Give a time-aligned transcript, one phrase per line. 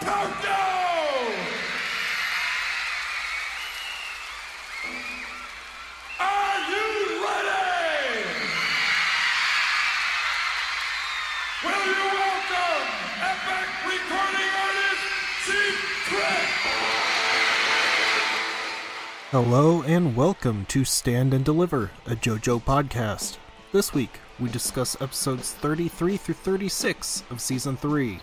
[0.00, 0.50] Tokyo!
[6.18, 6.86] Are you
[7.20, 8.24] ready?
[11.62, 12.86] Will you welcome
[13.20, 15.04] epic recording artist
[15.44, 16.48] Secret?
[19.30, 23.36] Hello and welcome to Stand and Deliver, a JoJo podcast.
[23.72, 28.18] This week, we discuss episodes 33 through 36 of Season 3.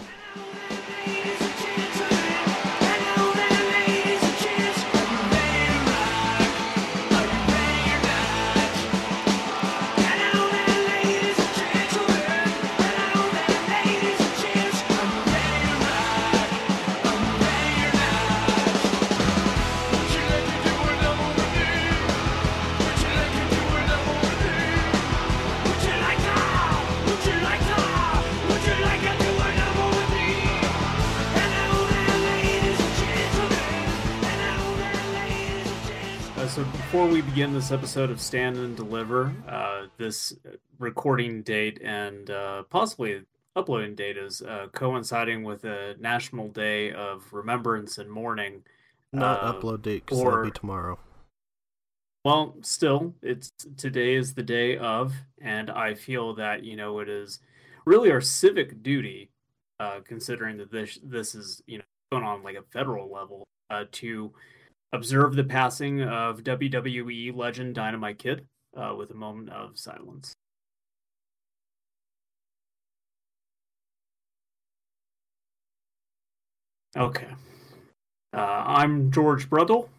[37.38, 40.34] Begin this episode of Stand and Deliver, uh, this
[40.80, 43.22] recording date and uh, possibly
[43.56, 48.64] uploading date is uh, coinciding with a National Day of Remembrance and Mourning.
[49.14, 50.98] Not Uh, upload date because that'll be tomorrow.
[52.26, 57.08] Well, still, it's today is the day of, and I feel that you know it
[57.08, 57.40] is
[57.86, 59.30] really our civic duty,
[59.80, 63.86] uh, considering that this this is you know going on like a federal level, uh,
[63.92, 64.34] to
[64.94, 70.36] observe the passing of WWE legend Dynamite Kid uh, with a moment of silence.
[76.96, 77.28] Okay.
[78.34, 79.90] Uh, I'm George Brudle.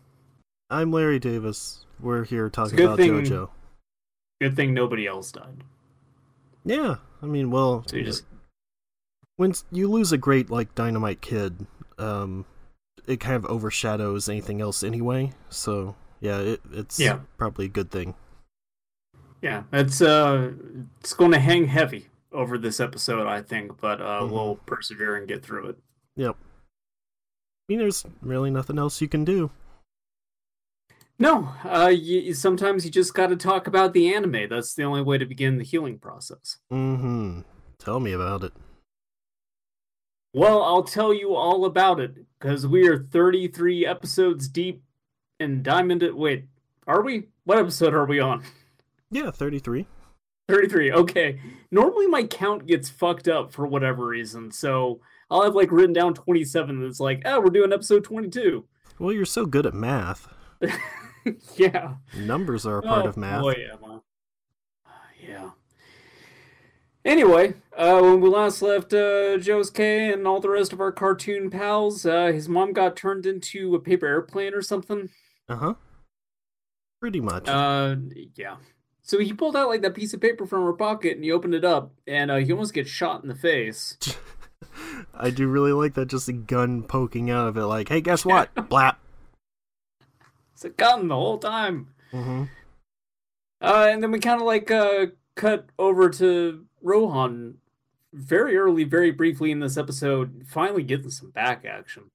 [0.70, 1.84] I'm Larry Davis.
[2.00, 3.50] We're here talking about thing- JoJo.
[4.40, 5.64] Good thing nobody else died.
[6.64, 8.24] Yeah, I mean, well, So you just
[9.36, 11.66] when you lose a great like Dynamite Kid,
[11.98, 12.44] um,
[13.08, 15.32] it kind of overshadows anything else anyway.
[15.48, 17.20] So yeah, it, it's Yeah.
[17.36, 18.14] probably a good thing.
[19.42, 20.52] Yeah, it's uh,
[21.00, 24.30] it's going to hang heavy over this episode, I think, but uh, Mhm.
[24.30, 25.78] we'll persevere and get through it.
[26.16, 26.36] Yep.
[26.40, 29.50] I mean, there's really nothing else you can do.
[31.20, 34.48] No, uh, you, sometimes you just got to talk about the anime.
[34.48, 36.58] That's the only way to begin the healing process.
[36.72, 37.40] Mm-hmm.
[37.78, 38.52] Tell me about it.
[40.34, 44.82] Well, I'll tell you all about it because we are 33 episodes deep
[45.40, 46.04] in Diamond.
[46.14, 46.46] Wait,
[46.86, 47.28] are we?
[47.44, 48.42] What episode are we on?
[49.10, 49.86] Yeah, 33.
[50.48, 50.92] 33.
[50.92, 51.40] Okay.
[51.70, 55.00] Normally my count gets fucked up for whatever reason, so
[55.30, 58.64] I'll have like written down 27 and it's like, oh, we're doing episode 22.
[58.98, 60.28] Well, you're so good at math.
[61.56, 61.94] yeah.
[62.16, 63.40] Numbers are a part Oh, of math.
[63.44, 63.54] Emma.
[63.56, 63.98] Yeah.
[67.08, 69.38] Anyway, uh, when we last left uh,
[69.72, 73.74] K and all the rest of our cartoon pals, uh, his mom got turned into
[73.74, 75.08] a paper airplane or something.
[75.48, 75.74] Uh huh.
[77.00, 77.48] Pretty much.
[77.48, 77.96] Uh,
[78.34, 78.56] yeah.
[79.00, 81.54] So he pulled out like that piece of paper from her pocket and he opened
[81.54, 83.96] it up, and uh, he almost gets shot in the face.
[85.14, 86.08] I do really like that.
[86.08, 88.54] Just a gun poking out of it, like, hey, guess what?
[88.54, 88.96] Blap.
[90.52, 91.88] It's a gun the whole time.
[92.12, 92.44] Mm-hmm.
[93.62, 95.06] Uh, and then we kind of like uh,
[95.38, 97.54] cut over to Rohan
[98.12, 102.10] very early, very briefly in this episode, finally getting some back action.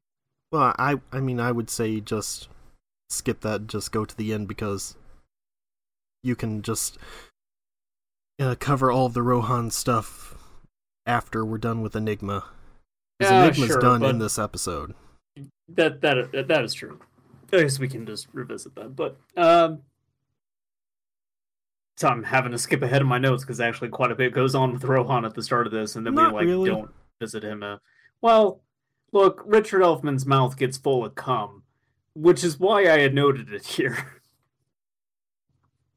[0.52, 2.50] Well, I, I mean, I would say just
[3.10, 3.62] skip that.
[3.62, 4.96] and Just go to the end because
[6.22, 6.98] you can just
[8.40, 10.36] uh, cover all the Rohan stuff
[11.08, 12.44] after we're done with Enigma.
[13.18, 14.94] Because Yeah, Enigma's sure, done in this episode.
[15.70, 17.00] That that that, that is true.
[17.54, 19.84] I guess we can just revisit that, but um.
[21.98, 24.56] So I'm having to skip ahead of my notes because actually quite a bit goes
[24.56, 26.70] on with Rohan at the start of this, and then Not we like really.
[26.70, 27.62] don't visit him.
[27.62, 27.78] Uh,
[28.22, 28.62] well,
[29.12, 31.64] look, Richard Elfman's mouth gets full of cum,
[32.16, 34.20] which is why I had noted it here.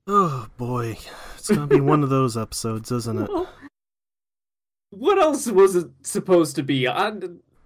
[0.08, 0.98] Oh boy,
[1.36, 3.30] it's gonna be one of those episodes, isn't it?
[3.36, 3.48] Well,
[4.90, 6.86] what else was it supposed to be?
[6.86, 7.12] I,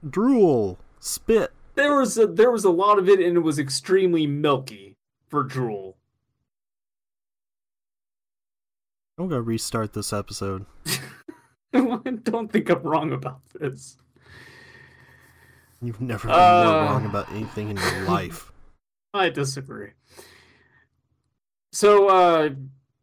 [0.08, 1.52] Drool, spit.
[1.74, 4.96] there was a, there was a lot of it, and it was extremely milky
[5.28, 5.98] for drool.
[9.20, 10.64] I'm gonna restart this episode.
[11.74, 11.80] I
[12.22, 13.98] don't think I'm wrong about this.
[15.82, 16.64] You've never been Uh.
[16.64, 18.50] more wrong about anything in your life.
[19.14, 19.90] I disagree.
[21.72, 22.50] So, uh,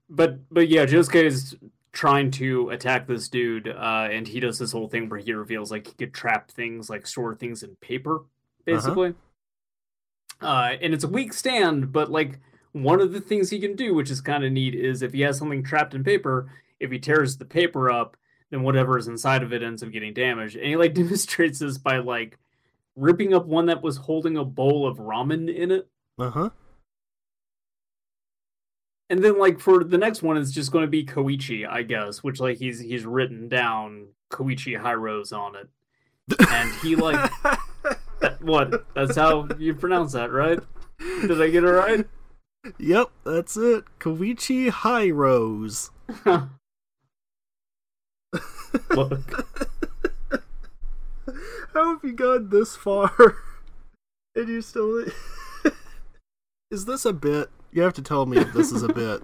[0.10, 1.56] but but yeah, Josuke is
[1.92, 5.70] trying to attack this dude, uh, and he does this whole thing where he reveals
[5.72, 8.22] like he could trap things, like store things in paper,
[8.66, 9.14] basically.
[10.42, 12.40] uh and it's a weak stand, but like
[12.84, 15.22] one of the things he can do, which is kind of neat, is if he
[15.22, 18.18] has something trapped in paper, if he tears the paper up,
[18.50, 20.56] then whatever is inside of it ends up getting damaged.
[20.56, 22.38] And he like demonstrates this by like
[22.96, 25.88] ripping up one that was holding a bowl of ramen in it.
[26.18, 26.50] Uh huh.
[29.10, 32.24] And then like for the next one it's just going to be Koichi, I guess,
[32.24, 35.70] which like he's he's written down Koichi Hiros on it.
[36.50, 37.32] And he like
[38.20, 38.94] that, what?
[38.94, 40.60] That's how you pronounce that, right?
[41.00, 42.06] Did I get it right?
[42.80, 43.86] Yep, that's it.
[44.00, 45.92] Koichi High Rose.
[48.90, 49.48] Look.
[51.74, 53.12] How have you gone this far?
[54.36, 55.04] And you still.
[56.72, 57.50] is this a bit?
[57.72, 59.24] You have to tell me if this is a bit.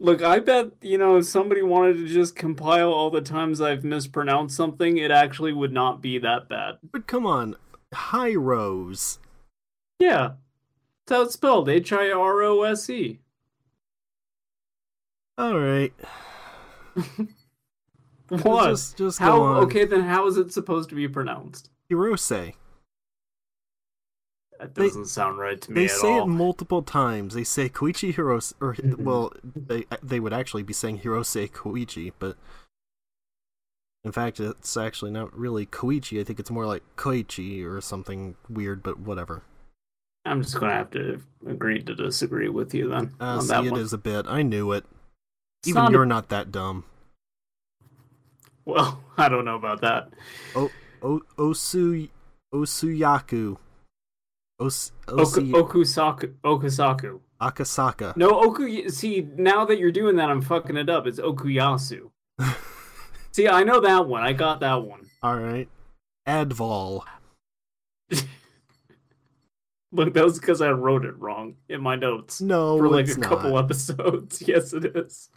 [0.00, 3.84] Look, I bet, you know, if somebody wanted to just compile all the times I've
[3.84, 6.78] mispronounced something, it actually would not be that bad.
[6.90, 7.54] But come on,
[7.94, 9.20] High Rose.
[10.00, 10.32] Yeah.
[11.06, 11.68] That's how it's spelled.
[11.68, 13.20] H I R O S E.
[15.40, 15.92] Alright.
[18.28, 18.68] What?
[18.70, 19.64] Just, just how go on.
[19.64, 21.70] okay then how is it supposed to be pronounced?
[21.90, 22.54] Hirose.
[24.58, 26.22] That doesn't sound right to me They say all.
[26.22, 27.34] it multiple times.
[27.34, 32.36] They say Koichi Hirose, or well, they they would actually be saying Hirose Koichi, but
[34.04, 36.20] in fact, it's actually not really Koichi.
[36.20, 39.42] I think it's more like Koichi or something weird, but whatever.
[40.24, 43.64] I'm just gonna have to agree to disagree with you then Uh, on see, that
[43.64, 43.80] it one.
[43.80, 44.26] is a bit.
[44.28, 44.84] I knew it.
[45.60, 46.84] It's Even not you're not that dumb.
[48.64, 50.10] Well, I don't know about that.
[50.54, 50.70] O
[51.36, 52.08] Osu
[52.54, 53.56] Osuyaku.
[54.60, 55.22] Os Oku,
[55.52, 56.34] Okusaku.
[56.44, 57.20] Okusaku.
[57.40, 58.16] Akasaka.
[58.16, 58.88] No, Oku.
[58.88, 61.08] See, now that you're doing that, I'm fucking it up.
[61.08, 62.10] It's Okuyasu.
[63.32, 64.22] see, I know that one.
[64.22, 65.10] I got that one.
[65.24, 65.68] All right.
[66.28, 67.02] Adval.
[69.92, 73.14] Look, that was because I wrote it wrong in my notes No, for like a
[73.16, 73.64] couple not.
[73.64, 74.42] episodes.
[74.46, 75.28] Yes, it is.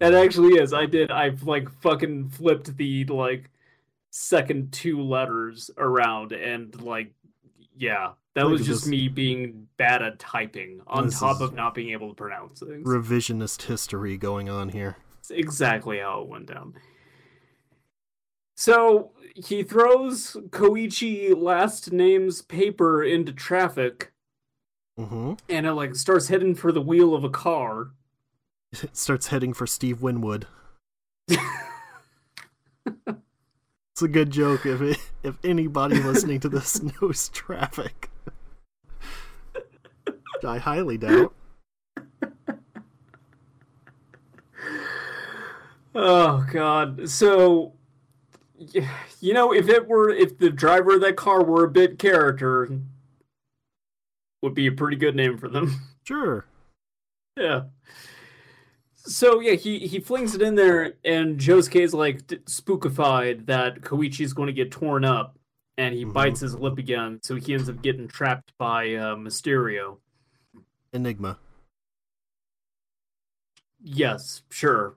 [0.00, 0.72] It actually is.
[0.72, 1.10] I did.
[1.10, 3.50] I've like fucking flipped the like
[4.10, 7.12] second two letters around, and like,
[7.76, 8.90] yeah, that Look was just this.
[8.90, 12.86] me being bad at typing on This top of not being able to pronounce things.
[12.86, 14.96] Revisionist history going on here.
[15.18, 16.74] It's exactly how it went down.
[18.60, 24.12] So he throws Koichi last name's paper into traffic
[24.98, 27.92] hmm and it like starts heading for the wheel of a car.
[28.70, 30.46] It starts heading for Steve Winwood.
[33.92, 38.10] It's a good joke if it, if anybody listening to this knows traffic.
[40.46, 41.34] I highly doubt.
[45.94, 47.08] Oh god.
[47.10, 47.74] So
[49.20, 52.68] you know, if it were if the driver of that car were a bit character
[54.42, 55.74] would be a pretty good name for them.
[56.04, 56.44] Sure.
[57.36, 57.64] Yeah.
[58.96, 64.32] So yeah, he he flings it in there, and Josuke's like d- spookified that Koichi's
[64.32, 65.38] going to get torn up,
[65.76, 66.12] and he Mhm.
[66.12, 67.20] bites his lip again.
[67.22, 69.98] So he ends up getting trapped by uh, Mysterio.
[70.92, 71.38] Enigma.
[73.82, 74.96] Yes, sure.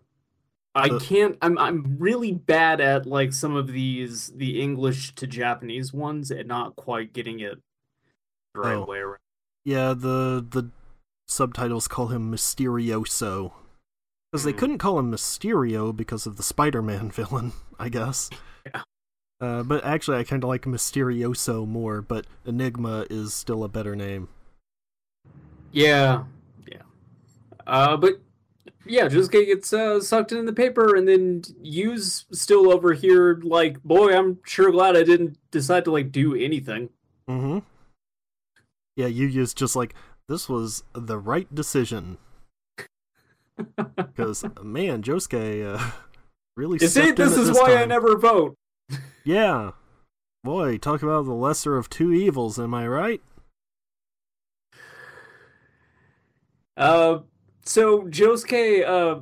[0.75, 1.38] I Uh, can't.
[1.42, 6.48] I'm I'm really bad at like some of these the English to Japanese ones and
[6.48, 7.60] not quite getting it
[8.54, 8.86] the right Oh.
[8.86, 9.20] way around.
[9.66, 10.70] Yeah, the the
[11.28, 13.54] subtitles call him Mysterioso.
[14.31, 14.58] Because they Mm.
[14.58, 18.31] couldn't call him Mysterio because of the Spider-Man villain, I guess.
[18.66, 18.81] Yeah.
[19.40, 22.02] Uh, but actually, I kind of like Mysterioso more.
[22.02, 24.30] But Enigma is still a better name.
[25.71, 26.24] Yeah,
[26.68, 26.81] yeah.
[27.66, 28.19] Uh, but
[28.85, 33.40] yeah, Josuke gets uh, sucked in the paper, and then Yu's still over here.
[33.44, 36.90] Like, boy, I'm sure glad I didn't decide to like do anything.
[37.30, 37.59] Mm-hmm.
[38.95, 39.95] Yeah, Yuya's just like
[40.28, 42.18] this was the right decision
[43.95, 45.92] because man, Josuke uh,
[46.57, 46.78] really.
[46.81, 48.56] You see, this is why I never vote.
[49.25, 49.71] Yeah,
[50.44, 52.59] boy, talk about the lesser of two evils.
[52.59, 53.21] Am I right?
[56.75, 57.19] Uh,
[57.64, 59.22] so Josuke uh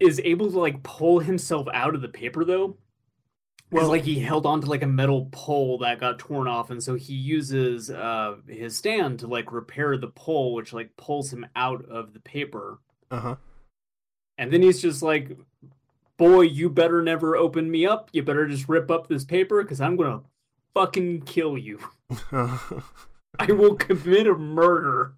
[0.00, 2.76] is able to like pull himself out of the paper though.
[3.70, 6.94] Well, like he held onto like a metal pole that got torn off, and so
[6.94, 11.84] he uses uh his stand to like repair the pole, which like pulls him out
[11.84, 12.78] of the paper.
[13.10, 13.36] Uh huh.
[14.38, 15.36] And then he's just like,
[16.16, 18.08] "Boy, you better never open me up.
[18.12, 20.22] You better just rip up this paper, because I'm gonna
[20.72, 21.78] fucking kill you.
[22.32, 25.12] I will commit a murder."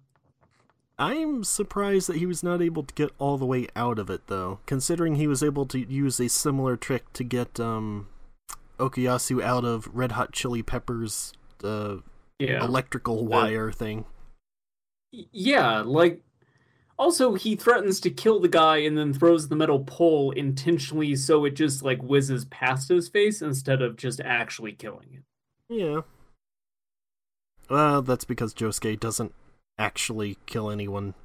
[1.01, 4.27] I'm surprised that he was not able to get all the way out of it,
[4.27, 8.07] though, considering he was able to use a similar trick to get um,
[8.77, 11.97] Okuyasu out of Red Hot Chili Peppers' uh,
[12.37, 12.63] Yeah.
[12.63, 14.05] electrical wire thing.
[15.11, 16.21] Yeah like
[16.99, 21.45] Also, he threatens to kill the guy and then throws the metal pole intentionally so
[21.45, 25.23] it just like whizzes past his face instead of just actually killing it.
[25.67, 26.01] Yeah.
[27.71, 29.33] Well, that's because Josuke doesn't
[29.81, 31.15] actually kill anyone.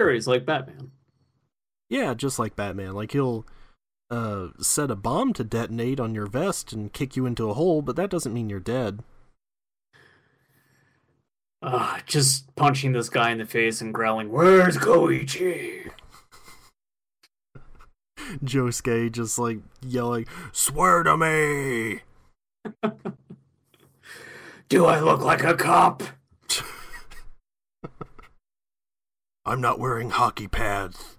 [0.00, 0.92] Sure, he's like Batman.
[1.90, 2.94] Yeah, just like Batman.
[2.94, 3.44] Like he'll
[4.10, 7.82] uh, set a bomb to detonate on your vest and kick you into a hole,
[7.82, 9.00] but that doesn't mean you're dead.
[11.60, 15.90] Uh, just punching this guy in the face and growling, Where's Koichi?
[18.44, 22.00] Josuke just like yelling, Swear to me!
[24.68, 26.02] Do I look like a cop?
[29.44, 31.16] I'm not wearing hockey pads.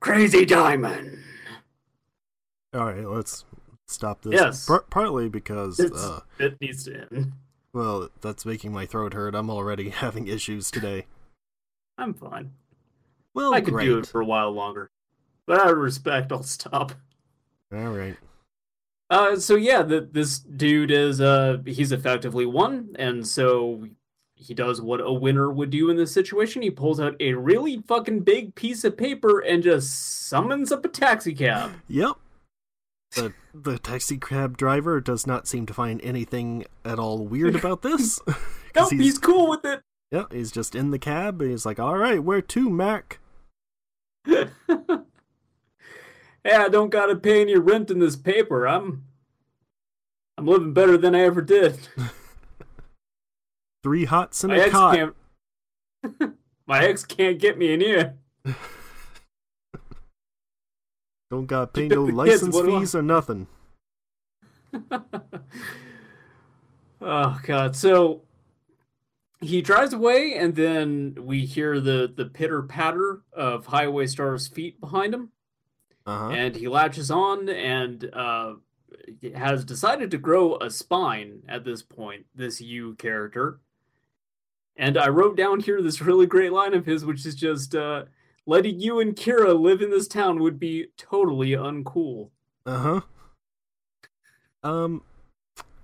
[0.00, 1.18] Crazy Diamond.
[2.74, 3.44] Alright, let's
[3.86, 4.32] stop this.
[4.32, 4.66] Yes.
[4.66, 7.32] Par- partly because, uh, it needs to end.
[7.72, 9.34] well, that's making my throat hurt.
[9.34, 11.06] I'm already having issues today.
[11.98, 12.52] I'm fine.
[13.34, 13.86] Well, I could great.
[13.86, 14.90] do it for a while longer.
[15.46, 16.92] But out of respect, I'll stop.
[17.72, 18.16] Alright.
[19.10, 23.86] Uh, so yeah, the, this dude is uh he's effectively won, and so
[24.42, 26.62] he does what a winner would do in this situation.
[26.62, 30.88] He pulls out a really fucking big piece of paper and just summons up a
[30.88, 31.72] taxi cab.
[31.88, 32.16] Yep.
[33.14, 37.82] The the taxi cab driver does not seem to find anything at all weird about
[37.82, 38.20] this.
[38.74, 39.82] Nope, he's cool with it.
[40.10, 41.42] yeah, he's just in the cab.
[41.42, 43.18] and He's like, "All right, where to, Mac?"
[44.26, 44.46] yeah,
[46.46, 48.66] I don't gotta pay any rent in this paper.
[48.66, 49.04] I'm
[50.38, 51.86] I'm living better than I ever did.
[53.82, 55.14] Three hots and My a cot.
[56.66, 58.14] My ex can't get me in here.
[61.30, 63.46] Don't got pay no kids, license I- fees or nothing.
[67.00, 67.74] oh god.
[67.76, 68.22] So
[69.40, 74.80] he drives away and then we hear the the pitter patter of Highway Star's feet
[74.80, 75.30] behind him
[76.06, 76.28] Uh huh.
[76.30, 78.54] and he latches on and uh
[79.34, 83.58] has decided to grow a spine at this point this you character
[84.76, 88.04] and i wrote down here this really great line of his which is just uh
[88.46, 92.30] letting you and kira live in this town would be totally uncool
[92.66, 93.00] Uh huh.
[94.64, 95.02] Um,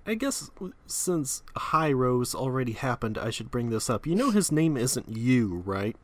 [0.05, 0.49] I guess
[0.87, 4.07] since High Rose already happened, I should bring this up.
[4.07, 5.97] You know his name isn't you, right?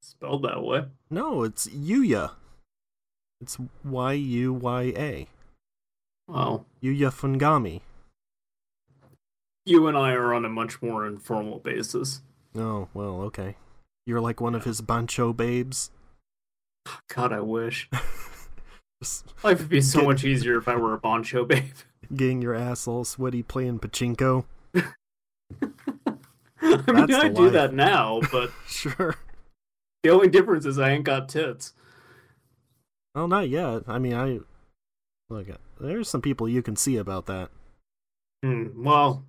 [0.00, 2.32] spelled that way No, it's Yuya.
[3.40, 5.26] It's Y U Y A.
[6.28, 7.80] well Yuya Fungami.
[9.66, 12.22] You and i are on a much more informal basis
[12.58, 13.56] Oh, well, okay.
[14.06, 15.90] You're like one of his bancho babes.
[17.14, 17.88] god i wish
[19.44, 21.74] life would be so Get- much easier if i were a boncho babe
[22.14, 24.44] getting your ass all sweaty playing pachinko.
[24.74, 24.84] i
[26.62, 27.52] mean i do life.
[27.52, 29.16] that now but Sure.
[30.02, 31.72] the only difference is i ain't got tits
[33.14, 33.82] Well, not yet.
[33.88, 34.40] I mean, I
[35.30, 35.46] look.
[35.80, 37.48] There's some people you can see about that.
[38.44, 39.24] Hmm, well,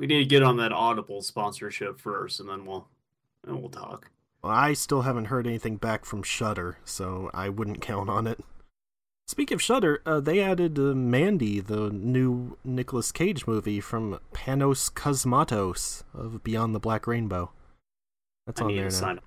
[0.00, 2.88] we need to get on that Audible sponsorship first, and then we'll
[3.44, 4.10] then we'll talk.
[4.42, 8.40] Well, I still haven't heard anything back from Shudder, so I wouldn't count on it.
[9.28, 14.90] Speak of Shudder, uh, they added uh, Mandy, the new Nicolas Cage movie from Panos
[14.90, 17.52] Cosmatos of Beyond the Black Rainbow.
[18.46, 19.00] That's I on need there to now.
[19.00, 19.24] sign up.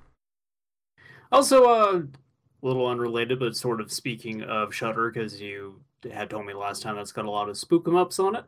[1.32, 6.48] Also, uh, a little unrelated, but sort of speaking of Shudder, because you had told
[6.48, 8.46] me last time that's got a lot of spook 'em ups on it.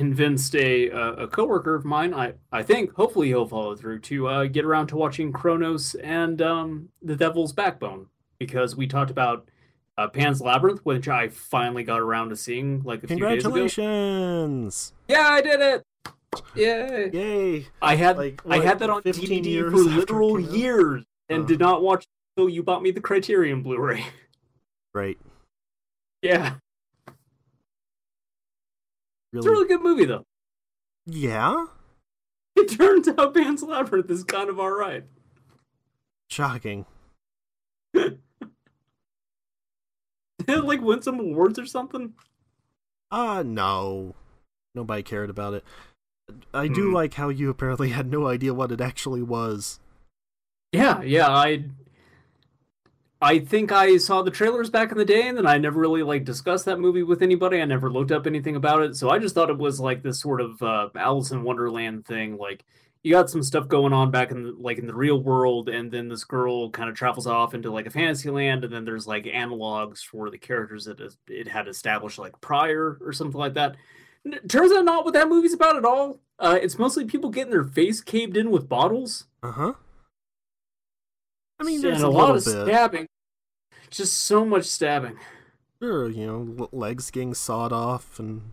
[0.00, 2.14] Uh, convinced a a a coworker of mine.
[2.14, 6.40] I I think hopefully he'll follow through to uh, get around to watching Cronos and
[6.40, 8.06] um, The Devil's Backbone
[8.38, 9.48] because we talked about
[9.96, 13.54] uh, Pan's Labyrinth, which I finally got around to seeing like a few days ago.
[13.54, 14.92] Congratulations!
[15.08, 15.82] Yeah, I did it.
[16.54, 17.10] Yay!
[17.12, 17.66] Yay!
[17.82, 21.46] I had Like, I had that on DVD for literal years and Uh.
[21.46, 24.04] did not watch until you bought me the Criterion Blu-ray.
[24.94, 25.18] Right.
[26.22, 26.56] yeah,
[29.38, 30.24] it's a really good movie though.
[31.06, 31.66] Yeah?
[32.56, 35.04] It turns out Pan's Labyrinth is kind of all right.
[36.30, 36.86] Shocking.
[37.94, 38.18] Did
[40.48, 42.14] it like win some awards or something?
[43.10, 44.14] Ah, no.
[44.74, 45.64] Nobody cared about it.
[46.52, 46.94] I do Hmm.
[46.94, 49.78] like how you apparently had no idea what it actually was.
[50.72, 51.28] Yeah, yeah.
[51.28, 51.64] I
[53.20, 56.04] I think I saw the trailers back in the day, and then I never really
[56.04, 57.60] like discussed that movie with anybody.
[57.60, 60.20] I never looked up anything about it, so I just thought it was like this
[60.20, 62.36] sort of uh, Alice in Wonderland thing.
[62.38, 62.64] Like
[63.02, 65.90] you got some stuff going on back in the, like in the real world, and
[65.90, 69.06] then this girl kind of travels off into like a fantasy land, and then there's
[69.08, 73.74] like analogs for the characters that it- had established like prior or something like that.
[74.48, 76.20] Turns out not what that movie's about at all.
[76.38, 79.26] Uh, it's mostly people getting their face caved in with bottles.
[79.42, 79.72] Uh huh.
[81.60, 82.50] I mean, and there's a, a, lot of bit.
[82.50, 83.06] stabbing.
[83.90, 85.16] Just so much stabbing.
[85.82, 88.52] Sure, you know, legs getting sawed off and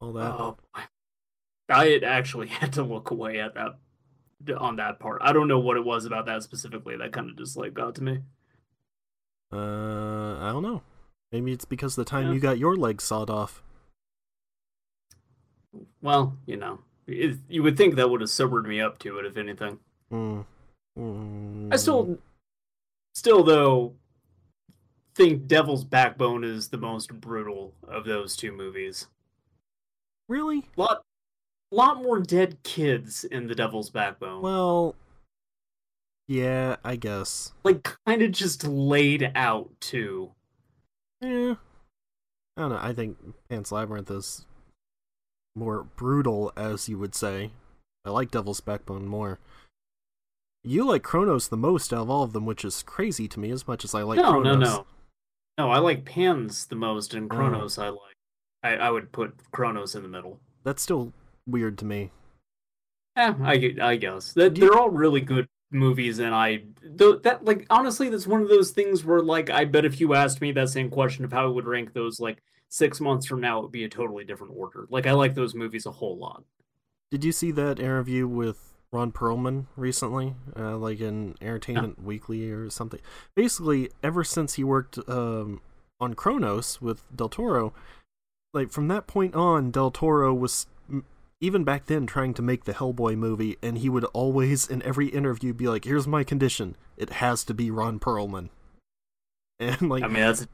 [0.00, 0.32] all that.
[0.32, 0.82] Oh, boy.
[1.68, 3.76] I had actually had to look away at that
[4.58, 5.20] on that part.
[5.22, 7.94] I don't know what it was about that specifically that kind of just like got
[7.96, 8.18] to me.
[9.52, 10.82] Uh, I don't know.
[11.32, 12.32] Maybe it's because the time Yeah.
[12.34, 13.62] you got your legs sawed off.
[16.02, 19.26] Well, you know, it, you would think that would have sobered me up to it,
[19.26, 19.78] if anything.
[20.12, 20.44] Mm.
[20.98, 21.72] Mm.
[21.72, 22.18] I still,
[23.14, 23.94] still though,
[25.14, 29.08] think Devil's Backbone is the most brutal of those two movies.
[30.28, 31.02] really Lot,
[31.70, 34.42] lot more dead kids in the Devil's Backbone.
[34.42, 34.94] well.
[36.26, 37.52] Yeah, I guess.
[37.64, 40.30] like kind of just laid out too.
[41.20, 41.56] Yeah.
[42.56, 42.78] I don't know.
[42.80, 43.18] I think
[43.50, 44.46] Pan's Labyrinth is
[45.54, 47.50] more brutal, as you would say.
[48.06, 49.38] I like Devil's Backbone more.
[50.66, 53.50] You like Cronos the most out of all of them, which is crazy to me
[53.50, 54.58] as much as I like no, Cronos.
[54.58, 54.86] no, no,
[55.58, 55.70] no.
[55.70, 57.36] I like Pans the most, and Oh.
[57.36, 58.16] Cronos I like.
[58.62, 60.40] I, I would put Cronos in the middle.
[60.64, 61.12] That's still
[61.46, 62.10] weird to me.
[63.16, 67.66] Yeah, I, I guess that they're all really good movies, and I though that like
[67.68, 70.70] honestly, that's one of those things where like I bet if you asked me that
[70.70, 73.72] same question of how I would rank those like six months from now, it would
[73.72, 74.86] be a totally different order.
[74.88, 76.42] Like I like those movies a whole lot.
[77.10, 80.34] Did you see that interview with Ron Perlman recently?
[80.56, 83.00] Uh, like in Entertainment Weekly or something?
[83.34, 85.60] Basically, ever since he worked um,
[85.98, 87.74] on Cronos with Del Toro,
[88.52, 90.66] like from that point on, Del Toro was
[91.40, 95.08] even back then trying to make the Hellboy movie, and he would always, in every
[95.08, 98.48] interview, be like, "Here's my condition: it has to be Ron Perlman."
[99.60, 100.48] And like, I mean, that's a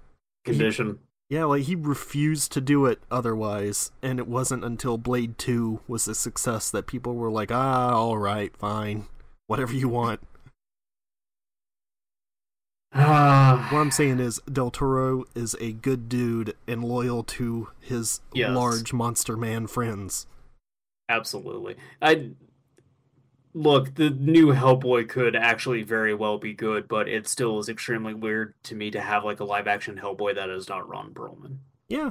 [0.45, 0.99] condition.
[1.31, 6.07] Yeah, like he refused to do it otherwise, and it wasn't until Blade 2 was
[6.09, 9.07] a success that people were like, ah, alright, fine,
[9.47, 10.21] whatever you want.
[12.93, 18.21] Ah, What I'm saying is, Del Toro is a good dude and loyal to his
[18.35, 18.51] Yes.
[18.51, 20.27] large monster man friends.
[21.09, 21.77] Absolutely.
[22.03, 22.31] I
[23.53, 28.15] look, the new Hellboy could actually very well be good, but it still is extremely
[28.15, 31.59] weird to me to have like a live action Hellboy that is not Ron Perlman.
[31.89, 32.11] Yeah.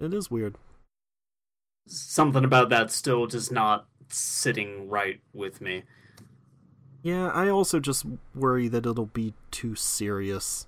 [0.00, 0.56] It is weird.
[1.86, 5.84] Something about that still just not sitting right with me.
[7.02, 10.66] Yeah, I also just worry that it'll be too serious.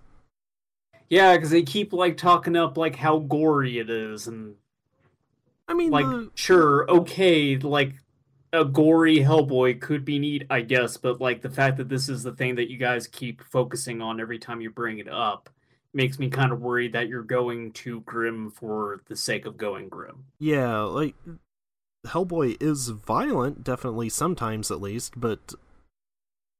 [1.09, 4.57] Yeah, because they keep like talking up like how gory it is, and
[5.69, 7.95] I mean, like the- sure, okay, like
[8.55, 12.23] a gory Hellboy could be neat, I guess, but like the fact that this is
[12.23, 15.51] the thing that you guys keep focusing on every time you bring it up
[15.93, 19.89] makes me kind of worried that you're going too grim for the sake of going
[19.89, 20.25] grim.
[20.39, 21.15] yeah, like,
[22.07, 25.55] Hellboy is violent, definitely sometimes at least, but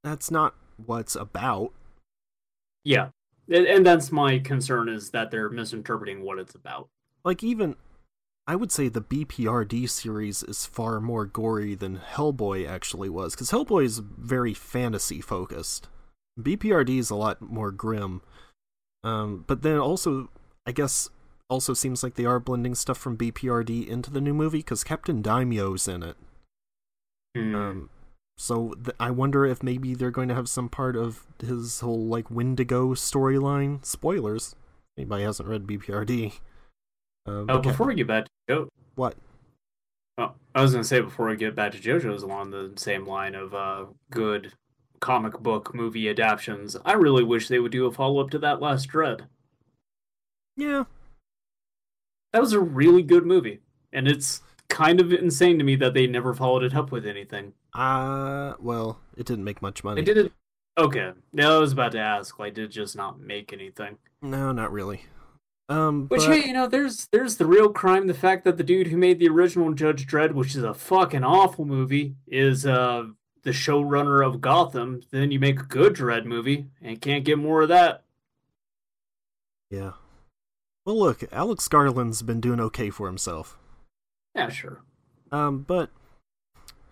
[0.03, 1.71] that's not what's about.
[2.83, 3.09] Yeah.
[3.47, 6.89] And, and that's my concern is that they're misinterpreting what it's about.
[7.23, 7.75] Like, even,
[8.47, 13.49] I would say the BPRD series is far more gory than Hellboy actually was, because
[13.49, 15.87] Hellboy is very fantasy focused.
[16.39, 18.21] BPRD is a lot more grim.
[19.03, 20.29] Um, but then also,
[20.65, 21.09] I guess,
[21.49, 25.23] also seems like they are blending stuff from BPRD into the new movie, because Captain
[25.23, 26.17] Daimio's in it.
[27.35, 27.55] Hmm.
[27.55, 27.89] Um,
[28.37, 32.05] so th- I wonder if maybe they're going to have some part of his whole
[32.05, 33.83] like Wendigo storyline.
[33.83, 34.55] Spoilers.
[34.97, 36.39] Anybody hasn't read BPRD?
[37.27, 39.15] Uh, oh, but before we get back to Jo- what?
[40.17, 43.05] oh, I was going to say before we get back to JoJo's along the same
[43.05, 44.53] line of uh, good
[44.99, 48.61] comic book movie adaptions, I really wish they would do a follow up to that
[48.61, 49.21] last Dredd.
[50.57, 50.83] Yeah,
[52.31, 53.59] That was a really good movie,
[53.91, 57.53] and it's kind of insane to me that they never followed it up with anything.
[57.73, 60.01] uh, well, it didn't make much money.
[60.01, 60.33] It did it.
[60.77, 63.97] Okay, now I was about to ask, like, did it just not make anything?
[64.21, 65.05] No, not really.
[65.67, 68.07] Um, Which, but hey, you know, there's there's the real crime.
[68.07, 71.23] The fact that the dude who made the original Judge Dredd, which is a fucking
[71.23, 73.05] awful movie, is uh
[73.43, 75.01] the showrunner of Gotham.
[75.11, 78.03] Then you make a good Dredd movie and can't get more of that.
[79.69, 79.93] yeah.
[80.85, 83.57] Well, look, Alex Garland's been doing okay for himself.
[84.35, 84.83] Yeah, sure.
[85.31, 85.89] Um, but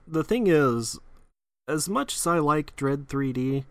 [0.07, 0.99] the thing is,
[1.67, 3.65] as much as I like Dredd 3D,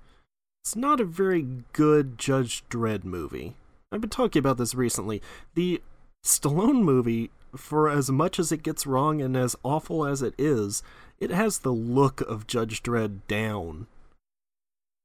[0.63, 3.57] it's not a very good Judge Dredd movie.
[3.93, 5.21] I've been talking about this recently.
[5.55, 5.83] The
[6.25, 10.83] Stallone movie, for as much as it gets wrong and as awful as it is,
[11.21, 13.87] it has the look of Judge Dredd down.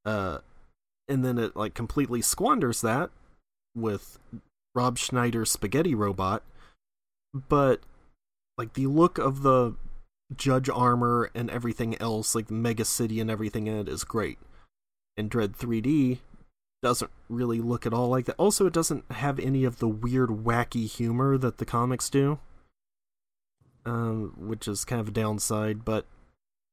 [0.06, 0.38] Uh,
[1.06, 3.10] and then it like completely squanders that
[3.74, 4.18] with
[4.74, 6.42] Rob Schneider's spaghetti robot.
[7.34, 7.80] But
[8.56, 9.74] like the look of the
[10.34, 14.38] Judge armor and everything else, like the Mega City and everything in it, is great.
[15.16, 16.18] And Dredd 3D
[16.82, 18.36] doesn't really look at all like that.
[18.36, 22.38] Also, it doesn't have any of the weird, wacky humor that the comics do,
[23.84, 25.84] um, which is kind of a downside.
[25.84, 26.06] But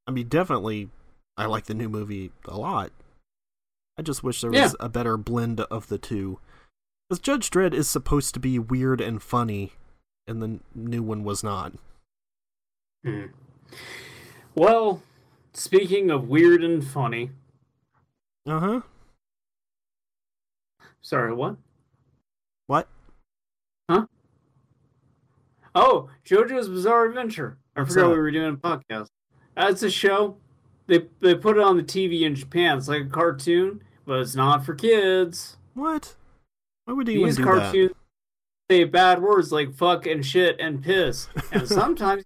[0.08, 0.90] I mean, definitely,
[1.38, 2.92] I like the new movie a lot.
[3.98, 4.72] I just wish there was Yeah.
[4.80, 6.40] a better blend of the two.
[7.10, 9.74] Because Judge Dredd is supposed to be weird and funny,
[10.28, 11.74] and the new one was not.
[13.04, 13.26] Hmm.
[14.56, 15.02] Well,
[15.54, 17.32] speaking of weird and funny,
[18.48, 18.82] Uh huh.
[21.06, 21.56] Sorry, what?
[22.68, 22.88] What?
[23.90, 24.08] Huh?
[25.76, 27.58] Oh, JoJo's Bizarre Adventure.
[27.76, 28.14] I What's forgot that?
[28.14, 29.08] we were doing a podcast.
[29.56, 30.38] That's a show.
[30.88, 32.78] They they put it on the TV in Japan.
[32.78, 35.58] It's like a cartoon, but it's not for kids.
[35.74, 36.16] What?
[36.86, 37.92] Why would These do cartoons
[38.70, 42.24] say bad words like fuck and shit and piss, and sometimes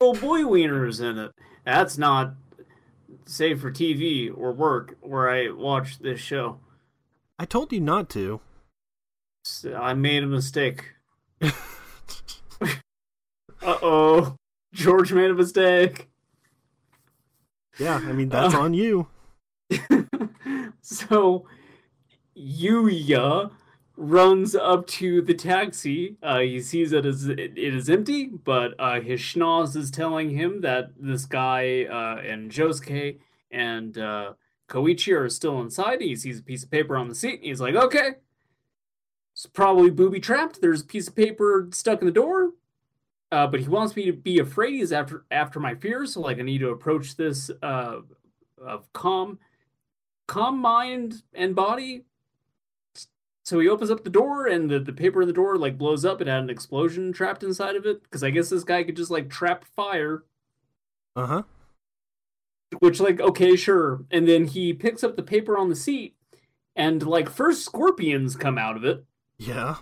[0.00, 1.32] little boy wieners in it.
[1.64, 2.34] That's not
[3.26, 6.60] safe for TV or work where I watch this show.
[7.38, 8.40] I told you not to.
[9.76, 10.92] I made a mistake.
[13.60, 14.36] Uh oh,
[14.72, 16.08] George made a mistake.
[17.76, 18.60] yeah, I mean that's Uh.
[18.60, 19.08] on you.
[20.80, 21.44] so
[22.36, 23.50] Yuya
[23.96, 26.16] runs up to the taxi.
[26.22, 30.30] Uh, he sees that it is, it is empty, but uh, his schnoz is telling
[30.30, 33.18] him that this guy uh, and Josuke
[33.50, 33.98] and
[34.68, 36.00] uh, Koichi are still inside.
[36.00, 37.40] He sees a piece of paper on the seat.
[37.42, 38.12] He's like, okay.
[39.32, 40.60] It's probably booby trapped.
[40.60, 42.52] There's a piece of paper stuck in the door.
[43.30, 44.74] Uh, but he wants me to be afraid.
[44.74, 46.14] He's after after my fears.
[46.14, 47.98] So like I need to approach this uh,
[48.60, 49.38] of calm
[50.26, 52.04] calm mind and body.
[53.44, 56.04] So he opens up the door and the, the paper in the door like blows
[56.04, 56.20] up.
[56.20, 58.02] It had an explosion trapped inside of it.
[58.02, 60.24] Because I guess this guy could just like trap fire.
[61.14, 61.42] Uh huh.
[62.80, 64.04] Which like, okay, sure.
[64.10, 66.14] And then he picks up the paper on the seat
[66.76, 69.04] and like first scorpions come out of it.
[69.38, 69.76] Yeah.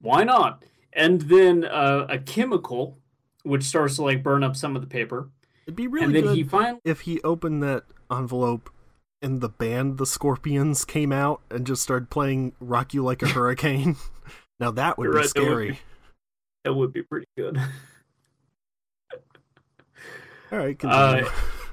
[0.00, 0.62] Why not?
[0.92, 2.98] And then uh, a chemical
[3.44, 5.30] which starts to like burn up some of the paper.
[5.66, 8.70] It'd be really and then good he finally if he opened that envelope
[9.22, 13.28] and the band the Scorpions came out and just started playing "Rock You Like a
[13.28, 13.96] Hurricane."
[14.60, 15.70] now that would You're be right, that would scary.
[15.72, 15.78] be-
[16.64, 17.58] that would be pretty good.
[20.50, 21.26] All right, continue.
[21.26, 21.30] Uh,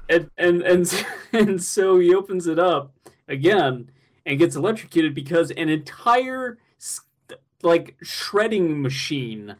[0.08, 2.94] and and and and so he opens it up
[3.28, 3.90] again
[4.24, 6.58] and gets electrocuted because an entire
[7.62, 9.56] like shredding machine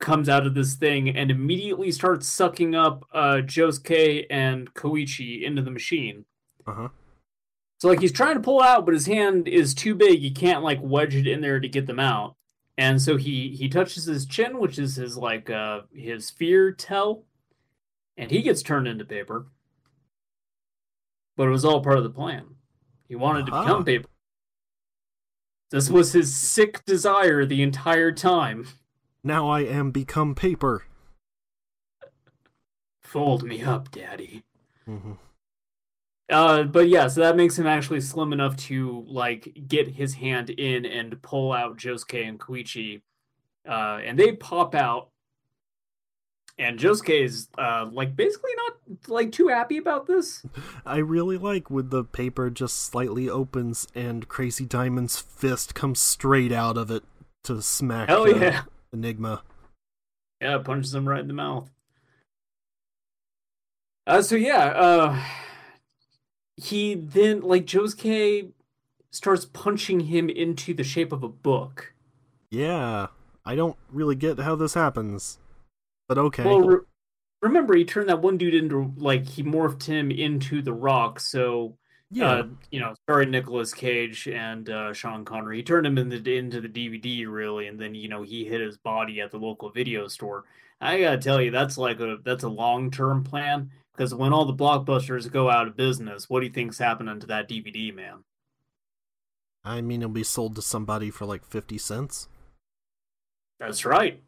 [0.00, 5.62] comes out of this thing and immediately starts sucking up uh Josuke and Koichi into
[5.62, 6.24] the machine.
[6.66, 6.88] uh huh.
[7.80, 10.20] So like he's trying to pull out, but his hand is too big.
[10.20, 12.34] He can't like wedge it in there to get them out.
[12.78, 17.24] And so he he touches his chin, which is his like uh his fear tell,
[18.16, 19.46] and he gets turned into paper.
[21.36, 22.44] But it was all part of the plan.
[23.08, 24.08] He wanted to become paper.
[25.70, 28.68] This was his sick desire the entire time.
[29.24, 30.84] Now I am become paper.
[33.02, 34.42] Fold me up, daddy.
[34.86, 35.12] hmm
[36.30, 40.50] Uh, but yeah, so that makes him actually slim enough to like get his hand
[40.50, 43.02] in and pull out Josuke and Koichi,
[43.68, 45.10] uh, and they pop out.
[46.56, 50.46] And Josuke is uh, like basically not like too happy about this.
[50.86, 56.52] I really like when the paper just slightly opens and Crazy Diamond's fist comes straight
[56.52, 57.02] out of it
[57.44, 58.62] to smack Hell uh, yeah,
[58.92, 59.42] Enigma.
[60.40, 61.70] yeah, punches him right in the mouth.
[64.06, 65.22] Uh, so yeah, uh,
[66.56, 68.52] he then like Josuke
[69.10, 71.94] starts punching him into the shape of a book.
[72.50, 73.08] Yeah,
[73.44, 75.38] I don't really get how this happens,
[76.08, 76.44] but okay.
[76.44, 76.84] Well, re-
[77.42, 81.20] remember he turned that one dude into like he morphed him into the Rock.
[81.20, 81.76] So
[82.10, 85.58] yeah, uh, you know, starring Nicolas Cage and uh, Sean Connery.
[85.58, 88.78] He turned him into into the DVD really, and then you know he hit his
[88.78, 90.44] body at the local video store.
[90.80, 94.44] I gotta tell you, that's like a that's a long term plan because when all
[94.44, 98.24] the blockbusters go out of business, what do you think's happening to that DVD, man?
[99.64, 102.28] I mean it'll be sold to somebody for like fifty cents.
[103.58, 104.22] That's right.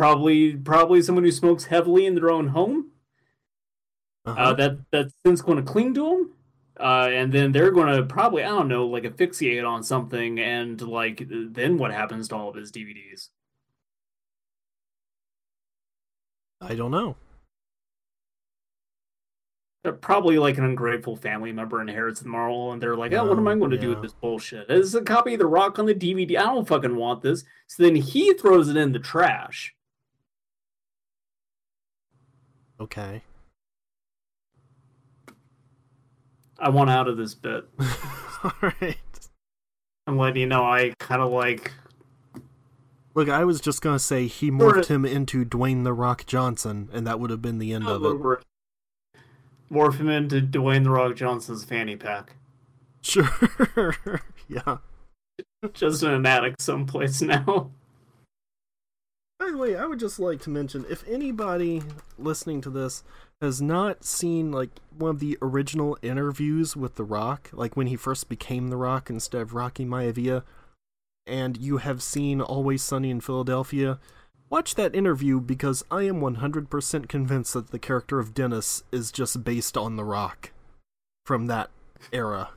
[0.00, 2.92] Probably probably someone who smokes heavily in their own home.
[4.24, 4.40] Uh-huh.
[4.40, 6.32] uh, that that's since going to cling to them,
[6.80, 10.80] uh, and then they're going to probably I don't know like asphyxiate on something, and
[10.80, 13.28] like then what happens to all of his DVDs?
[16.62, 17.16] I don't know.
[19.82, 23.36] They're probably like an ungrateful family member inherits them all, and they're like, "Oh, what
[23.36, 24.66] am I Oh, going to do with this bullshit?
[24.66, 26.38] This is a copy of The Rock on the DVD.
[26.38, 29.74] I don't fucking want this." So then he throws it in the trash.
[32.80, 33.22] Okay.
[36.58, 37.64] I want out of this bit.
[38.44, 38.98] Alright.
[40.06, 41.72] I'm letting you know I kind of like.
[43.14, 47.06] Look, I was just gonna say he morphed him into Dwayne the Rock Johnson, and
[47.06, 48.44] that would have been the end of it.
[49.70, 52.34] Morph him into Dwayne the Rock Johnson's fanny pack.
[53.02, 53.96] Sure.
[54.48, 54.78] yeah.
[55.72, 57.70] Just in an attic someplace now.
[59.40, 61.82] By the way, I would just like to mention if anybody
[62.18, 63.02] listening to this
[63.40, 67.96] has not seen like one of the original interviews with The Rock, like when he
[67.96, 70.42] first became The Rock instead of Rocky Maivia,
[71.26, 73.98] and you have seen Always Sunny in Philadelphia,
[74.50, 79.42] watch that interview because I am 100% convinced that the character of Dennis is just
[79.42, 80.52] based on The Rock
[81.24, 81.70] from that
[82.12, 82.50] era.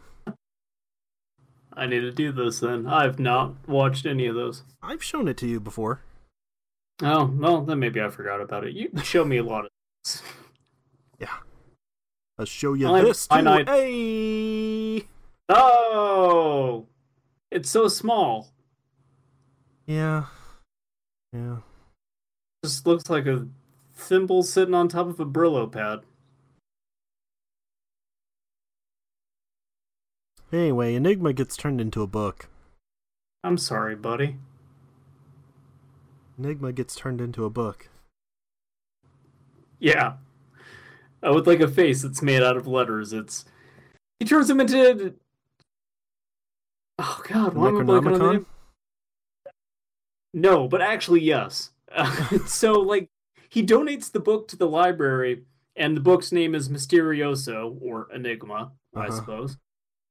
[1.71, 2.87] I need to do this then.
[2.87, 4.63] I've not watched any of those.
[4.81, 6.01] I've shown it to you before.
[7.01, 8.73] Oh, well, then maybe I forgot about it.
[8.73, 9.71] You show me a lot of
[10.03, 10.21] this.
[11.19, 11.37] Yeah.
[12.37, 13.63] I'll show you I- this too.
[13.65, 15.07] Hey!
[15.49, 16.87] Oh!
[17.51, 18.51] It's so small.
[19.85, 20.25] Yeah.
[21.31, 21.57] Yeah.
[22.63, 23.47] Just looks like a
[23.93, 26.01] thimble sitting on top of a Brillo pad.
[30.51, 32.47] Anyway, Enigma gets turned into a book.
[33.43, 34.37] I'm sorry, buddy.
[36.37, 37.89] Enigma gets turned into a book.
[39.79, 40.13] Yeah.
[41.25, 43.13] Uh, with like a face that's made out of letters.
[43.13, 43.45] It's
[44.19, 45.13] he turns him into
[46.99, 48.45] Oh god, why am I on the name?
[50.33, 51.71] No, but actually yes.
[52.45, 53.09] so like
[53.49, 55.43] he donates the book to the library
[55.75, 59.11] and the book's name is Mysterioso or Enigma, I Uh-huh.
[59.11, 59.57] suppose.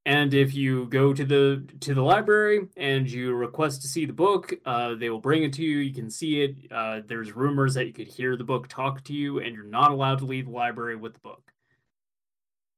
[0.05, 4.13] And if you go to the to the library and you request to see the
[4.13, 5.79] book, uh, they will bring it to you.
[5.79, 6.57] You can see it.
[6.73, 9.93] Uh, there's rumors that you could hear the book talk to you, and you're not
[9.93, 11.53] allowed to leave the library with the book.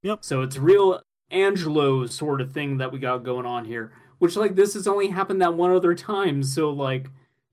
[0.03, 0.19] Yep.
[0.23, 3.93] So it's real Angelo sort of thing that we got going on here.
[4.19, 6.43] Which like this has only happened that one other time.
[6.43, 7.11] So like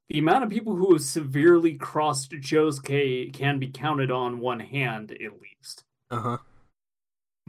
[0.10, 5.12] the amount of people who have severely crossed Josuke can be counted on one hand
[5.12, 5.86] at least.
[6.10, 6.38] Uh huh.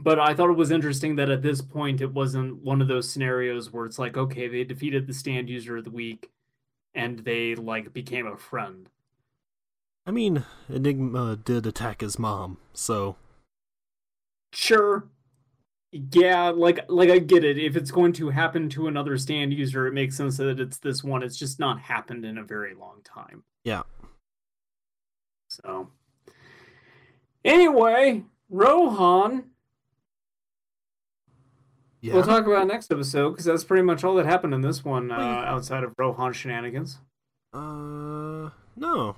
[0.03, 3.09] But I thought it was interesting that at this point it wasn't one of those
[3.09, 6.29] scenarios where it's like, okay, they defeated the stand user of the week
[6.93, 8.89] and they like became a friend.
[10.05, 13.15] I mean, Enigma did attack his mom, so
[14.51, 15.07] Sure.
[15.91, 17.57] Yeah, like like I get it.
[17.57, 21.03] If it's going to happen to another stand user, it makes sense that it's this
[21.03, 21.23] one.
[21.23, 23.43] It's just not happened in a very long time.
[23.63, 23.83] Yeah.
[25.47, 25.91] So
[27.45, 29.45] anyway, Rohan
[32.03, 32.15] yeah.
[32.15, 35.09] We'll talk about next episode because that's pretty much all that happened in this one
[35.09, 36.99] uh, outside of Rohan shenanigans.
[37.53, 39.15] Uh, no.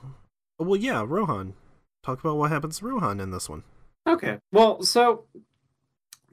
[0.59, 1.55] Well, yeah, Rohan.
[2.03, 3.63] Talk about what happens to Rohan in this one.
[4.07, 4.37] Okay.
[4.51, 5.25] Well, so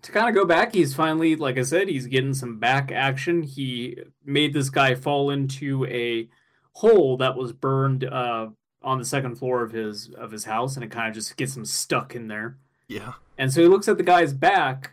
[0.02, 3.42] to kind of go back, he's finally, like I said, he's getting some back action.
[3.42, 6.28] He made this guy fall into a
[6.72, 8.48] hole that was burned uh,
[8.82, 11.56] on the second floor of his of his house, and it kind of just gets
[11.56, 12.58] him stuck in there.
[12.88, 13.14] Yeah.
[13.38, 14.92] And so he looks at the guy's back,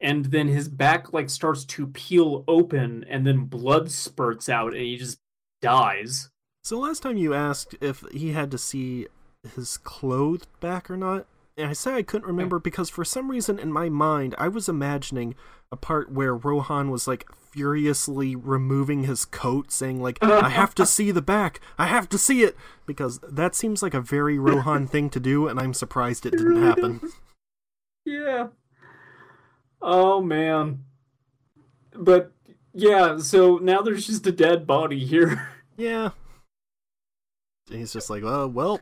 [0.00, 4.82] and then his back like starts to peel open, and then blood spurts out, and
[4.82, 5.18] he just
[5.62, 6.30] dies.
[6.62, 9.06] So last time you asked if he had to see
[9.54, 11.26] his clothed back or not,
[11.56, 14.68] and I say I couldn't remember because for some reason in my mind I was
[14.68, 15.34] imagining
[15.70, 20.86] a part where Rohan was like furiously removing his coat, saying like, "I have to
[20.86, 24.86] see the back, I have to see it," because that seems like a very Rohan
[24.88, 27.00] thing to do, and I'm surprised it didn't happen.
[28.04, 28.48] Yeah.
[29.86, 30.84] Oh man.
[31.92, 32.32] But
[32.72, 35.48] yeah, so now there's just a dead body here.
[35.76, 36.10] Yeah.
[37.68, 38.80] And he's just like, "Oh well,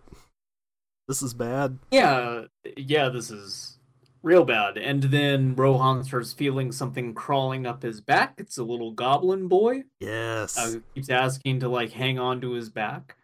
[1.08, 2.42] this is bad." yeah,
[2.76, 3.78] yeah, this is
[4.22, 4.76] real bad.
[4.76, 8.34] And then Rohan starts feeling something crawling up his back.
[8.36, 9.84] It's a little goblin boy.
[10.00, 10.58] Yes.
[10.58, 13.16] Uh, keeps asking to like hang on to his back.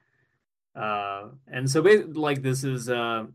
[0.74, 3.26] Uh, and so like this is uh,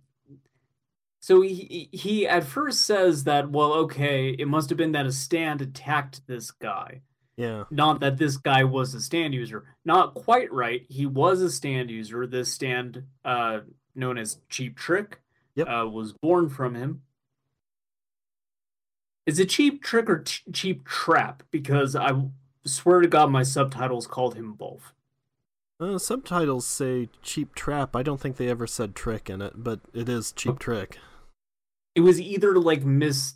[1.25, 5.11] so he he at first says that well, okay, it must have been that a
[5.13, 6.99] stand attacked this guy.
[7.37, 7.63] yeah.
[7.71, 9.63] not that this guy was a stand user.
[9.85, 10.81] Not quite right.
[10.89, 12.27] He was a stand user.
[12.27, 13.59] This stand, uh,
[13.95, 15.21] known as Cheap Trick,
[15.55, 15.67] Yep.
[15.69, 17.03] uh, was born from him.
[19.25, 21.43] Is it Cheap Trick or t- Cheap Trap?
[21.51, 22.11] Because I
[22.65, 24.91] swear to God, my subtitles called him both.
[25.79, 27.95] Uh, subtitles say cheap trap.
[27.95, 30.97] I don't think they ever said trick in it, but it is cheap trick.
[31.95, 33.35] It was either like miss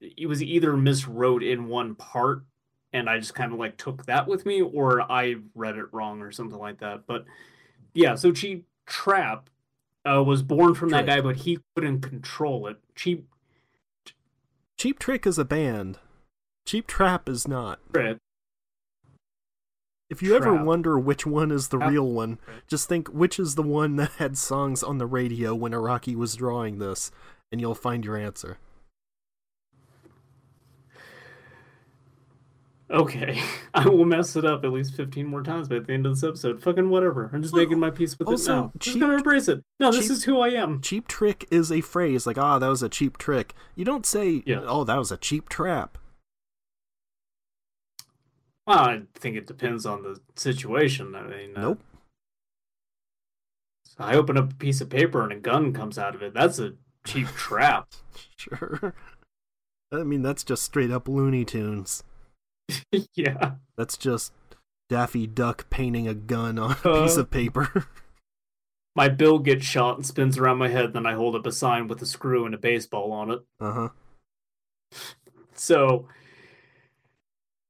[0.00, 2.44] it was either miswrote in one part,
[2.92, 6.22] and I just kind of like took that with me, or I read it wrong
[6.22, 7.06] or something like that.
[7.06, 7.26] But
[7.94, 9.50] yeah, so Cheap Trap
[10.08, 12.78] uh, was born from that guy, but he couldn't control it.
[12.94, 13.28] Cheap
[14.78, 15.98] Cheap Trick is a band.
[16.66, 17.80] Cheap Trap is not.
[17.92, 18.18] Trick.
[20.08, 21.90] If you ever wonder which one is the Trap.
[21.90, 25.72] real one, just think which is the one that had songs on the radio when
[25.72, 27.12] Araki was drawing this,
[27.52, 28.58] and you'll find your answer.
[32.90, 33.40] Okay,
[33.74, 36.24] I will mess it up at least fifteen more times by the end of this
[36.24, 36.60] episode.
[36.60, 37.30] Fucking whatever.
[37.32, 38.62] I'm just Well, making my peace with also, it now.
[38.64, 39.62] I'm just gonna embrace it.
[39.78, 40.80] No, this is who I am.
[40.80, 43.54] Cheap Trick is a phrase like, ah, that was a cheap trick.
[43.76, 44.62] You don't say, Yeah.
[44.66, 45.98] oh, that was a cheap trap.
[48.66, 51.14] Well, I think it depends on the situation.
[51.14, 51.80] I mean, uh, Nope.
[53.98, 56.32] I open up a piece of paper and a gun comes out of it.
[56.34, 56.72] That's a
[57.06, 57.88] cheap trap.
[58.36, 58.94] Sure.
[59.92, 62.02] I mean, that's just straight up Looney Tunes.
[63.14, 63.52] yeah.
[63.76, 64.32] That's just
[64.88, 67.20] Daffy Duck painting a gun on a piece Uh.
[67.20, 67.86] of paper.
[68.96, 71.86] My bill gets shot and spins around my head, then I hold up a sign
[71.86, 73.40] with a screw and a baseball on it.
[73.60, 73.88] uh huh.
[75.54, 76.08] So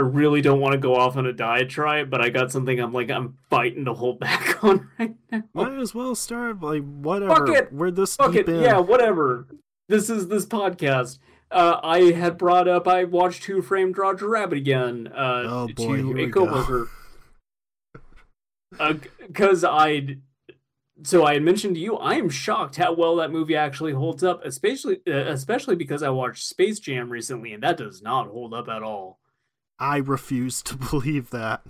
[0.00, 2.90] I really don't want to go off on a diatribe, but I got something I'm
[2.90, 5.42] like I'm fighting to hold back on right now.
[5.52, 7.34] Might as well start like whatever.
[7.46, 7.70] Fuck it.
[7.70, 8.54] We're this Fuck deep it.
[8.54, 8.62] in.
[8.62, 9.46] Yeah, whatever.
[9.90, 11.18] This is this podcast.
[11.50, 15.96] Uh, I had brought up I watched Who Framed Roger Rabbit again uh, Oh, boy,
[15.98, 16.88] to a coworker
[19.26, 20.16] because I
[21.02, 24.24] so I had mentioned to you I am shocked how well that movie actually holds
[24.24, 28.54] up, especially uh, especially because I watched Space Jam recently and that does not hold
[28.54, 29.19] up at all.
[29.80, 31.62] I refuse to believe that.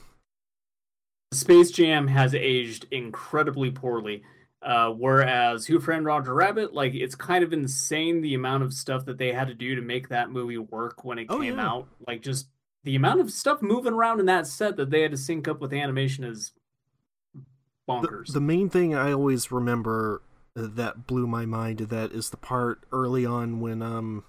[1.32, 4.22] Space Jam has aged incredibly poorly.
[4.62, 9.06] Uh, whereas Who Framed Roger Rabbit, like it's kind of insane the amount of stuff
[9.06, 11.66] that they had to do to make that movie work when it Oh, came yeah.
[11.66, 11.88] out.
[12.06, 12.48] Like just
[12.84, 15.60] the amount of stuff moving around in that set that they had to sync up
[15.62, 16.52] with animation is
[17.34, 17.40] The,
[17.88, 18.32] bonkers.
[18.34, 20.20] the main thing I always remember
[20.54, 24.24] that blew my mind that is the part early on when um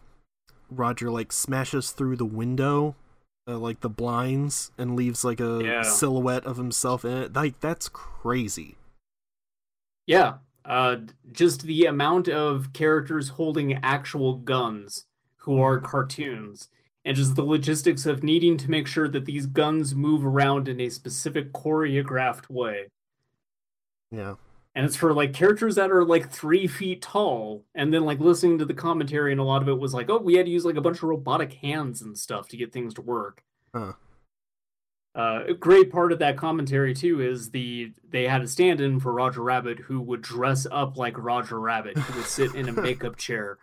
[0.69, 2.95] Roger like smashes through the window,
[3.47, 5.81] uh, like the blinds, and leaves like a Yeah.
[5.81, 7.33] silhouette of himself in it.
[7.33, 8.77] Like that's crazy.
[10.07, 10.97] Yeah, uh,
[11.31, 15.05] just the amount of characters holding actual guns
[15.37, 16.69] who are cartoons,
[17.03, 20.79] and just the logistics of needing to make sure that these guns move around in
[20.79, 22.89] a specific choreographed way.
[24.11, 24.35] Yeah.
[24.73, 28.57] And it's for like characters that are like three feet tall, and then like listening
[28.59, 30.63] to the commentary, and a lot of it was like, oh, we had to use
[30.63, 33.43] like a bunch of robotic hands and stuff to get things to work.
[33.75, 33.93] Huh.
[35.13, 39.11] Uh, a great part of that commentary too is the they had a stand-in for
[39.11, 43.17] Roger Rabbit who would dress up like Roger Rabbit, who would sit in a makeup
[43.17, 43.57] chair,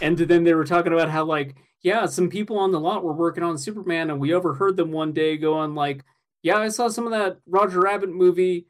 [0.00, 3.12] and then they were talking about how like yeah, some people on the lot were
[3.12, 6.02] working on Superman, and we overheard them one day going like,
[6.42, 8.66] yeah, I saw some of that Roger Rabbit movie.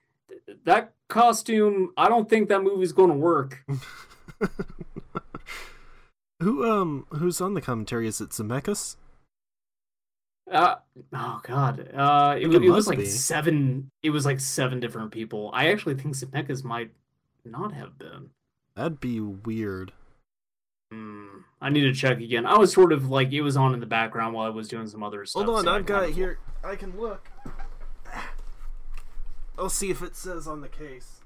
[0.46, 3.64] Th- That costume, I don't think that movie's going to work.
[6.40, 8.06] Who um who's on the commentary?
[8.06, 8.96] Is it Zemeckis?
[10.50, 10.74] Uh,
[11.14, 11.88] oh god.
[11.94, 13.06] Uh, it, it it was like be.
[13.06, 13.90] seven.
[14.02, 15.50] It was like seven different people.
[15.54, 16.90] I actually think Zemeckis might
[17.44, 18.30] not have been.
[18.76, 19.92] That'd be weird.
[20.92, 21.28] Hmm.
[21.62, 22.44] I need to check again.
[22.44, 24.86] I was sort of like it was on in the background while I was doing
[24.86, 25.44] some other stuff.
[25.46, 26.38] Hold on, so I've got it here.
[26.62, 27.30] I can look.
[29.58, 31.20] I'll see if it says on the case.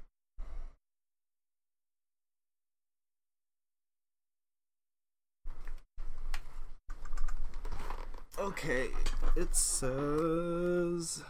[8.37, 8.87] Okay,
[9.35, 11.23] it says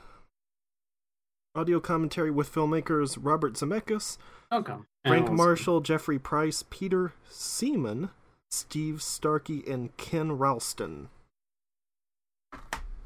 [1.55, 4.17] audio commentary with filmmakers Robert Zemeckis,
[4.51, 4.75] oh, Okay.
[5.05, 8.11] Frank And Marshall, Jeffrey Price, Peter Seaman,
[8.51, 11.09] Steve Starkey, and Ken Ralston.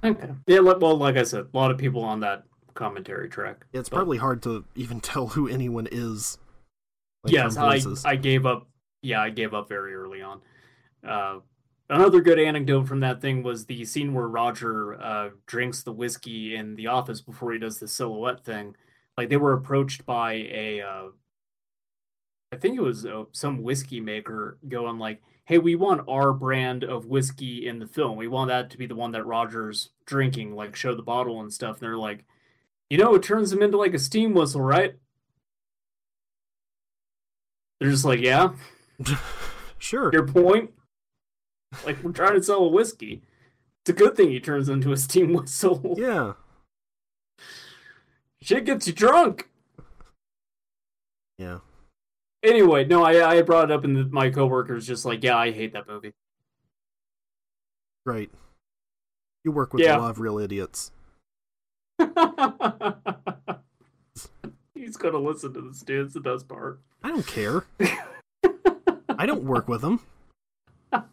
[0.04, 0.32] Okay.
[0.48, 0.60] Yeah.
[0.60, 3.66] Well, like I said, a lot of people on that commentary track.
[3.74, 6.38] It's But- probably hard to even tell who anyone is.
[7.24, 7.80] like, yes, I.
[8.06, 8.68] I gave up.
[9.02, 10.42] Yeah, I gave up very early on.
[11.08, 11.40] Uh,
[11.90, 16.56] another good anecdote from that thing was the scene where Roger uh, drinks the whiskey
[16.56, 18.76] in the office before he does the silhouette thing.
[19.18, 21.08] Like they were approached by a, uh,
[22.52, 26.84] I think it was uh, some whiskey maker going like, "Hey, we want our brand
[26.84, 28.16] of whiskey in the film.
[28.18, 30.56] We want that to be the one that Roger's drinking.
[30.56, 32.26] Like, show the bottle and stuff." And they're like,
[32.94, 34.96] "You know, it turns him into like a steam whistle, right?"
[37.80, 38.54] They're just like, "Yeah."
[39.80, 40.12] sure.
[40.14, 40.70] Your point?
[41.86, 43.24] Like we're trying to sell a whiskey.
[43.82, 45.96] It's a good thing he turns into a steam whistle.
[45.98, 46.34] Yeah.
[48.44, 49.50] Shit gets you drunk.
[51.40, 51.60] Yeah.
[52.44, 55.74] Anyway, no, I I brought it up and my coworkers just like, yeah, I hate
[55.74, 56.14] that movie.
[58.06, 58.30] Right.
[59.44, 59.98] You work with Yeah.
[59.98, 60.92] a lot of real idiots.
[64.74, 66.06] He's gonna listen to this, dude.
[66.06, 66.80] It's the best part.
[67.04, 67.66] I don't care.
[69.18, 70.00] I don't work with him.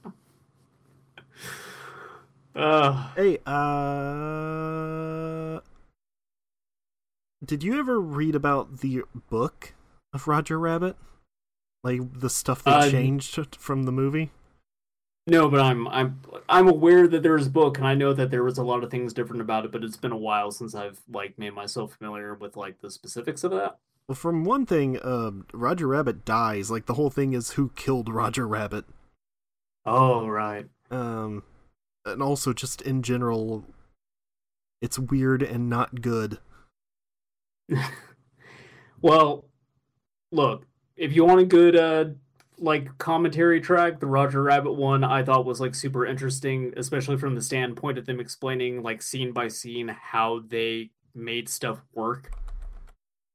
[2.52, 5.60] Uh, Hey, uh
[7.44, 9.72] Did you ever read about the book
[10.12, 10.96] of Roger Rabbit?
[11.84, 14.30] Like the stuff they Uh, changed from the movie?
[15.30, 18.42] No, but I'm I'm I'm aware that there's a book, and I know that there
[18.42, 19.70] was a lot of things different about it.
[19.70, 23.44] But it's been a while since I've like made myself familiar with like the specifics
[23.44, 23.78] of that.
[24.08, 26.68] Well, from one thing, uh, Roger Rabbit dies.
[26.68, 28.86] Like the whole thing is who killed Roger Rabbit.
[29.86, 30.66] Oh right.
[30.90, 31.44] Um,
[32.04, 33.64] and also just in general,
[34.82, 36.38] it's weird and not good.
[39.00, 39.44] well,
[40.32, 40.66] look,
[40.96, 42.06] if you want a good uh
[42.60, 47.34] like commentary track, the Roger Rabbit one I thought was like super interesting, especially from
[47.34, 52.32] the standpoint of them explaining like scene by scene how they made stuff work.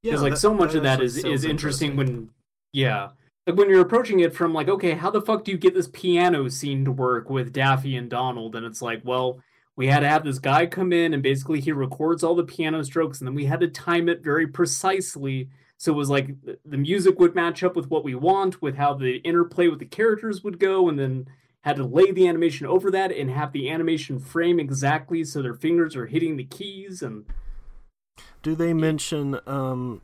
[0.03, 2.29] Because like that- so much of that is is is interesting when
[2.71, 3.09] yeah.
[3.47, 5.89] Like when you're approaching it from like, okay, how the fuck do you get this
[5.93, 8.55] piano scene to work with Daffy and Donald?
[8.55, 9.39] And it's like, well,
[9.75, 12.83] we had to have this guy come in and basically he records all the piano
[12.83, 16.29] strokes and then we had to time it very precisely so it was like
[16.63, 19.85] the music would match up with what we want with how the interplay with the
[19.85, 21.27] characters would go and then
[21.61, 25.53] had to lay the animation over that and have the animation frame exactly so their
[25.53, 27.25] fingers are hitting the keys and
[28.43, 30.01] Do they mention um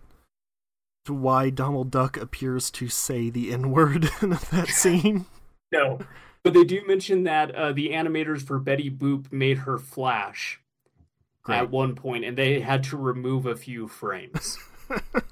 [1.08, 5.26] why Donald Duck appears to say the N word in that scene?
[5.72, 6.00] no
[6.44, 10.60] but they do mention that uh, the animators for betty boop made her flash
[11.44, 11.58] Great.
[11.58, 14.58] at one point and they had to remove a few frames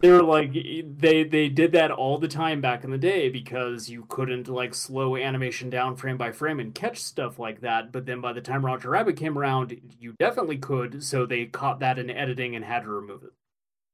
[0.00, 3.88] they were like they they did that all the time back in the day because
[3.90, 8.06] you couldn't like slow animation down frame by frame and catch stuff like that but
[8.06, 11.98] then by the time roger rabbit came around you definitely could so they caught that
[11.98, 13.32] in editing and had to remove it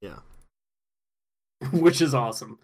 [0.01, 0.19] Yeah.
[1.73, 2.59] which is awesome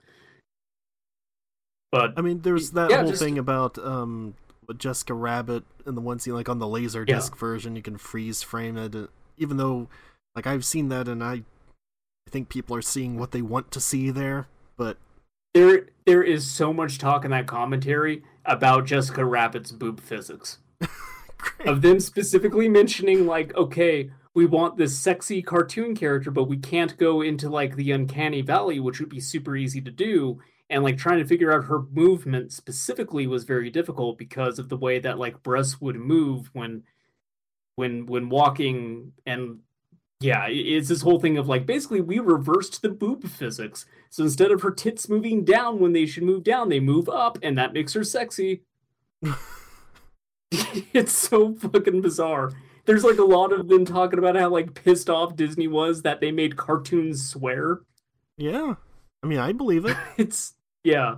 [1.92, 4.34] but I mean, there's that Yeah, whole just- thing about um
[4.78, 7.20] Jessica Rabbit and the one scene like on the laser Yeah.
[7.36, 8.94] version, you can freeze frame it.
[8.94, 9.88] uh, Even though,
[10.36, 11.42] like, I've seen that and I,
[12.26, 14.48] I think people are seeing what they want to see there.
[14.76, 14.98] But
[15.54, 20.58] there there is so much talk in that commentary about Jessica Rabbit's boob physics.
[21.64, 26.96] Of them specifically mentioning like, okay, we want this sexy cartoon character, but we can't
[26.98, 30.40] go into like the uncanny valley, which would be super easy to do.
[30.68, 34.76] And like trying to figure out her movement specifically was very difficult because of the
[34.76, 36.84] way that like breasts would move when
[37.74, 39.60] when when walking and
[40.20, 43.86] yeah, it's this whole thing of like basically we reversed the boob physics.
[44.10, 47.38] So instead of her tits moving down when they should move down, they move up,
[47.42, 48.62] and that makes her sexy.
[50.92, 52.52] it's so fucking bizarre.
[52.84, 56.20] There's like a lot of them talking about how like pissed off Disney was that
[56.20, 57.80] they made cartoons swear.
[58.36, 58.74] yeah,
[59.22, 59.96] I mean, I believe it.
[60.18, 60.54] It's
[60.84, 61.16] yeah.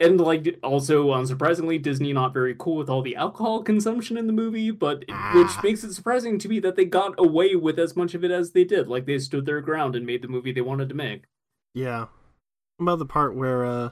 [0.00, 4.32] And like also unsurprisingly, Disney not very cool with all the alcohol consumption in the
[4.32, 5.32] movie, but Ah.
[5.34, 8.30] which makes it surprising to me that they got away with as much of it
[8.30, 8.86] as they did.
[8.86, 11.24] Like they stood their ground and made the movie they wanted to make.
[11.74, 12.06] Yeah,
[12.80, 13.90] about the part where uh,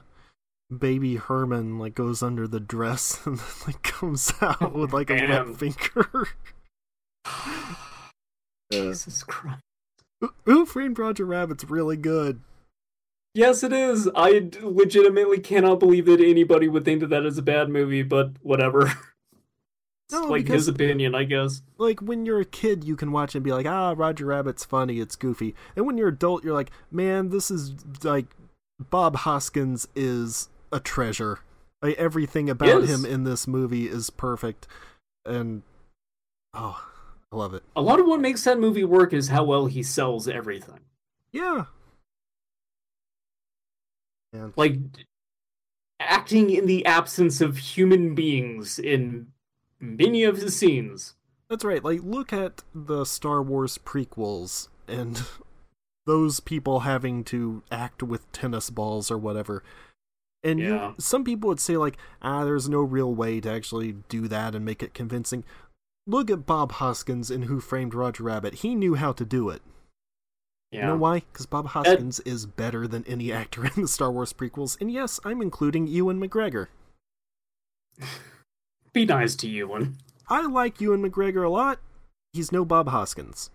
[0.75, 5.15] baby Herman like goes under the dress and then like comes out with like a
[5.15, 6.27] wet finger.
[8.71, 9.61] Jesus Christ.
[10.45, 12.41] Who framed Roger Rabbit's really good.
[13.37, 14.09] Yes, it is.
[14.15, 18.31] I legitimately cannot believe that anybody would think that that is a bad movie, but
[18.41, 18.91] whatever.
[20.09, 21.61] No, like because- his opinion, I guess.
[21.77, 25.01] like when you're a kid you can watch and be like ah roger rabbit's funny
[25.01, 27.75] it's goofy and when you're adult you're like man this is
[28.05, 28.27] like
[28.79, 31.39] bob hoskins is a treasure
[31.81, 32.89] like, everything about Yes.
[32.89, 34.65] him in this movie is perfect
[35.25, 35.63] and
[36.53, 36.81] oh
[37.33, 39.83] i love it A lot of what makes that movie work is how well he
[39.83, 40.79] sells everything.
[41.33, 41.65] yeah
[44.33, 44.77] and Like
[45.99, 49.27] acting in the absence of human beings in
[49.79, 51.15] many of his scenes.
[51.49, 55.23] that's right like look at the star wars prequels and
[56.05, 59.61] those people having to act with tennis balls or whatever.
[60.43, 64.27] And you- some people would say like ah there's no real way to actually do
[64.27, 65.43] that and make it convincing.
[66.05, 68.55] Look at bob hoskins in who framed roger rabbit.
[68.55, 69.61] He knew how to do it
[70.71, 70.81] Yeah.
[70.81, 74.33] you know why because bob hoskins is better than any actor in the star wars
[74.33, 76.67] prequels and yes i'm including ewan mcgregor
[78.93, 79.97] Be nice to Ewan.
[80.29, 81.79] i like ewan mcgregor a lot
[82.33, 83.49] he's no bob hoskins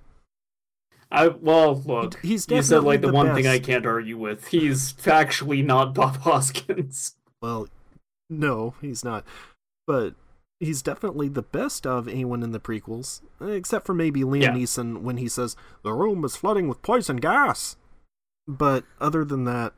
[1.15, 2.19] I well look.
[2.23, 4.47] He- he's you said like the, the one thing I can't argue with.
[4.49, 7.17] He's factually not Bob Hoskins.
[7.43, 7.69] Well,
[8.31, 9.27] no, he's not.
[9.87, 10.15] But
[10.63, 14.53] he's definitely the best of anyone in the prequels, except for maybe Liam Yeah.
[14.53, 17.77] Neeson when he says, The room is flooding with poison gas.
[18.49, 19.73] but other than that,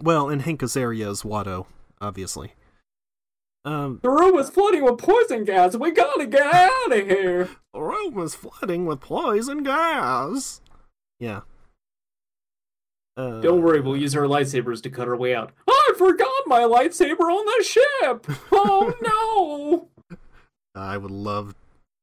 [0.00, 1.66] well, and Hank Azaria is Watto,
[2.00, 2.54] obviously.
[3.64, 5.76] Um, The room is flooding with poison gas.
[5.76, 7.48] We gotta get out of here.
[7.72, 10.60] the room is flooding with poison gas.
[11.20, 11.40] Yeah.
[13.16, 15.52] Uh, Don't worry, we'll use our lightsabers to cut our way out.
[15.94, 18.26] I forgot my lightsaber on the ship.
[18.50, 18.92] Oh
[20.10, 20.16] no!
[20.74, 21.54] I would love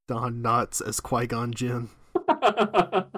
[0.08, 1.90] Don Knotts as Qui Gon Jinn.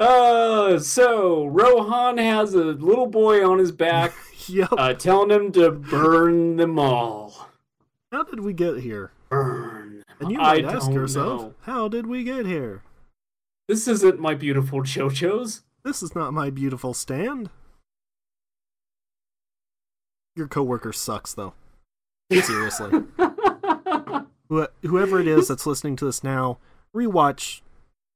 [0.00, 4.12] Uh, so Rohan has a little boy on his back,
[4.46, 4.68] Yep.
[4.78, 7.48] uh, telling him to burn them all.
[8.12, 9.10] How did we get here?
[9.28, 10.04] Burn.
[10.20, 11.54] And you I might ask yourself, know.
[11.62, 12.82] how did we get here?
[13.66, 15.62] This isn't my beautiful chochos.
[15.88, 17.48] This is not my beautiful stand.
[20.36, 21.54] Your coworker sucks, though.
[22.30, 23.04] Seriously.
[24.82, 26.58] Whoever it is that's listening to this now,
[26.94, 27.62] rewatch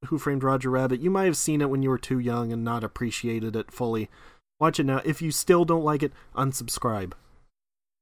[0.08, 1.00] Who Framed Roger Rabbit.
[1.00, 4.10] You might have seen it when you were too young and not appreciated it fully.
[4.60, 5.00] Watch it now.
[5.06, 7.14] If you still don't like it, unsubscribe.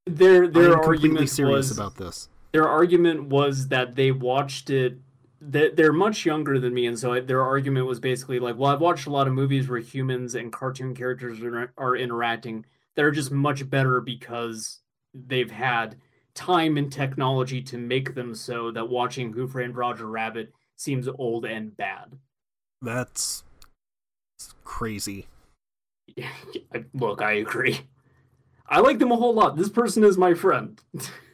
[0.05, 2.29] their their I'm completely argument serious was about this.
[2.51, 4.99] their argument was that they watched it
[5.41, 8.73] that they're much younger than me and so I, their argument was basically like well
[8.73, 13.05] i've watched a lot of movies where humans and cartoon characters are, are interacting that
[13.05, 14.81] are just much better because
[15.15, 15.97] they've had
[16.35, 21.45] time and technology to make them so that watching who framed roger rabbit seems old
[21.45, 22.19] and bad.
[22.81, 23.45] That's
[24.65, 25.27] crazy.
[26.95, 27.81] Look i agree.
[28.67, 29.57] I like them a whole lot.
[29.57, 30.81] This person is my friend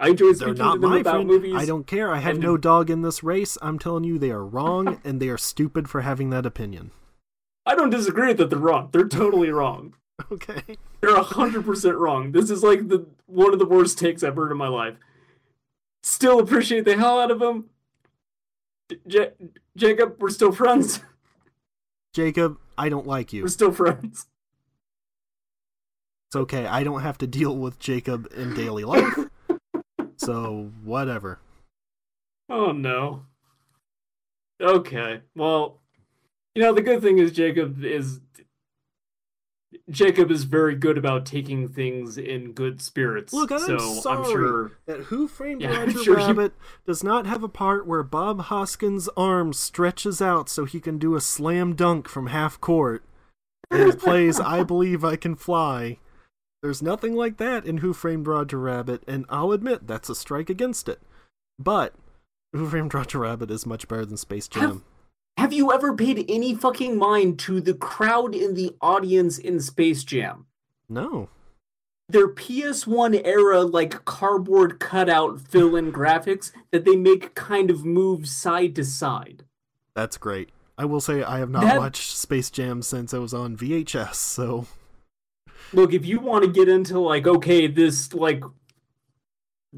[0.00, 1.28] i enjoy They're speaking to not them my about friend.
[1.28, 2.12] movies I don't care.
[2.12, 3.56] I have and- no dog in this race.
[3.62, 6.90] I'm telling you, they are wrong, and they are stupid for having that opinion.
[7.66, 8.88] I don't disagree that they're wrong.
[8.92, 9.94] They're totally wrong.
[10.30, 10.76] Okay.
[11.00, 12.32] They're hundred percent wrong.
[12.32, 14.96] This is like the one of the worst takes I've heard in my life.
[16.02, 17.70] Still appreciate the hell out of them.
[19.06, 19.32] J-
[19.74, 21.00] Jacob, we're still friends.
[22.12, 23.40] Jacob, I don't like you.
[23.42, 24.26] We're still friends.
[26.28, 26.66] It's okay.
[26.66, 29.29] I don't have to deal with Jacob in daily life.
[30.20, 31.38] So, whatever.
[32.48, 33.22] Oh no.
[34.60, 35.20] Okay.
[35.34, 35.80] Well,
[36.54, 38.20] you know the good thing is Jacob is
[39.88, 43.32] Jacob is very good about taking things in good spirits.
[43.32, 44.18] Look, I'm so sorry.
[44.18, 46.52] I'm sure That Who Framed Yeah, Roger sure he- Rabbit
[46.86, 51.14] does not have a part where Bob Hoskins' arm stretches out so he can do
[51.14, 53.04] a slam dunk from half court
[53.70, 55.98] and plays I Believe I Can Fly.
[56.62, 60.50] There's nothing like that in Who Framed Roger Rabbit, and I'll admit that's a strike
[60.50, 61.00] against it.
[61.58, 61.94] But
[62.52, 64.62] Who Framed Roger Rabbit is much better than Space Jam.
[64.62, 64.82] Have-
[65.38, 70.04] Have you ever paid any fucking mind to the crowd in the audience in Space
[70.04, 70.46] Jam?
[70.88, 71.30] No.
[72.10, 78.28] Their PS1 era, like cardboard cutout fill in graphics that they make kind of move
[78.28, 79.44] side to side.
[79.94, 80.50] That's great.
[80.76, 84.14] I will say I have not That- watched Space Jam since I was on VHS,
[84.16, 84.66] so
[85.72, 88.42] Look, if you want to get into like, okay, this like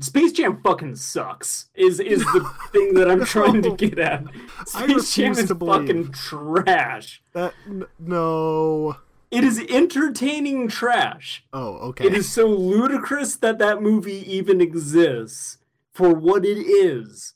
[0.00, 4.24] Space Jam fucking sucks is is the thing that I'm trying to get at.
[4.66, 7.22] Space Jam is fucking trash.
[7.34, 8.96] that n- no.
[9.30, 11.42] It is entertaining trash.
[11.54, 12.06] Oh, okay.
[12.06, 15.56] It is so ludicrous that that movie even exists
[15.94, 17.32] for what it is.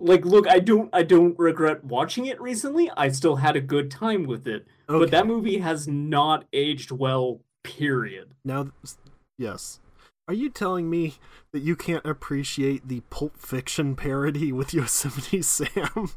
[0.00, 2.90] Like, look, I don't, I don't regret watching it recently.
[2.96, 4.98] I still had a good time with it, okay.
[4.98, 7.42] but that movie has not aged well.
[7.62, 8.34] Period.
[8.44, 8.70] now,
[9.38, 9.80] yes.
[10.28, 11.14] Are you telling me
[11.52, 16.10] that you can't appreciate the Pulp Fiction parody with Yosemite Sam?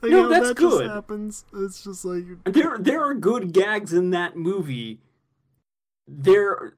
[0.00, 0.84] like No, that's that good.
[0.84, 1.44] Just happens.
[1.54, 5.00] It's just like There, there are good gags in that movie.
[6.08, 6.76] There,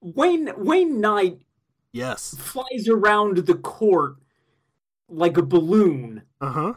[0.00, 1.42] Wayne, Wayne Knight
[1.92, 2.34] yes.
[2.38, 4.16] flies around the court
[5.08, 6.22] like a balloon.
[6.40, 6.74] Uh huh.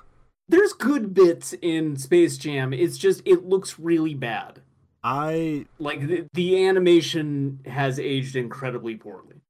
[0.47, 2.73] There's good bits in Space Jam.
[2.73, 4.61] It's just it looks really bad.
[5.03, 9.41] I Like the, the animation has aged incredibly poorly.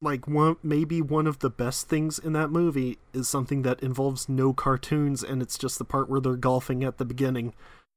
[0.00, 4.28] like one maybe one of the best things in that movie is something that involves
[4.28, 7.54] no cartoons and it's just the part where they're golfing at the beginning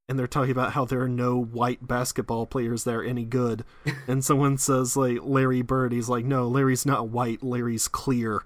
[0.08, 3.64] and they're talking about how there are no white basketball players there any good
[4.08, 8.42] and someone says like Larry Bird he's like no Larry's not white Larry's clear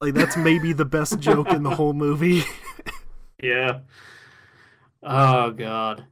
[0.00, 2.42] like that's maybe the best joke in the whole movie
[3.42, 3.80] Yeah.
[5.02, 6.04] Oh god.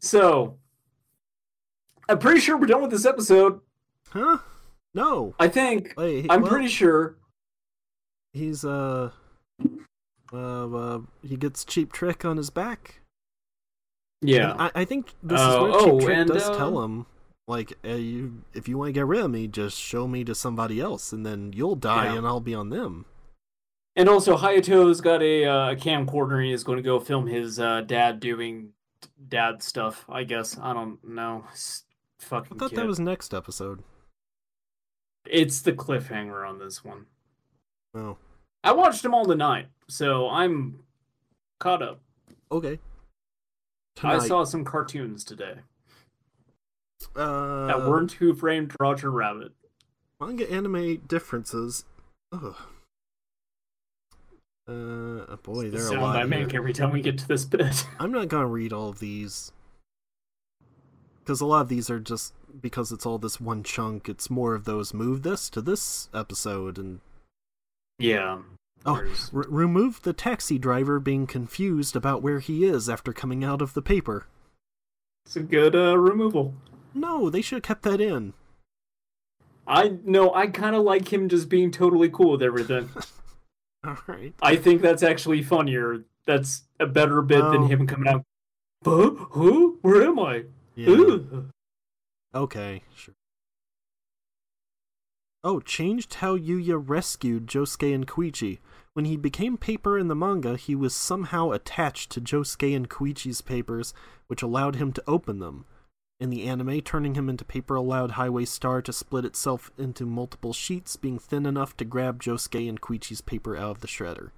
[0.00, 0.56] So
[2.08, 3.60] I'm pretty sure we're done with this episode.
[4.10, 4.38] huh
[4.94, 5.94] no I think.
[5.96, 7.16] Wait, I'm well, pretty sure.
[8.32, 9.10] he's uh
[10.32, 13.00] uh, uh he gets cheap trick on his back
[14.22, 14.54] Yeah.
[14.58, 17.06] I, I think this is Oh, where oh, Cheap Trick and, does uh, tell him,
[17.48, 20.34] like, uh, you, if you want to get rid of me, just show me to
[20.34, 22.18] somebody else, and then you'll die, Yeah.
[22.18, 23.04] and I'll be on them.
[23.94, 27.58] And also, Hayato's got a, uh, a camcorder and he's going to go film his
[27.60, 28.70] uh, dad doing
[29.28, 30.06] dad stuff.
[30.08, 31.44] I guess I don't know.
[31.52, 31.84] S-
[32.20, 32.58] I fucking.
[32.58, 32.78] thought kid.
[32.78, 33.82] that was next episode.
[35.26, 37.06] It's the cliffhanger on this one.
[37.94, 38.16] Oh,
[38.64, 40.80] I watched them all tonight, so I'm
[41.60, 42.00] caught up.
[42.50, 42.78] okay.
[44.02, 45.56] I saw some cartoons today
[47.14, 49.52] uh, that weren't Who Framed Roger Rabbit.
[50.18, 51.84] manga anime differences.
[52.32, 52.56] Ugh.
[54.68, 56.16] Uh, boy, the there are a lot.
[56.16, 56.28] I here.
[56.28, 57.86] make every time we get to this bit.
[57.98, 59.52] I'm not gonna read all of these
[61.20, 64.08] because a lot of these are just because it's all this one chunk.
[64.08, 67.00] It's more of those move this to this episode and
[67.98, 68.38] yeah.
[68.84, 73.62] Oh, r- remove the taxi driver being confused about where he is after coming out
[73.62, 74.26] of the paper.
[75.24, 76.54] it's a good uh, removal.
[76.92, 78.32] No, they should have kept that in.
[79.66, 80.34] I know.
[80.34, 82.90] I kind of like him just being totally cool with everything.
[83.86, 84.32] All right.
[84.40, 86.04] I think that's actually funnier.
[86.26, 87.66] That's a better bit than oh.
[87.66, 88.24] him coming out.
[88.84, 89.10] Huh?
[89.30, 89.78] Who?
[89.82, 90.44] Where am I?
[90.74, 90.90] Yeah.
[90.90, 91.50] Ugh."
[92.34, 93.14] Okay, sure.
[95.44, 98.60] Oh, changed how Yuya rescued Josuke and Koichi.
[98.92, 103.40] When he became paper in the manga, he was somehow attached to Josuke and Koichi's
[103.40, 103.92] papers,
[104.28, 105.64] which allowed him to open them.
[106.22, 110.52] In the anime, turning him into paper allowed Highway Star to split itself into multiple
[110.52, 114.30] sheets, being thin enough to grab Josuke and Koichi's paper out of the shredder.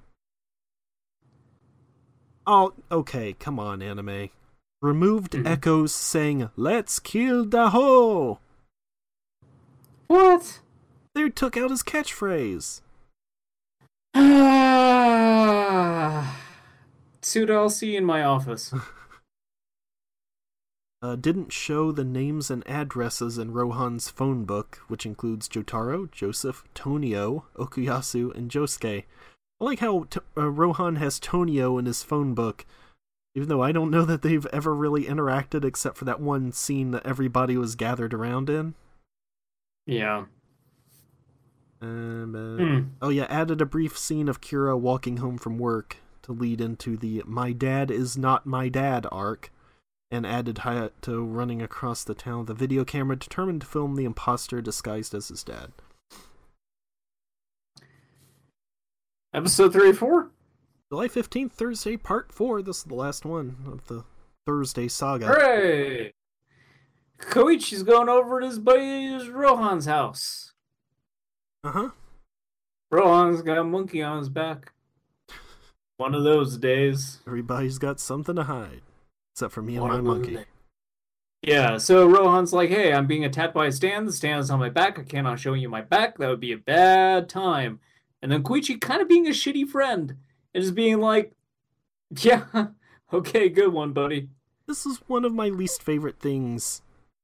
[2.47, 4.31] Oh, okay, come on, anime.
[4.81, 5.47] Removed Mhm.
[5.47, 8.39] echoes saying, Let's kill Daho!
[10.07, 10.61] What?
[11.15, 12.81] They took out his catchphrase.
[17.21, 18.73] Suit I'll see you in my office.
[21.05, 26.65] Uh, didn't show the names and addresses in Rohan's phone book, which includes Jotaro, Joseph,
[26.73, 29.05] Tonio, Okuyasu, and Josuke.
[29.61, 32.65] I like how t- uh, Rohan has Tonio in his phone book,
[33.35, 36.93] even though I don't know that they've ever really interacted except for that one scene
[36.93, 38.73] that everybody was gathered around in.
[39.85, 40.25] Yeah.
[41.83, 42.89] Um, uh, Hmm.
[43.03, 46.97] Oh yeah, added a brief scene of Kira walking home from work to lead into
[46.97, 49.53] the "My dad is not my dad" arc,
[50.15, 54.05] and added Hayato running across the town with a video camera, determined to film the
[54.05, 55.73] imposter disguised as his dad.
[59.35, 60.31] Episode 34?
[60.93, 62.63] July fifteenth, Thursday, Part Four.
[62.63, 64.05] This is the last one of the
[64.47, 65.27] Thursday saga.
[65.27, 66.13] Hooray!
[67.21, 70.53] Koichi's going over to his buddy Rohan's house.
[71.65, 71.89] Uh huh.
[72.93, 74.73] Rohan's got a monkey on his back.
[75.97, 77.21] One of those days.
[77.27, 78.83] Everybody's got something to hide,
[79.35, 80.37] except for me and my monkey.
[80.37, 80.47] days.
[81.43, 84.07] Yeah, so Rohan's like, hey, I'm being attacked by a stand.
[84.09, 84.99] The stand is on my back.
[84.99, 86.17] I cannot show you my back.
[86.17, 87.81] That would be a bad time.
[88.23, 90.17] And then Koichi kind of being a shitty friend
[90.55, 91.33] and just being like,
[92.21, 92.45] yeah,
[93.13, 94.29] okay, good one, buddy.
[94.69, 96.81] this is one of my least favorite things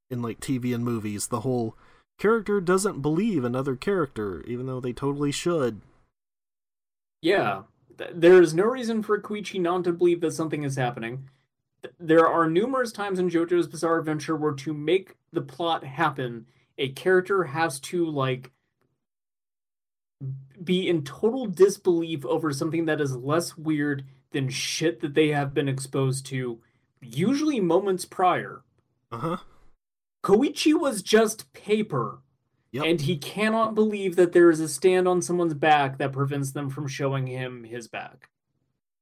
[0.09, 1.27] in like TV and movies.
[1.27, 1.75] The whole
[2.19, 5.81] character doesn't believe another character, even though they totally should.
[7.21, 7.63] Yeah,
[8.13, 11.29] there is no reason for Koichi not to believe that something is happening.
[11.83, 16.45] Th- There are numerous times in JoJo's Bizarre Adventure where to make the plot happen,
[16.77, 18.51] a character has to like
[20.63, 25.53] be in total disbelief over something that is less weird than shit that they have
[25.53, 26.59] been exposed to,
[27.01, 28.61] usually moments prior.
[29.11, 29.37] Uh huh.
[30.23, 32.19] Koichi was just paper.
[32.71, 32.85] Yep.
[32.85, 36.69] And he cannot believe that there is a stand on someone's back that prevents them
[36.69, 38.29] from showing him his back.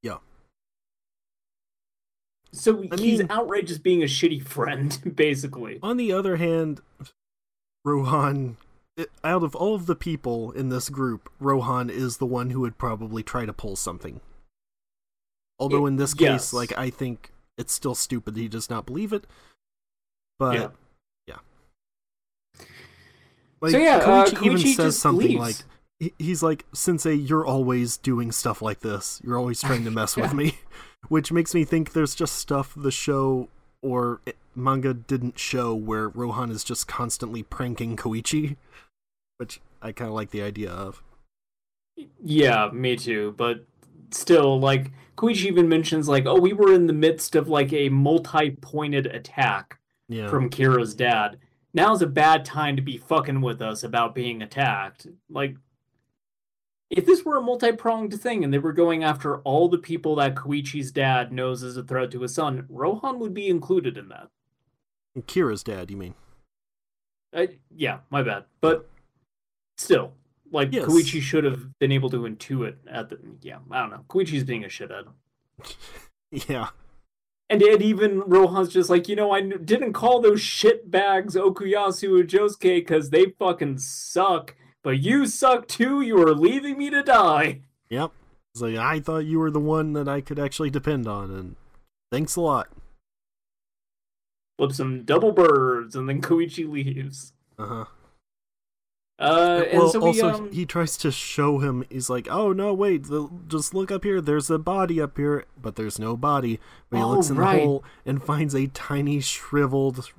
[0.02, 0.18] Yeah.
[2.52, 5.80] So I he's mean- outright just being a shitty friend, basically.
[5.84, 6.82] On the other hand,
[7.86, 8.58] Rohan,
[9.24, 12.78] out of all of the people in this group, Rohan is the one who would
[12.78, 14.20] probably try to pull something.
[15.60, 16.46] Although It- in this yes.
[16.46, 19.26] case, like I think it's still stupid he does not believe it.
[20.40, 20.70] But Yeah.
[21.28, 21.36] yeah.
[23.62, 25.64] Like So yeah, uh, Koichi even Koichi says something leaves.
[26.00, 29.22] like he's like Sensei, you're always doing stuff like this.
[29.24, 30.58] You're always trying to mess with me,
[31.08, 33.50] which makes me think there's just stuff the show
[33.82, 34.22] or
[34.56, 38.58] manga didn't show where Rohan is just constantly pranking Koichi,
[39.38, 41.02] which I kind of like the idea of.
[42.22, 43.34] Yeah, me too.
[43.38, 43.66] But
[44.12, 47.90] still, like Koichi even mentions, like, oh, we were in the midst of like a
[47.90, 50.30] multi-pointed attack Yeah.
[50.30, 51.40] from Kira's dad.
[51.74, 55.08] Now's a bad time to be fucking with us about being attacked.
[55.30, 55.56] Like,
[56.90, 60.36] if this were a multi-pronged thing and they were going after all the people that
[60.36, 64.30] Koichi's dad knows is a threat to his son, Rohan would be included in that.
[65.22, 66.14] Kira's dad, you mean?
[67.34, 68.46] Uh, yeah, my bad.
[68.62, 68.90] But
[69.78, 70.14] still,
[70.52, 70.86] Like Yes.
[70.86, 74.06] Koichi should have been able to intuit at the yeah, I don't know.
[74.10, 75.08] Koichi's being a shithead.
[76.32, 76.70] Yeah.
[77.50, 82.20] And, and even Rohan's just like, you know, I didn't call those shit bags Okuyasu
[82.20, 84.56] and Josuke because they fucking suck.
[84.84, 86.02] But you suck too.
[86.02, 87.62] You are leaving me to die.
[87.90, 88.12] Yep.
[88.54, 91.56] It's like I thought you were the one that I could actually depend on, and
[92.12, 92.68] thanks a lot.
[94.58, 97.34] Flip some double birds, and then Koichi leaves.
[97.58, 97.86] Uh huh.
[99.20, 101.84] Uh, and well, so we also um, he tries to show him.
[101.90, 103.04] He's like, "Oh no, wait!
[103.04, 104.22] The, just look up here.
[104.22, 106.60] There's a body up here, but there's no body."
[106.90, 107.58] But he Oh, looks in right.
[107.58, 110.10] the hole and finds a tiny shriveled.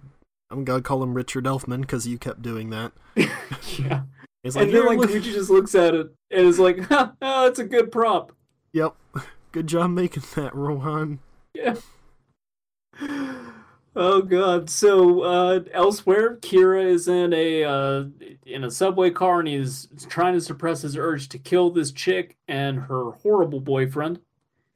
[0.50, 2.92] I'm gonna call him Richard Elfman because you kept doing that.
[3.78, 4.02] yeah.
[4.42, 6.78] He's like, and then "Here, like look." Koichi just looks at it and is like,
[6.88, 8.32] "Ha, oh, it's a good prop."
[8.72, 8.94] "Yep,
[9.52, 11.18] good job making that, Rohan."
[11.54, 11.74] Yeah.
[13.96, 14.70] Oh god.
[14.70, 18.04] So uh elsewhere, Kira is in a uh
[18.46, 22.36] in a subway car and he's trying to suppress his urge to kill this chick
[22.46, 24.20] and her horrible boyfriend.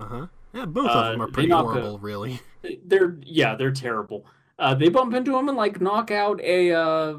[0.01, 0.27] Uh huh.
[0.53, 2.41] Yeah, both Uh, of them are pretty knock a- horrible, really.
[2.85, 4.27] They're yeah, they're terrible.
[4.59, 7.15] Uh they bump into him and like knock out a uh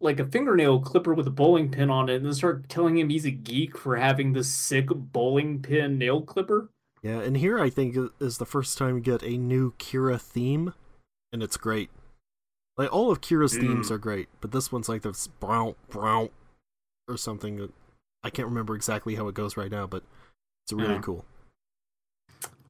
[0.00, 3.10] like a fingernail clipper with a bowling pin on it and then start telling him
[3.10, 6.70] he's a geek for having this sick bowling pin nail clipper.
[7.02, 10.74] Yeah, and here I think is the first time you get a new Kira theme,
[11.32, 11.90] and it's great.
[12.76, 13.90] Like all of Kira's themes Mm.
[13.92, 16.30] are great, but this one's like this brown brown
[17.08, 17.72] or something
[18.22, 20.02] I can't remember exactly how it goes right now, but
[20.64, 21.00] it's really Yeah.
[21.00, 21.24] cool.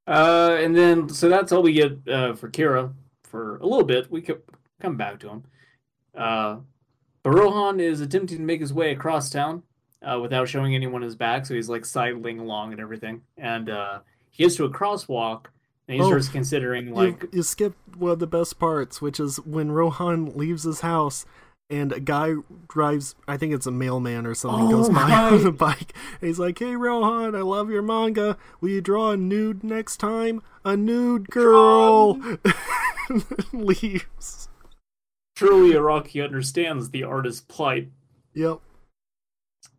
[0.06, 2.92] Uh, and then so that's all we get uh, for Kira
[3.24, 4.10] for a little bit.
[4.10, 4.42] We could
[4.80, 5.44] come back to him.
[6.14, 6.58] Uh,
[7.22, 9.62] but Rohan is attempting to make his way across town
[10.02, 13.22] uh, without showing anyone his back, so he's like sidling along and everything.
[13.36, 14.00] And uh,
[14.30, 15.46] he gets to a crosswalk,
[15.88, 19.18] and he Oh, starts considering like, you, you skipped one of the best parts, which
[19.20, 21.26] is when Rohan leaves his house
[21.68, 22.32] and a guy
[22.68, 25.32] drives, I think it's a mailman or something, Oh, goes by right.
[25.34, 25.92] on a bike.
[26.20, 28.36] And he's like, Hey Rohan, I love your manga.
[28.60, 30.42] Will you draw a nude next time?
[30.64, 32.18] A nude girl!
[33.52, 34.48] leaves.
[35.40, 37.88] Truly Araki understands the artist's plight.
[38.34, 38.58] Yep.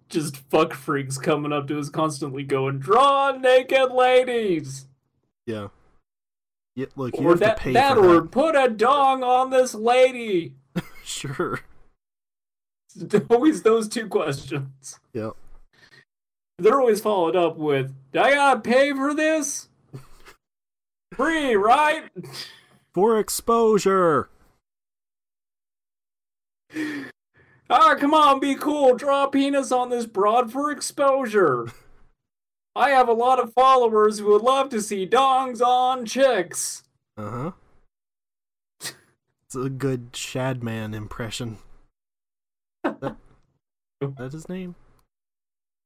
[0.09, 4.87] Just fuck freaks coming up to us constantly going, "Draw naked ladies."
[5.45, 5.67] Yeah.
[6.73, 8.31] Yeah, look, you Or have that, to pay that for or that.
[8.31, 10.55] put a dong on this lady.
[11.03, 11.59] Sure.
[13.29, 14.99] always those two questions.
[15.13, 15.33] Yep.
[16.57, 19.69] They're always followed up with, "Do I gotta pay for this?"
[21.13, 22.09] Free, right?
[22.95, 24.29] For exposure.
[27.69, 28.95] Ah, come on, be cool.
[28.95, 31.67] Draw a penis on this broad for exposure.
[32.75, 36.83] I have a lot of followers who would love to see dongs on chicks.
[37.17, 37.51] Uh huh.
[39.45, 41.57] It's a good Shadman impression.
[42.83, 43.17] that,
[44.01, 44.75] that his name?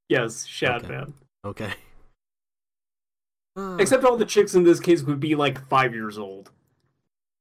[0.10, 1.14] Yes, Shadman.
[1.44, 1.74] Okay.
[3.56, 6.52] Uh, Except all the chicks in this case would be like five years old.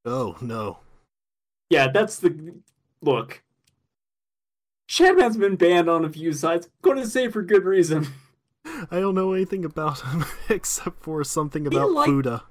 [0.04, 0.78] oh no.
[1.70, 2.54] Yeah, that's the
[3.04, 3.42] look.
[4.88, 6.68] Shadman's been banned on a few sites.
[6.82, 8.08] Going to say for good reason.
[8.90, 12.42] I don't know anything about him except for something about like- Fuda.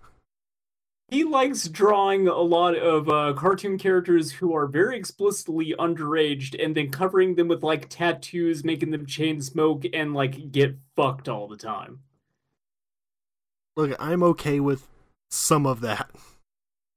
[1.09, 6.75] He likes drawing a lot of uh, cartoon characters who are very explicitly underaged and
[6.75, 11.47] then covering them with like tattoos, making them chain smoke and like get fucked all
[11.47, 11.99] the time.
[13.75, 14.87] Look, I'm okay with
[15.29, 16.09] some of that.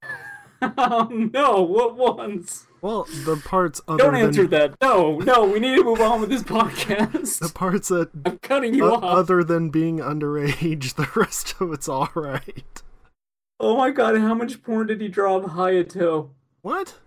[0.62, 2.65] oh no, what ones?
[2.82, 4.74] Well, the parts other Don't than answer that.
[4.80, 7.40] No, no, we need to move on with this podcast.
[7.40, 9.02] the parts that I'm cutting you o- off.
[9.04, 12.82] other than being underage, the rest of it's all right.
[13.58, 16.28] Oh my god, how much porn did he draw of Hayato?
[16.62, 16.98] What?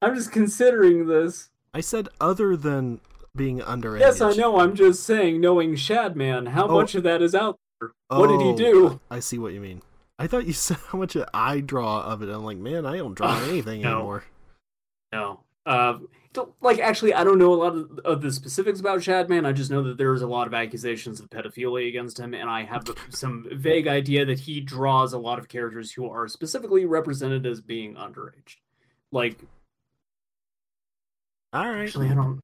[0.00, 1.50] I'm just considering this.
[1.74, 3.00] I said other than
[3.34, 4.00] being underage.
[4.00, 4.58] Yes, I know.
[4.60, 6.74] I'm just saying, knowing Shadman, how Oh.
[6.80, 7.90] much of that is out there?
[8.08, 9.00] What did he Oh, do?
[9.10, 9.82] I see what you mean.
[10.18, 12.28] I thought you said how much I draw of it.
[12.30, 13.96] I'm like, man, I don't draw anything no.
[13.96, 14.24] anymore.
[15.12, 15.40] No.
[15.64, 15.98] Uh,
[16.32, 19.46] don't, like, actually, I don't know a lot of, of the specifics about Shadman.
[19.46, 22.48] I just know that there is a lot of accusations of pedophilia against him, and
[22.48, 26.84] I have some vague idea that he draws a lot of characters who are specifically
[26.84, 28.56] represented as being underage.
[29.12, 29.40] Like,
[31.52, 31.82] All right.
[31.82, 32.40] Actually, I don't.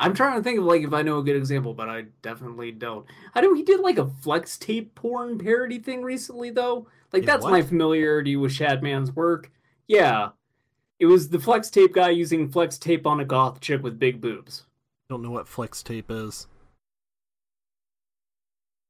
[0.00, 2.70] I'm trying to think of like if I know a good example, but I definitely
[2.70, 3.04] don't.
[3.34, 6.88] I know he did like a flex tape porn parody thing recently, though.
[7.12, 9.50] Like that's my familiarity with Shadman's work.
[9.88, 10.30] Yeah,
[10.98, 14.20] it was the flex tape guy using flex tape on a goth chick with big
[14.20, 14.64] boobs.
[15.08, 16.46] Don't know what flex tape is.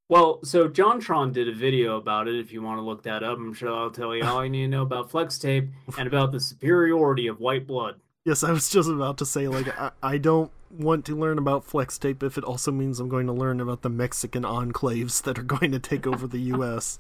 [0.09, 2.35] Well, so JonTron did a video about it.
[2.35, 4.63] If you want to look that up, I'm sure I'll tell you all you need
[4.63, 7.97] to know about flex tape and about the superiority of white blood.
[8.25, 11.65] Yes, I was just about to say like I, I don't want to learn about
[11.65, 15.39] flex tape if it also means I'm going to learn about the Mexican enclaves that
[15.39, 16.99] are going to take over the US.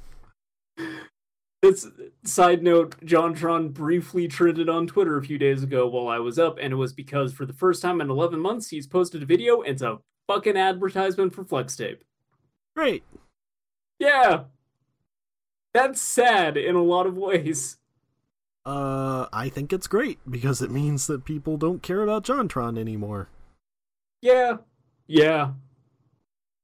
[1.60, 1.88] This
[2.28, 6.58] side note, JonTron briefly trended on Twitter a few days ago while I was up,
[6.60, 9.62] and it was because for the first time in 11 months, he's posted a video.
[9.62, 12.04] And it's a fucking advertisement for Flex Tape.
[12.76, 13.02] Great.
[13.98, 14.44] Yeah,
[15.74, 17.78] that's sad in a lot of ways.
[18.64, 23.30] Uh, I think it's great because it means that people don't care about JonTron anymore.
[24.20, 24.58] Yeah,
[25.06, 25.52] yeah,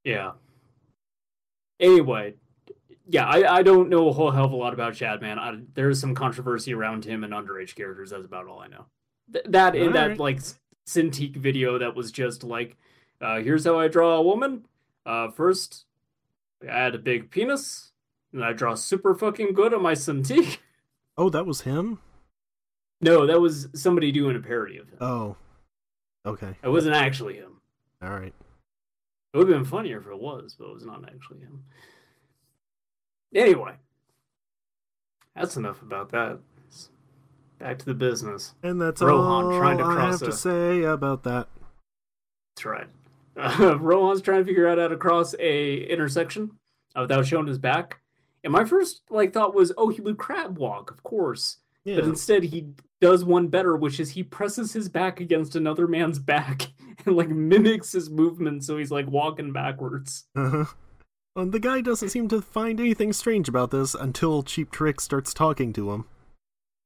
[0.05, 0.33] yeah.
[1.81, 2.35] Anyway,
[3.07, 5.39] yeah, I, I don't know a whole hell of a lot about Shadman.
[5.39, 8.11] I, there's some controversy around him and underage characters.
[8.11, 8.87] That's about all I know.
[9.33, 10.41] Th- that in that like
[10.87, 12.77] Cintiq video that was just like,
[13.21, 14.67] uh, here's how I draw a woman.
[15.07, 15.85] Uh, first,
[16.63, 17.93] I add a big penis,
[18.33, 20.59] and I draw super fucking good on my Cintiq.
[21.17, 22.01] Oh, that was him?
[23.01, 24.99] no, that was somebody doing a parody of him.
[25.01, 25.37] Oh.
[26.27, 26.57] Okay.
[26.63, 27.61] It wasn't actually him.
[28.03, 28.33] All right.
[29.33, 31.65] It would have been funnier if it was, but it was not actually him.
[33.35, 33.75] Anyway,
[35.35, 36.39] that's enough about that.
[37.59, 38.55] Back to the business.
[38.63, 41.49] And that's Rohan all trying to I have a- to say about that.
[42.57, 42.87] That's right.
[43.37, 46.51] Uh, Rohan's trying to figure out how to cross a intersection
[46.97, 48.01] uh, without showing his back.
[48.43, 51.59] And my first like thought was, oh, he would crab walk, of course.
[51.85, 51.97] Yeah.
[51.97, 52.69] But instead, he
[53.01, 56.67] does one better, which is he presses his back against another man's back
[57.07, 60.25] and like mimics his movement, so he's like walking backwards.
[60.37, 60.65] Uh-huh.
[61.37, 65.35] And the guy doesn't seem to find anything strange about this until Cheap Trick starts
[65.35, 66.05] talking to him.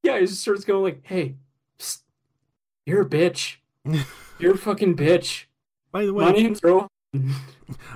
[0.03, 1.37] Yeah, he just starts going like, "Hey,
[1.79, 2.03] psst,
[2.87, 3.57] you're a bitch.
[4.39, 5.47] You're a fucking bitch.
[5.91, 6.89] By the way, My name's Rohan.
[7.15, 7.35] I would,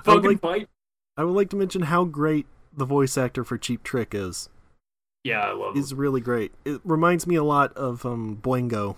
[0.05, 0.69] fucking like, fight."
[1.17, 2.47] I would like to mention how great
[2.77, 4.49] the voice actor for Cheap Trick is.
[5.25, 5.99] Yeah, I love He's him.
[5.99, 6.53] really great.
[6.65, 8.97] It reminds me a lot of um Boingo.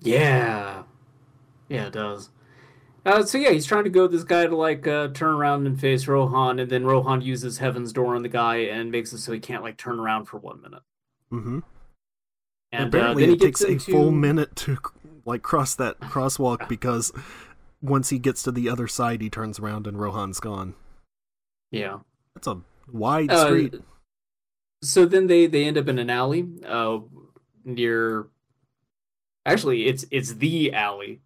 [0.00, 0.84] Yeah,
[1.68, 2.30] yeah, it does.
[3.08, 5.80] Uh, so yeah, he's trying to go this guy to like uh, turn around and
[5.80, 9.32] face Rohan, and then Rohan uses Heaven's Door on the guy and makes it so
[9.32, 10.82] he can't like turn around for one minute.
[11.32, 11.60] Mm-hmm.
[12.72, 14.76] And uh, Apparently, he it takes gets a full minute to
[15.24, 17.10] like cross that crosswalk because
[17.80, 20.74] once he gets to the other side, he turns around and Rohan's gone.
[21.70, 22.00] Yeah.
[22.34, 22.60] That's a
[22.92, 23.74] wide Uh, street.
[24.82, 26.98] so then they they end up in an alley uh,
[27.64, 28.26] near.
[29.46, 31.20] Actually, it's it's the alley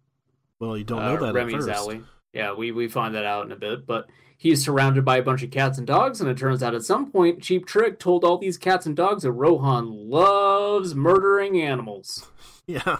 [0.63, 1.87] Well, you don't uh, know that Reimi's at first.
[1.87, 2.01] alley.
[2.31, 4.07] Yeah, we we find that out in a bit, but
[4.37, 7.11] he's surrounded by a bunch of cats and dogs, and it turns out at some
[7.11, 12.27] point, Cheap Trick told all these cats and dogs that Rohan loves murdering animals.
[12.65, 12.99] Yeah,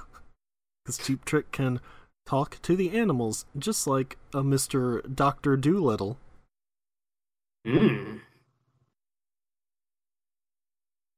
[0.83, 1.79] because Cheap Trick can
[2.25, 6.17] talk to the animals just like a Mister Doctor Doolittle.
[7.65, 8.19] Mm.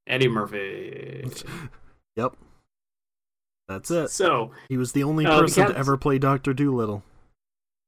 [0.06, 1.28] Eddie Murphy.
[2.18, 2.38] Yep,
[3.68, 4.09] that's it.
[4.09, 7.03] So He was the only Uh, the person to ever play Doctor Doolittle.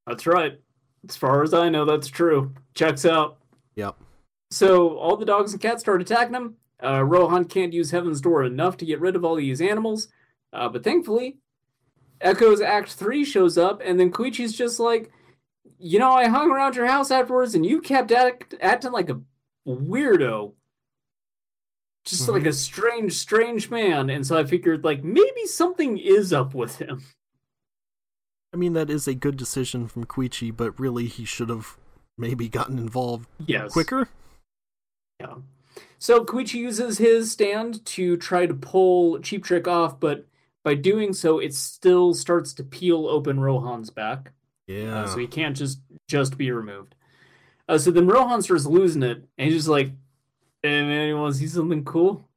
[0.06, 0.60] that's right.
[1.08, 2.54] As far as I know, that's true.
[2.74, 3.38] Checks out.
[3.76, 3.96] Yep.
[4.52, 6.56] So all the dogs and cats start attacking him.
[6.84, 10.08] Uh, Rohan can't use Heaven's Door enough to get rid of all these animals,
[10.54, 11.38] uh, but thankfully,
[12.22, 15.12] Echo's Act Three shows up, and then Koichi's just like,
[15.80, 19.20] you know, I hung around your house afterwards, and you kept act- acting like a
[19.68, 20.54] weirdo,
[22.08, 22.34] just Mhm.
[22.34, 24.10] like a strange, strange man.
[24.10, 27.04] And so I figured, like, maybe something is up with him.
[28.54, 31.78] I mean, that is a good decision from Koichi, but really he should have
[32.18, 33.72] maybe gotten involved Yes.
[33.74, 34.10] quicker.
[35.20, 35.36] Yeah.
[36.00, 40.26] So Koichi uses his stand to try to pull Cheap Trick off, but
[40.64, 44.34] by doing so, it still starts to peel open Rohan's back,
[44.68, 45.04] Yeah.
[45.04, 46.96] uh, so he can't just just be removed.
[47.68, 49.92] Uh, so then Rohan starts losing it, and he's just like,
[50.68, 52.28] "Hey man, you want to see something cool?"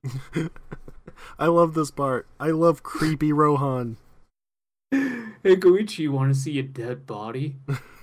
[1.39, 2.29] I love this part.
[2.39, 3.97] I love creepy Rohan.
[5.43, 7.57] Hey Koichi, you want to see a dead body?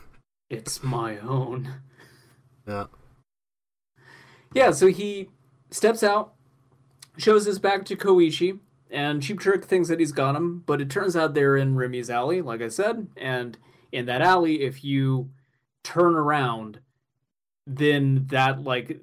[0.49, 1.71] it's my own.
[2.67, 2.87] Yeah.
[4.55, 5.29] Yeah, so he
[5.69, 6.33] steps out,
[7.15, 8.57] shows his back to Koichi,
[8.89, 12.09] and Cheap Trick thinks that he's got him, but it turns out they're in Reimi's
[12.09, 13.55] alley, like I said, and
[13.91, 15.29] in that alley, if you
[15.83, 16.79] turn around,
[17.67, 18.99] then that like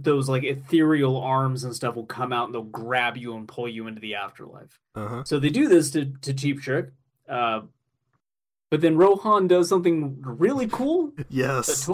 [0.00, 3.68] those like ethereal arms and stuff will come out and they'll grab you and pull
[3.68, 4.78] you into the afterlife.
[4.94, 5.24] Uh huh.
[5.24, 6.90] So they do this to, to Cheap Trick.
[7.28, 7.62] Uh,
[8.70, 11.88] but then Rohan does something really cool Yes.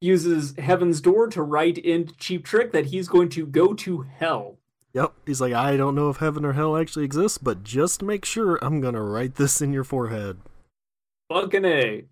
[0.00, 4.58] uses Heaven's Door to write in Cheap Trick that he's going to go to hell.
[4.94, 5.12] Yep.
[5.26, 8.58] He's like, I don't know if heaven or hell actually exists, but just make sure,
[8.62, 10.38] I'm gonna write this in your forehead.
[11.28, 12.04] Fucking A.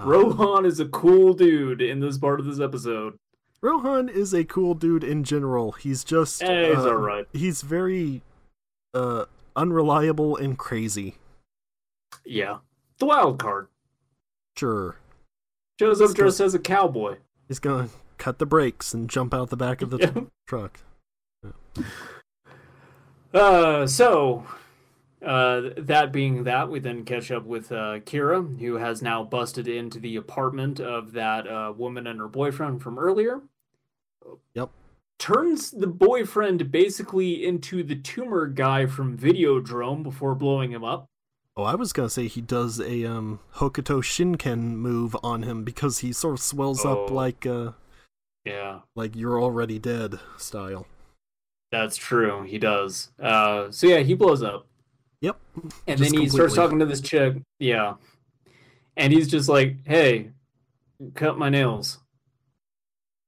[0.00, 3.16] Uh, Rohan is a cool dude in this part of this episode.
[3.60, 5.72] Rohan is a cool dude in general.
[5.72, 7.26] He's just Eh, he's uh, alright.
[7.32, 8.22] He's very
[8.92, 9.24] uh
[9.56, 11.14] unreliable and crazy.
[12.24, 12.58] Yeah.
[12.98, 13.68] The wild card.
[14.56, 14.96] Sure.
[15.78, 17.16] Shows up dressed as a cowboy.
[17.48, 17.88] He's gonna
[18.18, 20.22] cut the brakes and jump out the back of the Yeah.
[20.46, 20.80] truck.
[23.32, 24.46] Uh, so,
[25.24, 29.66] uh, that being that, we then catch up with uh, Kira, who has now busted
[29.68, 33.40] into the apartment of that uh, woman and her boyfriend from earlier.
[34.54, 34.70] Yep.
[35.18, 41.08] Turns the boyfriend basically into the tumor guy from Videodrome before blowing him up.
[41.56, 45.98] Oh, I was gonna say he does a um Hokuto Shinken move on him because
[45.98, 47.14] he sort of swells up Oh.
[47.14, 47.72] like uh
[48.44, 50.86] Yeah, like you're already dead style.
[51.70, 52.42] that's true.
[52.42, 53.10] He does.
[53.20, 54.66] Uh, so yeah, he blows up.
[55.24, 55.40] Yep.
[55.86, 57.36] And Just then he starts talking to this chick.
[57.58, 57.94] Yeah.
[58.94, 60.32] And he's just like, hey,
[61.14, 61.98] cut my nails.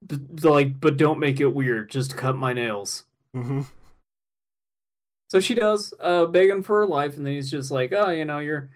[0.06, 1.90] B- like, but don't make it weird.
[1.90, 3.04] Just cut my nails.
[3.34, 3.62] Mm-hmm.
[5.30, 7.16] So she does, uh, begging for her life.
[7.16, 8.68] And then he's just like, oh, you know, you're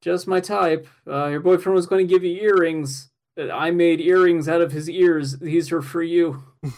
[0.00, 0.88] just my type.
[1.06, 3.12] Uh, your boyfriend was going to give you earrings.
[3.38, 5.38] I made earrings out of his ears.
[5.38, 6.42] These are for you.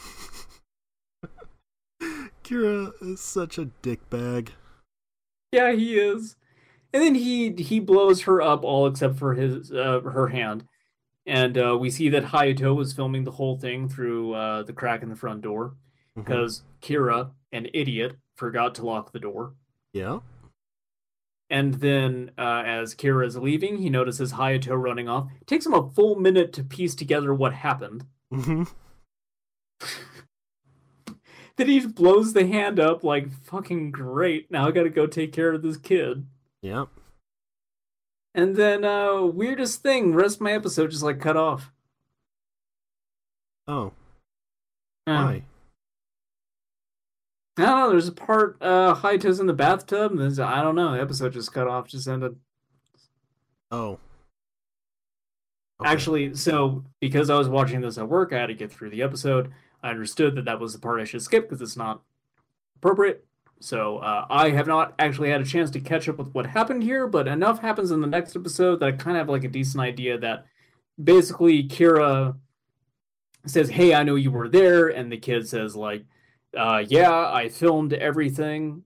[2.44, 4.50] Kira is such a dickbag.
[5.52, 6.36] Yeah, he is.
[6.92, 10.64] And then he he blows her up all except for his uh, her hand.
[11.26, 15.02] And uh, we see that Hayato was filming the whole thing through uh, the crack
[15.02, 15.76] in the front door
[16.16, 16.24] Mhm.
[16.24, 19.54] because Kira, an idiot, forgot to lock the door.
[19.92, 20.20] Yeah.
[21.48, 25.28] And then, uh, as Kira is leaving, he notices Hayato running off.
[25.40, 28.06] It takes him a full minute to piece together what happened.
[28.32, 28.64] Mm-hmm.
[31.60, 34.50] Then he blows the hand up like fucking great.
[34.50, 36.26] Now I gotta go take care of this kid.
[36.62, 36.88] Yep.
[38.34, 41.70] And then, uh, weirdest thing, rest of my episode just like cut off.
[43.68, 43.92] Oh,
[45.06, 45.44] Uh, why?
[47.58, 47.90] I don't know.
[47.90, 50.92] There's a part uh Hayato's in the bathtub, and there's I don't know.
[50.92, 52.36] The episode just cut off, just ended.
[53.70, 53.98] Oh.
[55.78, 55.90] Okay.
[55.90, 59.02] Actually, so because I was watching this at work, I had to get through the
[59.02, 59.52] episode.
[59.82, 62.02] I understood that that was the part I should skip because it's not
[62.76, 63.24] appropriate.
[63.60, 66.82] So uh, I have not actually had a chance to catch up with what happened
[66.82, 69.48] here, but enough happens in the next episode that I kind of have like a
[69.48, 70.46] decent idea that
[71.02, 72.36] basically Kira
[73.46, 76.04] says, "Hey, I know you were there," and the kid says like,
[76.56, 78.82] uh, "Yeah, I filmed everything."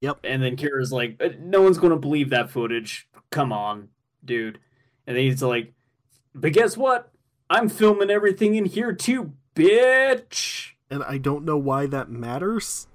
[0.00, 0.20] Yep.
[0.24, 3.08] And then Kira's like, "Uh, "No one's gonna believe that footage.
[3.30, 3.88] Come on,
[4.24, 4.58] dude."
[5.06, 5.74] And then he's like,
[6.34, 7.12] "But guess what?
[7.48, 12.86] I'm filming everything in here too, bitch." and I don't know why that matters.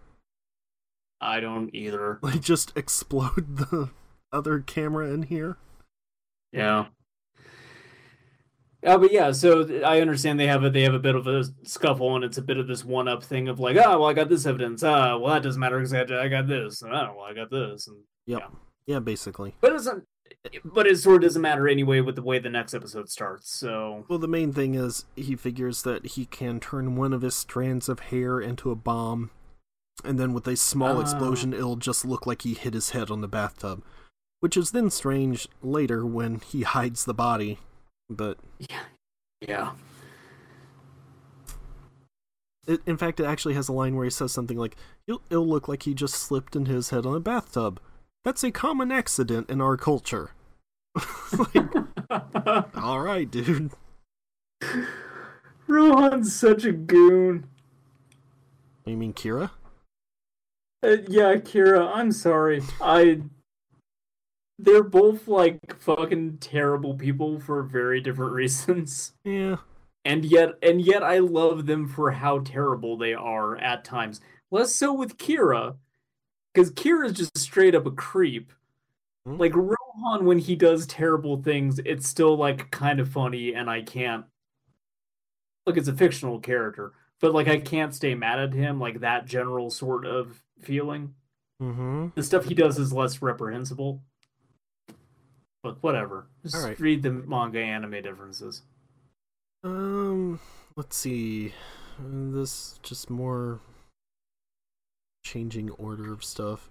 [1.20, 2.20] I don't either.
[2.24, 3.90] Like, just explode the
[4.32, 5.58] other camera in here.
[6.52, 6.88] Yeah.
[8.86, 11.44] Uh, but yeah, so I understand they have a they have a bit of a
[11.64, 14.14] scuffle, and it's a bit of this one up thing of like, ah, well, I
[14.14, 14.84] got this evidence.
[14.84, 16.84] Ah, well, that doesn't matter because I, I got this.
[16.84, 17.88] And, ah, well, I got this.
[17.88, 17.98] And
[18.28, 18.40] Yep.
[18.42, 18.48] Yeah.
[18.86, 19.56] Yeah, basically.
[19.60, 20.04] but it doesn't.
[20.64, 23.50] But it sort of doesn't matter anyway with the way the next episode starts.
[23.50, 27.36] So Well, the main thing is he figures that he can turn one of his
[27.36, 29.30] strands of hair into a bomb,
[30.04, 31.02] and then with a small Ah.
[31.02, 33.84] explosion, it'll just look like he hit his head on the bathtub.
[34.40, 37.58] Which is then strange later when he hides the body.
[38.10, 38.84] But yeah,
[39.42, 39.72] yeah.
[42.68, 44.76] it, in fact, it actually has a line where he says something like,
[45.08, 47.80] it'll, it'll look like he just slipped in his head on a bathtub.
[48.28, 50.32] That's a common accident in our culture.
[51.56, 51.66] like,
[52.76, 53.72] alright, dude.
[55.66, 57.48] Rohan's such a goon.
[58.86, 59.52] You mean Kira?
[60.84, 62.64] Uh, yeah, Kira, I'm sorry.
[62.82, 63.22] I.
[64.60, 69.14] They're both like fucking terrible people for very different reasons.
[69.24, 69.56] Yeah.
[70.04, 74.20] And yet and yet I love them for how terrible they are at times.
[74.52, 75.78] Less so with Kira,
[76.58, 78.52] because Kira's just straight up a creep.
[79.28, 79.38] Hmm.
[79.38, 83.84] Like Rohan when he does terrible things, it's still like kind of funny and I
[83.84, 84.26] can't
[85.68, 89.28] look it's a fictional character, but like I can't stay mad at him, like that
[89.28, 91.14] general sort of feeling.
[91.62, 92.08] Mm-hmm.
[92.16, 94.02] The stuff he does is less reprehensible.
[95.62, 96.26] But whatever.
[96.42, 96.80] Just Alright.
[96.80, 98.64] read the manga anime differences.
[99.64, 100.40] Um,
[100.76, 101.54] let's see.
[102.00, 103.60] Uh, This just more
[105.28, 106.70] changing order of stuff.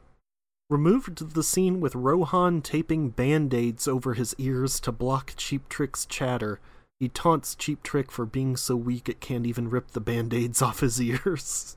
[0.70, 6.58] Removed the scene with Rohan taping band-aids over his ears to block Cheap Trick's chatter.
[6.98, 10.80] He taunts Cheap Trick for being so weak it can't even rip the band-aids off
[10.80, 11.76] his ears.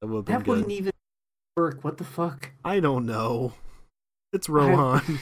[0.00, 0.92] That would that wouldn't even
[1.56, 1.82] work.
[1.82, 2.52] What the fuck?
[2.64, 3.54] I don't know.
[4.32, 5.18] It's Rohan.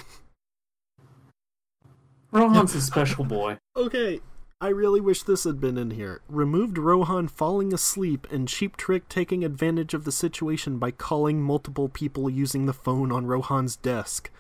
[2.31, 3.57] Rohan's a special boy.
[3.75, 4.21] okay,
[4.59, 6.23] I really wish this had been in here.
[6.31, 11.91] Removed Rohan falling asleep and Cheap Trick taking advantage of the situation by calling multiple
[11.91, 14.31] people using the phone on Rohan's desk.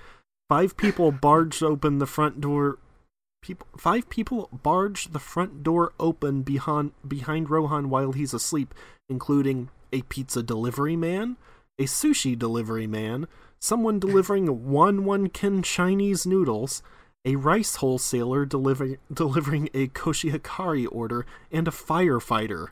[0.48, 2.78] Five people barged open the front door.
[3.42, 8.72] People, five people barged the front door open behind behind Rohan while he's asleep,
[9.10, 11.36] including a pizza delivery man,
[11.78, 13.28] a sushi delivery man,
[13.60, 16.82] someone delivering one one kin Chinese noodles,
[17.26, 22.68] a rice wholesaler deliver, delivering a koshihikari order, and a firefighter.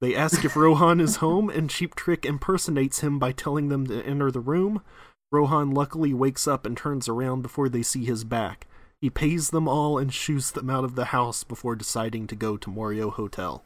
[0.00, 4.02] They ask if Rohan is home, and Cheap Trick impersonates him by telling them to
[4.04, 4.82] enter the room.
[5.30, 8.66] Rohan luckily wakes up and turns around before they see his back.
[9.02, 12.56] He pays them all and shoos them out of the house before deciding to go
[12.56, 13.62] to Morio Hotel.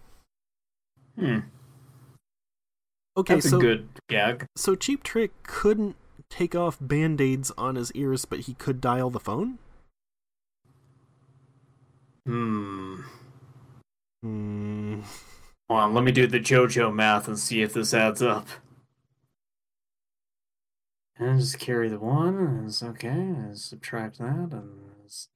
[1.18, 1.39] Hmm.
[3.16, 4.47] Okay, That's so a good gag.
[4.57, 5.95] so Cheap Trick couldn't
[6.28, 9.59] take off band-aids on his ears, but he could dial the phone?
[12.27, 13.01] Hmm.
[14.22, 15.01] Hmm.
[15.68, 18.49] Hold on, let me do the JoJo math and see if this adds up.
[21.16, 24.70] And just carry the one, and it's okay, and subtract that, and
[25.05, 25.29] it's...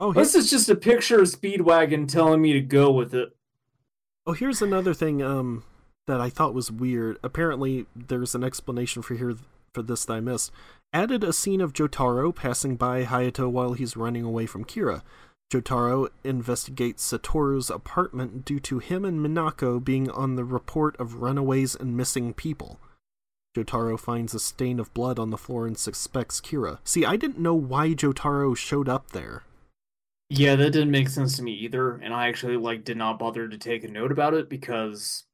[0.00, 3.36] Oh, This is just a picture of Speedwagon telling me to go with it.
[4.26, 5.64] oh, here's another thing um
[6.08, 7.18] that I thought was weird.
[7.22, 9.36] Apparently, there's an explanation for here
[9.72, 10.50] for this that I missed.
[10.92, 15.02] Added a scene of Jotaro passing by Hayato while he's running away from Kira.
[15.52, 21.74] Jotaro investigates Satoru's apartment due to him and Minako being on the report of runaways
[21.74, 22.80] and missing people.
[23.54, 26.78] Jotaro finds a stain of blood on the floor and suspects Kira.
[26.84, 29.42] See, I didn't know why Jotaro showed up there.
[30.30, 33.46] Yeah, that didn't make sense to me either, and I actually like did not bother
[33.46, 35.24] to take a note about it because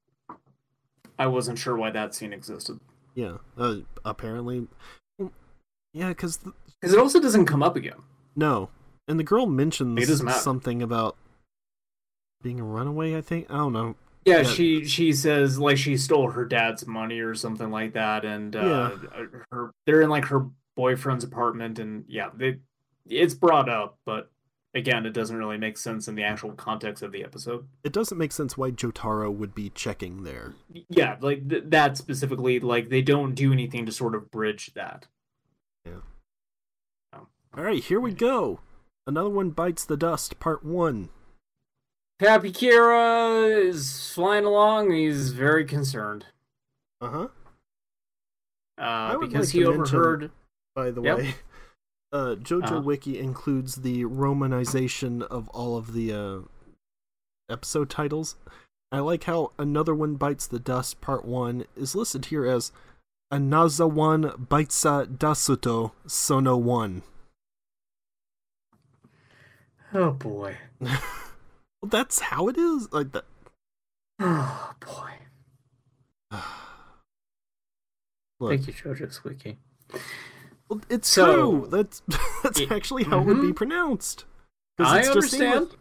[1.16, 2.80] I wasn't sure why that scene existed.
[3.14, 4.66] Yeah, uh, apparently.
[5.92, 6.38] Yeah, because
[6.80, 8.02] Because it also doesn't come up again.
[8.34, 8.70] no,
[9.08, 11.16] and the girl mentions something about
[12.42, 13.16] being a runaway.
[13.16, 13.96] I think I don't know.
[14.24, 14.42] Yeah, Yeah.
[14.44, 18.90] she she says like she stole her dad's money or something like that, and uh,
[19.50, 20.46] her they're in like her
[20.76, 22.58] boyfriend's apartment, and yeah, they
[23.06, 24.30] it's brought up, but
[24.74, 27.66] again, it doesn't really make sense in the actual context of the episode.
[27.82, 30.52] It doesn't make sense why Jotaro would be checking there.
[30.90, 35.06] Yeah, like th- that specifically, like they don't do anything to sort of bridge that.
[35.86, 36.00] Yeah.
[37.14, 38.60] All right, here we go.
[39.08, 40.38] Another one bites the dust.
[40.38, 41.08] Part one.
[42.20, 44.90] Happy Kira is flying along.
[44.90, 46.26] He's very concerned
[47.00, 47.28] Uh huh.
[48.76, 50.30] uh, because like he mention- overheard.
[50.76, 51.18] By the Yep.
[51.18, 51.34] way,
[52.12, 52.80] uh, JoJo Uh-huh.
[52.82, 56.38] Wiki includes the romanization of all of the uh,
[57.50, 58.36] episode titles.
[58.92, 61.00] I like how another one bites the dust.
[61.00, 62.72] Part one is listed here as
[63.32, 67.02] Anazawan Baitsa Dasuto Sono One.
[69.94, 70.56] Oh boy.
[70.80, 70.98] well,
[71.84, 72.92] that's how it is.
[72.92, 73.24] Like that.
[74.20, 75.12] Oh boy.
[78.40, 79.58] Look, Thank you, JoJo Squeaky.
[80.68, 81.68] well, it's So- true.
[81.70, 82.02] That's
[82.42, 83.52] that's It- actually how it would be mm-hmm.
[83.52, 84.24] pronounced.
[84.78, 85.50] I it's just English.
[85.52, 85.80] understand.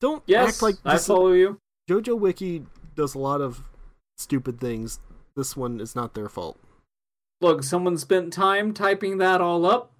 [0.00, 1.58] Don't Yes, act like I follow you.
[1.90, 2.64] JoJo Wiki
[2.96, 3.62] does a lot of
[4.16, 4.98] stupid things.
[5.36, 6.58] This one is not their fault.
[7.42, 9.92] Look, someone spent time typing that all up.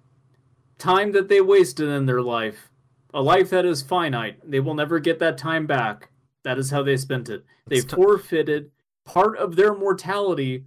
[0.79, 2.70] Time that they wasted in their life.
[3.13, 4.39] A life that is finite.
[4.49, 6.09] They will never get that time back.
[6.43, 7.45] That is how they spent it.
[7.67, 8.71] They ti- forfeited
[9.05, 10.65] part of their mortality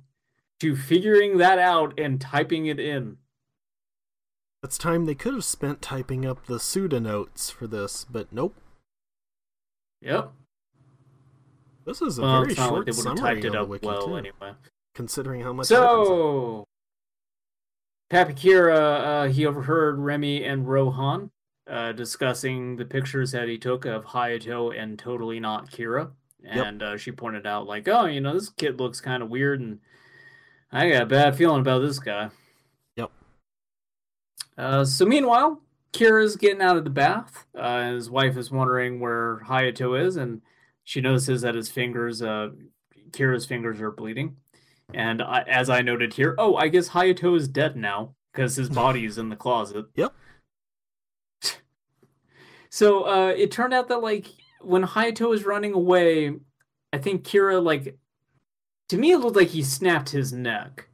[0.61, 3.17] to figuring that out and typing it in.
[4.63, 8.55] That's time they could have spent typing up the pseudo notes for this, but nope.
[10.01, 10.33] Yep.
[11.87, 13.69] This is a Well, very not like short they would have summary typed it up
[13.69, 14.53] wiki, well too, anyway.
[14.95, 15.67] considering how much.
[15.67, 16.65] So,
[18.11, 18.77] Papakira,
[19.27, 21.31] uh, he overheard Reimi and Rohan
[21.69, 26.11] uh, discussing the pictures that he took of Hayato and totally not Kira.
[26.43, 26.67] Yep.
[26.67, 29.61] And uh, she pointed out, like, oh, you know, this kid looks kind of weird,
[29.61, 29.79] and
[30.71, 32.31] I got a bad feeling about this guy.
[32.97, 33.11] Yep.
[34.59, 35.63] Uh, so, meanwhile,
[35.95, 37.47] Kira's getting out of the bath.
[37.57, 40.43] Uh, his wife is wondering where Hayato is, and
[40.83, 42.51] she notices that his fingers, uh,
[43.11, 44.37] Kira's fingers are bleeding.
[44.93, 48.69] And I, as I noted here, oh, I guess Hayato is dead now because his
[48.71, 49.87] body is in the closet.
[49.97, 50.15] Yep.
[52.75, 54.27] So uh, it turned out that like
[54.61, 56.33] when Hayato was running away,
[56.93, 57.97] I think Kira like
[58.89, 60.89] to me it looked like he snapped his neck.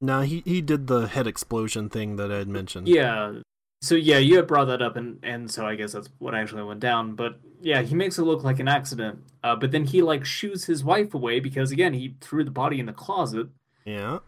[0.00, 2.88] Nah, he, he did the head explosion thing that I had mentioned.
[2.88, 3.34] Yeah.
[3.82, 6.62] So yeah, you had brought that up, and and so I guess that's what actually
[6.62, 7.16] went down.
[7.16, 9.18] But yeah, he makes it look like an accident.
[9.44, 12.80] Uh, but then he like shoos his wife away because again he threw the body
[12.80, 13.48] in the closet
[13.84, 14.20] Yeah,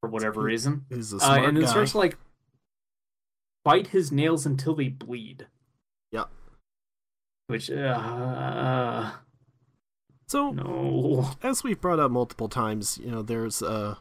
[0.00, 0.84] for whatever He- reason.
[0.88, 1.70] he's a Uh, smart and then guy.
[1.70, 2.18] starts to like
[3.64, 5.46] bite his nails until they bleed.
[6.12, 6.24] Yeah.
[7.48, 9.10] Which uh
[10.28, 11.30] So no.
[11.42, 13.96] as we've brought up multiple times, you know, there's uh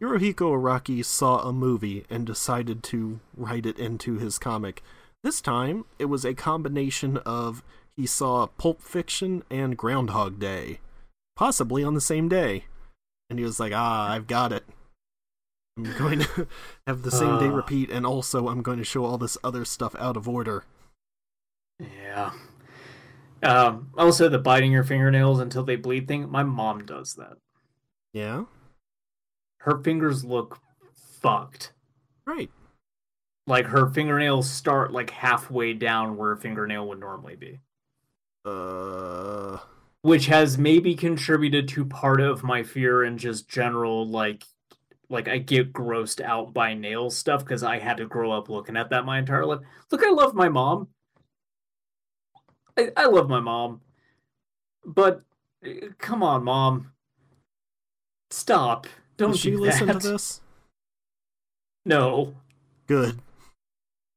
[0.00, 4.82] Hirohiko Araki saw a movie and decided to write it into his comic.
[5.22, 7.62] This time, it was a combination of
[7.96, 10.80] he saw Pulp Fiction and Groundhog Day,
[11.36, 12.64] possibly on the same day.
[13.30, 14.64] And he was like, ah, I've got it.
[15.78, 16.48] I'm going to
[16.86, 17.54] have the same day Ah.
[17.54, 20.64] repeat, and also I'm going to show all this other stuff out of order.
[21.82, 22.32] Yeah.
[23.42, 26.30] Um, also, the biting your fingernails until they bleed thing.
[26.30, 27.38] My mom does that.
[28.12, 28.44] Yeah?
[29.58, 30.58] Her fingers look
[31.20, 31.72] fucked.
[32.26, 32.50] Right.
[33.46, 37.58] Like her fingernails start like halfway down where a fingernail would normally be,
[38.44, 39.58] Uh.
[40.02, 44.44] which has maybe contributed to part of my fear and just general like,
[45.08, 48.76] like I get grossed out by nail stuff because I had to grow up looking
[48.76, 49.60] at that my entire life.
[49.90, 50.88] Look, I love my mom.
[52.76, 53.80] I, I love my mom,
[54.84, 55.22] but
[55.64, 56.92] uh, come on, mom,
[58.30, 58.86] stop!
[59.16, 60.40] Don't Does she do listen to this?
[61.84, 62.34] No,
[62.86, 63.20] Good.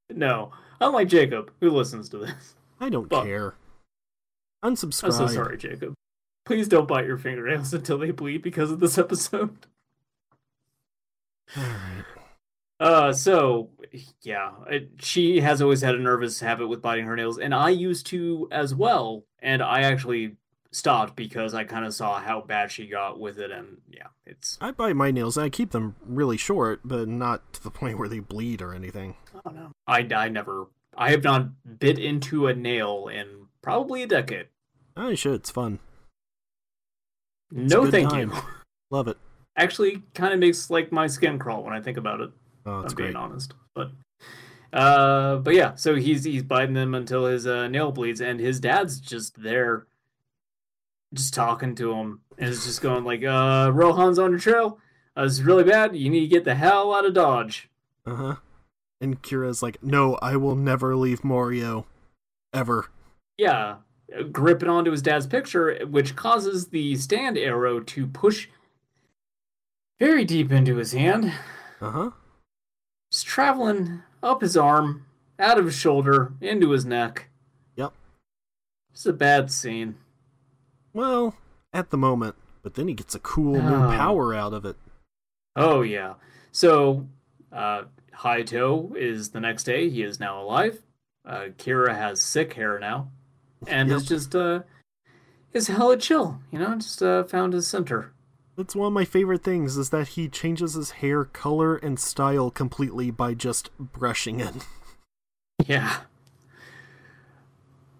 [0.10, 0.52] no.
[0.82, 2.56] Unlike Jacob, who listens to this.
[2.80, 3.24] I don't Fuck.
[3.24, 3.56] care.
[4.62, 5.94] I'm so sorry, Jacob.
[6.46, 9.66] Please don't bite your fingernails until they bleed because of this episode.
[11.58, 12.06] Alright.
[12.80, 13.70] Uh, so
[14.22, 17.70] yeah, it, she has always had a nervous habit with biting her nails, and I
[17.70, 19.24] used to as well.
[19.40, 20.36] And I actually
[20.72, 24.58] stopped because I kind of saw how bad she got with it, and yeah, it's
[24.60, 27.98] I bite my nails and I keep them really short, but not to the point
[27.98, 29.16] where they bleed or anything.
[29.34, 29.72] I don't know.
[29.88, 34.48] I I never, I have not bit into a nail in probably a decade.
[34.98, 35.36] I should.
[35.36, 35.80] It's fun.
[37.52, 38.32] a no, thank time.
[38.32, 38.42] you.
[38.92, 39.18] Love it.
[39.58, 42.32] Actually, kind of makes like my skin crawl when I think about it.
[42.66, 43.06] Oh, it's I'm great.
[43.08, 43.54] being honest.
[43.74, 43.92] But
[44.74, 48.60] uh but yeah, so he's he's biting them until his uh, nail bleeds and his
[48.60, 49.88] dad's just there
[51.14, 54.80] just talking to him and is just going like, uh Rohan's on your trail.
[55.16, 55.96] Uh, this is really bad.
[55.96, 57.70] You need to get the hell out of Dodge.
[58.06, 58.36] Uh huh.
[59.00, 61.86] And Kira's like, "No, I will never leave Morio,
[62.54, 62.90] ever."
[63.38, 63.78] Yeah,
[64.18, 68.48] uh, gripping onto his dad's picture, which causes the stand arrow to push
[70.00, 71.32] very deep into his hand.
[71.82, 72.10] Uh huh.
[73.16, 75.06] Just traveling up his arm,
[75.40, 77.30] out of his shoulder, into his neck.
[77.78, 77.94] Yep.
[78.92, 79.96] It's a bad scene.
[80.92, 81.34] Well,
[81.72, 83.96] at the moment, but then he gets a cool new Oh.
[83.96, 84.76] power out of it.
[85.56, 86.16] Oh yeah.
[86.52, 87.08] So
[87.54, 87.84] uh
[88.18, 89.90] Hayato is the next day.
[89.90, 90.82] He is now alive.
[91.26, 93.12] Uh Kira has sick hair now.
[93.66, 93.98] And Yep.
[94.00, 94.64] is just uh
[95.54, 98.12] is hella chill, you know, just uh found his center.
[98.58, 102.50] That's one of my favorite things is that he changes his hair color and style
[102.52, 104.54] completely by just brushing it.
[105.68, 106.02] Yeah.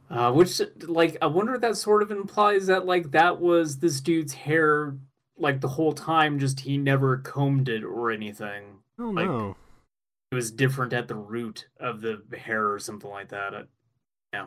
[0.10, 4.02] Uh, which, like, I wonder if that sort of implies that, like, that was this
[4.02, 4.96] dude's hair,
[5.38, 8.80] like, the whole time, just he never combed it or anything.
[9.00, 9.56] Oh Like- no.
[10.32, 13.54] It was different at the root of the hair or something like that.
[13.56, 13.64] I,
[14.38, 14.46] I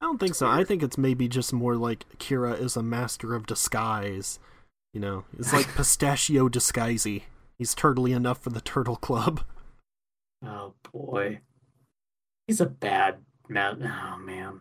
[0.00, 0.46] don't think so.
[0.46, 4.38] I think it's maybe just more like Kira is a master of disguise.
[4.92, 7.22] You know, it's like pistachio disguisey.
[7.58, 9.42] He's turtly enough for the turtle club.
[10.44, 11.40] oh, boy.
[12.46, 13.18] He's a bad
[13.48, 13.82] man.
[13.82, 14.60] Oh, man.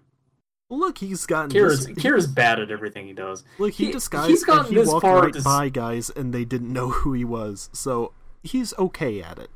[0.70, 1.98] Look, he's gotten Kira's, this.
[1.98, 3.44] Kira's bad at everything he does.
[3.58, 6.32] Look, he, he- disguised he's gotten he this walked far right to by guys, and
[6.34, 7.70] they didn't know who he was.
[7.74, 9.50] So he's okay at it.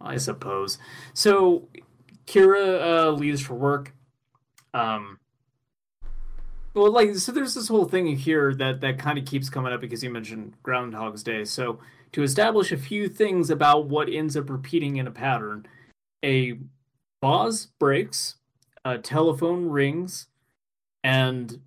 [0.00, 0.78] I suppose.
[1.12, 1.68] So
[2.26, 3.92] Kira uh, leaves for work.
[4.72, 5.18] Um,
[6.76, 9.80] well, like so, there's this whole thing here that that kind of keeps coming up
[9.80, 11.44] because you mentioned Groundhog's Day.
[11.44, 11.78] So
[12.12, 15.66] to establish a few things about what ends up repeating in a pattern,
[16.22, 16.58] a
[17.24, 18.34] vase breaks,
[18.84, 20.26] a telephone rings,
[21.02, 21.60] and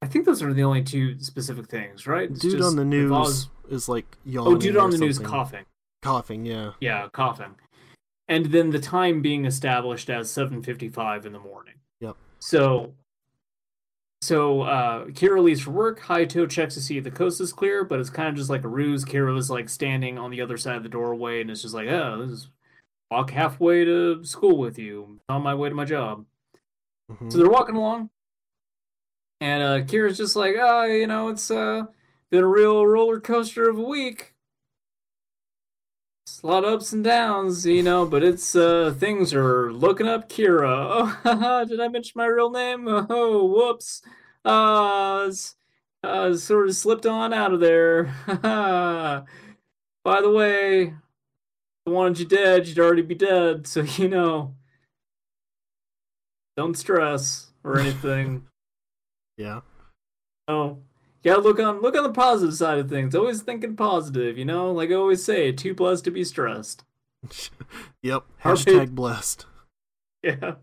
[0.00, 2.30] I think those are the only two specific things, right?
[2.30, 4.54] It's Dude on the news vase- is like oh, yawning.
[4.54, 5.64] Oh, dude on the news coughing.
[6.02, 6.72] Coughing, yeah.
[6.80, 7.56] Yeah, coughing.
[8.28, 11.74] And then the time being established as 7:55 in the morning.
[12.00, 12.16] Yep.
[12.38, 12.94] So
[14.22, 17.84] so uh Kira leaves for work, Hayato checks to see if the coast is clear,
[17.84, 19.04] but it's kind of just like a ruse.
[19.04, 21.88] Kira is like standing on the other side of the doorway and it's just like,
[21.88, 22.48] "Oh, this is
[23.10, 25.20] walk halfway to school with you.
[25.28, 26.24] On my way to my job."
[27.10, 27.30] Mhm.
[27.30, 28.10] So they're walking along,
[29.40, 31.84] and uh, Kira's just like, "Oh, you know, it's uh,
[32.30, 34.34] been a real roller coaster of a week.
[36.36, 40.06] It's a lot of ups and downs, you know, but it's uh, things are looking
[40.06, 40.66] up, Kira.
[40.68, 42.86] Oh, haha, did I mention my real name?
[43.08, 44.02] Oh, whoops.
[44.44, 45.30] Uh,
[46.04, 48.14] uh, sort of slipped on out of there.
[50.04, 50.92] By the way, if
[51.86, 54.54] I wanted you dead, you'd already be dead, so you know."
[56.54, 58.46] Don't stress or anything.
[59.38, 59.60] Yeah.
[60.48, 60.80] oh,
[61.26, 61.34] yeah.
[61.34, 63.14] Look on look on the positive side of things.
[63.14, 64.38] Always thinking positive.
[64.38, 66.84] You know, like I always say, too blessed to be stressed.
[68.02, 68.22] Yep.
[68.44, 69.46] Hashtag blessed.
[70.22, 70.54] Yeah.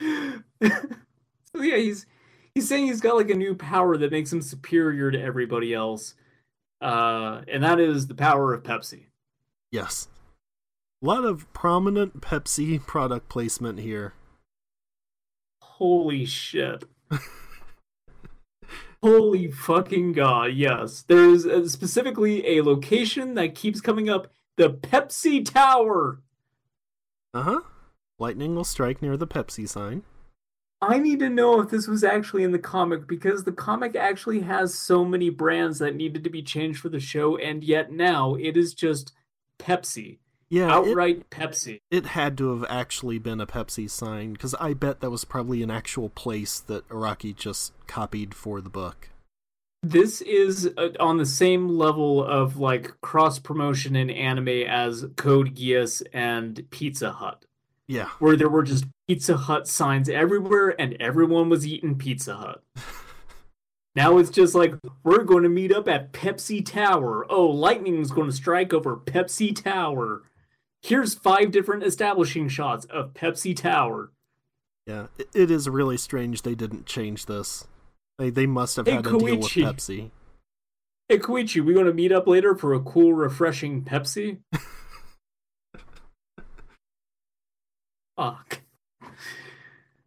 [0.00, 2.06] so yeah, he's
[2.54, 6.14] he's saying he's got like a new power that makes him superior to everybody else,
[6.80, 9.08] uh, and that is the power of Pepsi.
[9.70, 10.08] Yes.
[11.02, 14.14] A lot of prominent Pepsi product placement here.
[15.60, 16.84] Holy shit.
[19.02, 21.02] Holy fucking god, yes.
[21.02, 26.20] There's uh, specifically a location that keeps coming up the Pepsi Tower.
[27.32, 27.60] Uh huh.
[28.18, 30.02] Lightning will strike near the Pepsi sign.
[30.82, 34.40] I need to know if this was actually in the comic because the comic actually
[34.40, 38.34] has so many brands that needed to be changed for the show, and yet now
[38.34, 39.12] it is just
[39.58, 40.18] Pepsi.
[40.50, 41.80] Yeah, it, Outright Pepsi.
[41.92, 45.62] it had to have actually been a Pepsi sign because I bet that was probably
[45.62, 49.10] an actual place that Araki just copied for the book.
[49.82, 55.54] This is uh, on the same level of like cross promotion in anime as Code
[55.54, 57.44] Geass and Pizza Hut.
[57.86, 58.08] Yeah.
[58.20, 62.62] where there were just Pizza Hut signs everywhere and everyone was eating Pizza Hut.
[63.96, 67.26] now it's just like, we're going to meet up at Pepsi Tower.
[67.28, 70.22] Oh, lightning's going to strike over Pepsi Tower.
[70.82, 74.12] Here's five different establishing shots of Pepsi Tower.
[74.86, 75.08] Yeah.
[75.34, 77.66] It, is really strange they didn't change this.
[78.18, 80.10] They they must have Hey, had a deal with Pepsi.
[81.08, 84.38] Hey, Koichi, we going to meet up later for a cool, refreshing Pepsi?
[88.16, 88.60] Fuck.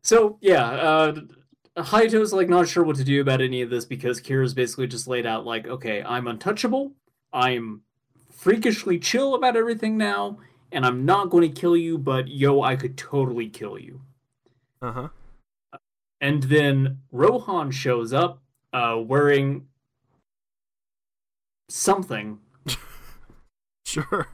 [0.02, 1.16] So yeah, uh,
[1.78, 5.08] Hayato's like not sure what to do about any of this because Kira's basically just
[5.08, 6.94] laid out like, okay, I'm untouchable,
[7.32, 7.82] I'm
[8.32, 10.40] freakishly chill about everything now,
[10.74, 14.02] and I'm not going to kill you, but yo, I could totally kill you.
[14.82, 15.08] Uh huh.
[16.20, 18.42] And then Rohan shows up,
[18.74, 19.68] uh, wearing
[21.70, 22.40] something.
[23.86, 24.28] Sure.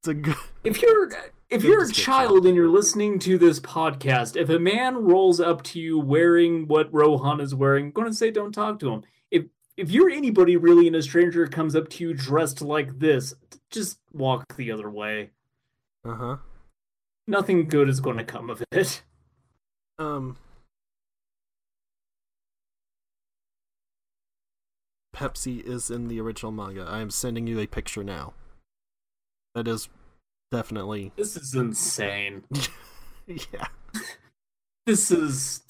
[0.00, 0.36] It's a good.
[0.62, 1.10] If you're
[1.48, 5.40] if Good you're a child and you're listening to this podcast, if a man rolls
[5.40, 9.04] up to you wearing what Rohan is wearing, I'm gonna say don't talk to him.
[9.30, 9.44] If
[9.78, 13.32] if you're anybody really and a stranger comes up to you dressed like this,
[13.70, 15.30] just walk the other way.
[16.04, 16.36] Uh huh.
[17.26, 19.02] Nothing good is gonna come of it.
[19.98, 20.36] Um.
[25.16, 26.84] Pepsi is in the original manga.
[26.88, 28.34] I am sending you a picture now.
[29.54, 29.88] That is
[30.50, 31.12] definitely.
[31.16, 32.44] This is insane.
[33.26, 33.68] yeah.
[34.84, 35.62] This is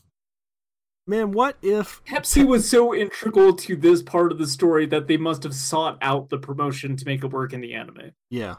[1.06, 2.02] Man, what if.
[2.05, 5.98] Pepsi was so integral to this part of the story that they must have sought
[6.01, 8.12] out the promotion to make it work in the anime.
[8.31, 8.55] Yeah.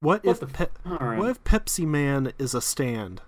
[0.00, 1.18] What, What if the Pe- right.
[1.18, 3.22] what if Pepsi Man is a stand?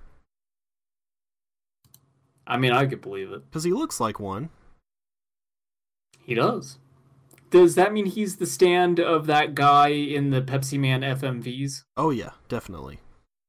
[2.46, 3.44] I mean, I could believe it.
[3.50, 4.50] Because he looks like one.
[6.24, 6.78] He does.
[7.50, 11.82] Does that mean he's the stand of that guy in the Pepsi Man FMVs?
[11.96, 13.00] Oh yeah, definitely.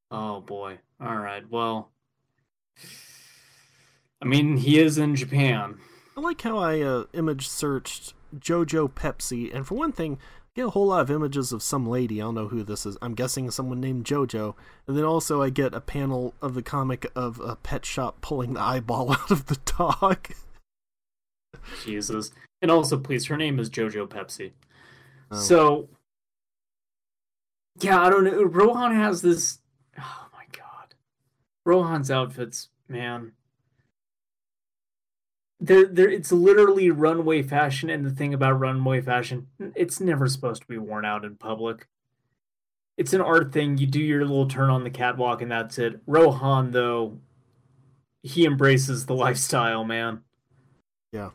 [0.09, 0.79] Oh boy.
[0.99, 1.43] All right.
[1.49, 1.91] Well,
[4.21, 5.77] I mean, he is in Japan.
[6.17, 10.17] I like how I uh, image searched JoJo Pepsi, and for one thing,
[10.55, 12.21] get a whole lot of images of some lady.
[12.21, 12.97] I don't know who this is.
[13.01, 14.55] I'm guessing someone named JoJo.
[14.87, 18.53] And then also I get a panel of the comic of a pet shop pulling
[18.53, 20.27] the eyeball out of the dog.
[21.83, 22.31] Jesus.
[22.61, 24.51] And also, please, her name is JoJo Pepsi.
[25.31, 25.37] Oh.
[25.37, 25.89] So,
[27.79, 28.43] yeah, I don't know.
[28.43, 29.59] Rohan has this.
[29.97, 30.95] Oh my god.
[31.65, 33.31] Rohan's outfits, man.
[35.61, 40.63] They're, they're, it's literally runway fashion, and the thing about runway fashion, it's never supposed
[40.63, 41.87] to be worn out in public.
[42.97, 43.77] It's an art thing.
[43.77, 46.01] You do your little turn on the catwalk, and that's it.
[46.07, 47.19] Rohan, though,
[48.23, 50.21] he embraces the lifestyle, man.
[51.11, 51.29] Yeah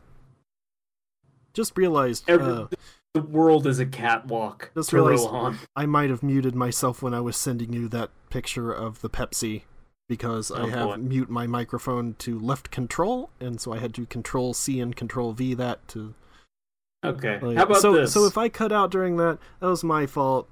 [1.57, 2.67] just realized Every, uh,
[3.15, 5.57] the world is a catwalk Just realized- Rohan.
[5.75, 9.63] I might have muted myself when I was sending you that picture of the Pepsi
[10.07, 10.97] because I Oh, have boy.
[10.97, 15.33] mute my microphone to left control, and so I had to control C and control
[15.33, 16.13] V that to
[17.03, 17.39] Okay.
[17.39, 18.11] Like, How about so, this?
[18.13, 20.49] So if I cut out during that, that was my fault.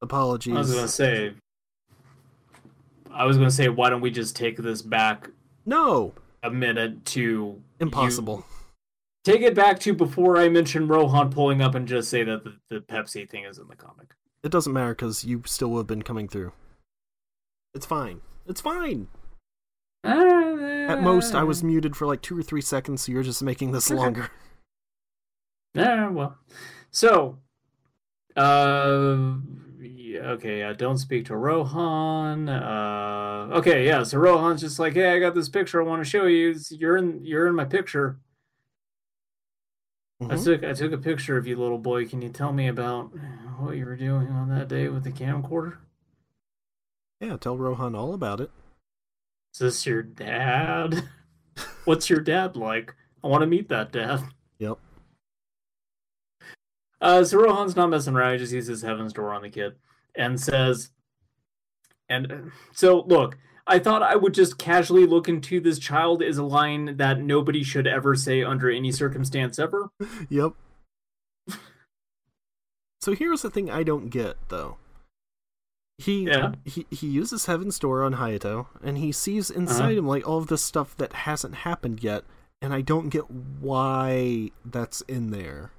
[0.00, 0.54] Apologies.
[0.54, 1.34] I was gonna say.
[3.10, 5.30] I was gonna say, why don't we just take this back
[5.66, 8.36] No, a minute to impossible.
[8.38, 8.44] you-
[9.24, 12.54] take it back to before I mentioned Rohan pulling up and just say that the,
[12.70, 14.14] the Pepsi thing is in the comic.
[14.42, 16.52] It doesn't matter because you still would have been coming through.
[17.74, 18.20] It's fine.
[18.48, 19.08] It's fine.
[20.04, 23.72] At most, I was muted for like two or three seconds, so you're just making
[23.72, 24.30] this longer.
[25.74, 26.38] Yeah, well.
[26.90, 27.38] So,
[28.36, 29.34] uh,
[29.80, 32.48] yeah, okay, yeah, don't speak to Rohan.
[32.48, 36.08] Uh, okay, yeah, so Rohan's just like, hey, I got this picture I want to
[36.08, 36.54] show you.
[36.70, 38.18] You're in, you're in my picture.
[40.22, 40.44] I Mhm.
[40.44, 42.06] took, I took a picture of you, little boy.
[42.08, 43.12] Can you tell me about
[43.58, 45.76] what you were doing on that day with the camcorder?
[47.20, 48.50] Yeah, tell Rohan all about it.
[49.54, 51.04] Is this your dad?
[51.84, 52.94] What's your dad like?
[53.24, 54.22] I want to meet that dad.
[54.58, 54.78] Yep.
[57.00, 58.32] Uh, so Rohan's not messing around.
[58.32, 59.74] He just uses Heaven's Door on the kid
[60.14, 60.90] and says,
[62.08, 63.36] and so look,
[63.66, 67.62] I thought I would just casually look into this child is a line that nobody
[67.62, 69.90] should ever say under any circumstance ever.
[70.28, 70.52] Yep.
[73.00, 74.76] so here's the thing I don't get though.
[75.98, 76.52] He Yeah.
[76.64, 79.98] he he uses Heaven's Door on Hayato, and he sees inside Uh-huh.
[79.98, 82.24] him like all of this stuff that hasn't happened yet,
[82.62, 85.72] and I don't get why that's in there.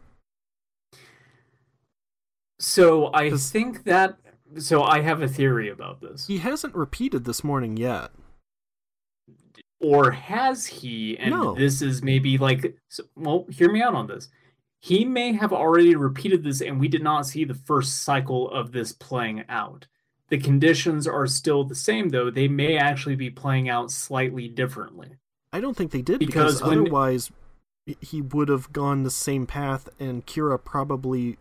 [2.59, 4.17] So I think that.
[4.57, 6.25] So I have a theory about this.
[6.27, 8.11] He hasn't repeated this morning yet.
[9.81, 11.55] or has he and No.
[11.55, 14.27] this is maybe like so, well hear me out on this
[14.81, 18.73] he may have already repeated this and we did not see the first cycle of
[18.73, 19.87] this playing out
[20.29, 25.17] the conditions are still the same though they may actually be playing out slightly differently
[25.51, 27.31] I don't think they did because, Because when- otherwise
[28.01, 31.37] he would have gone the same path, and Kira probably.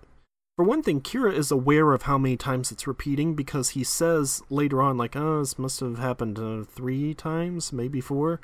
[0.57, 4.43] For one thing, Kira is aware of how many times it's repeating because he says
[4.49, 8.41] later on, like, "Oh, this must have happened uh, three times, maybe four.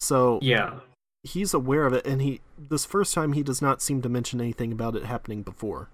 [0.00, 0.80] So yeah
[1.22, 4.40] he's aware of it, and he this first time he does not seem to mention
[4.40, 5.88] anything about it happening before.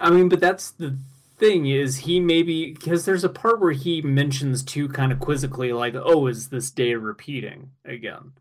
[0.00, 0.96] i mean but that's the
[1.38, 5.72] thing is he maybe because there's a part where he mentions too kind of quizzically
[5.72, 8.32] like oh is this day repeating again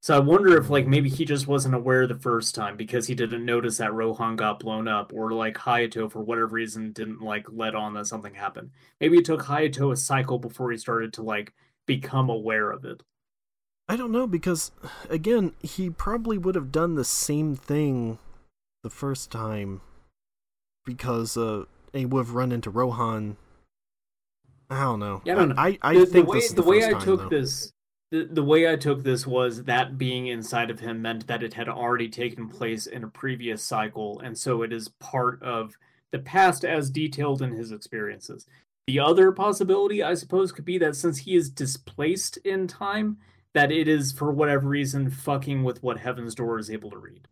[0.00, 3.14] So I wonder if like maybe he just wasn't aware the first time because he
[3.14, 7.46] didn't notice that Rohan got blown up, or like Hayato for whatever reason didn't like
[7.50, 8.70] let on that something happened.
[9.00, 11.54] Maybe it took Hayato a cycle before he started to like
[11.86, 13.02] become aware of it.
[13.88, 14.72] I don't know because
[15.08, 18.18] again, he probably would have done the same thing
[18.82, 19.80] the first time
[20.84, 21.64] because uh
[21.94, 23.36] he would have run into Rohan.
[24.70, 25.22] I don't know.
[25.24, 25.54] Yeah, I don't know.
[25.56, 27.28] I, I the, think the way the, the, way I time, took though.
[27.28, 27.72] this
[28.10, 31.54] the, the way I took this was that being inside of him meant that it
[31.54, 35.76] had already taken place in a previous cycle, and so it is part of
[36.12, 38.46] the past as detailed in his experiences.
[38.86, 43.16] The other possibility, I suppose, could be that since he is displaced in time,
[43.52, 47.28] that it is for whatever reason fucking with what Heaven's Door is able to read.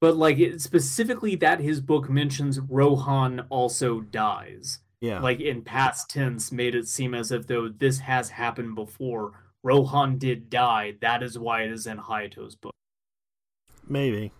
[0.00, 5.20] But like it, specifically that his book mentions Rohan also dies Yeah.
[5.20, 9.32] like in past tense made it seem as if though this has happened before
[9.64, 12.72] rohan did die that is why it is in hayato's book
[13.88, 14.30] maybe.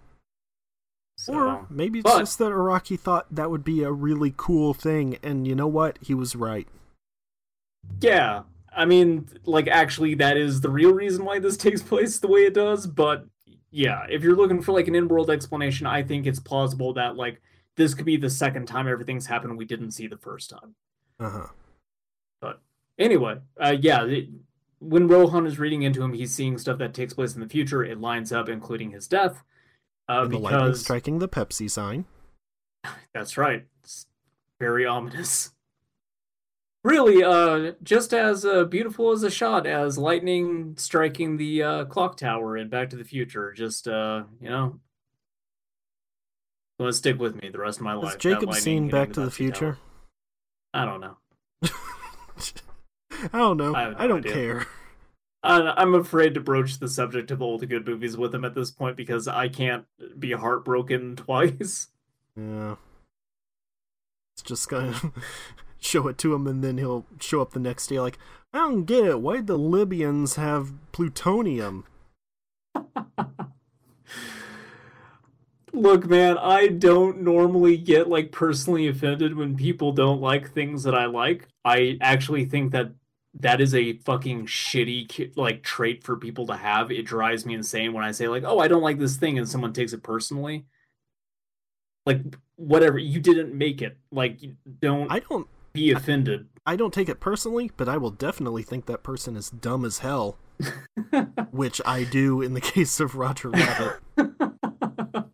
[1.17, 4.75] so or maybe it's but- just that Araki thought that would be a really cool
[4.75, 5.99] thing, and you know what?
[6.01, 6.69] He was right.
[8.01, 8.43] yeah
[8.77, 12.41] i mean like actually that is the real reason why this takes place the way
[12.45, 13.27] it does but
[13.71, 17.41] yeah if you're looking for like an in-world explanation i think it's plausible that like
[17.77, 20.75] this could be the second time everything's happened we didn't see the first time
[21.21, 21.47] Uh huh.
[22.41, 22.63] But
[22.99, 24.29] anyway, uh, yeah, it,
[24.79, 27.85] when Rohan is reading into him, he's seeing stuff that takes place in the future.
[27.85, 29.43] It lines up, including his death.
[30.09, 32.05] Uh, and the lightning because striking the Pepsi sign.
[33.13, 34.07] that's right, it's
[34.61, 35.51] very ominous.
[36.89, 42.17] Really, uh, just as uh, beautiful as a shot as lightning striking the uh, clock
[42.17, 43.53] tower in Back to the Future.
[43.53, 44.81] Just uh, you know,
[46.81, 48.05] going to stick with me the rest of my life.
[48.05, 49.73] Has that Jacob seen Back to the Future?
[49.73, 49.79] tower.
[50.73, 51.17] I don't know.
[53.33, 53.75] I don't know.
[53.75, 54.33] I I, don't idea.
[54.33, 54.67] care.
[55.43, 58.97] I'm afraid to broach the subject of old good movies with him at this point
[58.97, 59.85] because I can't
[60.19, 61.89] be heartbroken twice.
[62.35, 62.77] Yeah.
[64.35, 64.95] It's just gonna
[65.81, 68.19] show it to him, and then he'll show up the next day like,
[68.53, 69.21] I don't get it.
[69.21, 71.85] Why'd the Libyans have plutonium?
[75.73, 80.95] Look, man, I don't normally get like personally offended when people don't like things that
[80.95, 81.47] I like.
[81.65, 82.93] I actually think that
[83.41, 86.91] that is a fucking shitty like trait for people to have.
[86.91, 89.49] It drives me insane when I say like, "Oh, I don't like this thing," and
[89.49, 90.65] someone takes it personally.
[92.07, 92.23] Like
[92.57, 93.99] whatever, you didn't make it.
[94.11, 94.41] Like
[94.81, 95.47] don't I don't.
[95.79, 96.49] Be offended.
[96.67, 99.99] I don't take it personally, but I will definitely think that person is dumb as
[99.99, 100.39] hell,
[101.51, 104.01] which I do in the case of Roger Rabbit.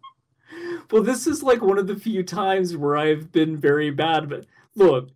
[0.93, 4.29] well, this is like one of the few times where I've been very bad.
[4.29, 4.47] But
[4.77, 5.09] look,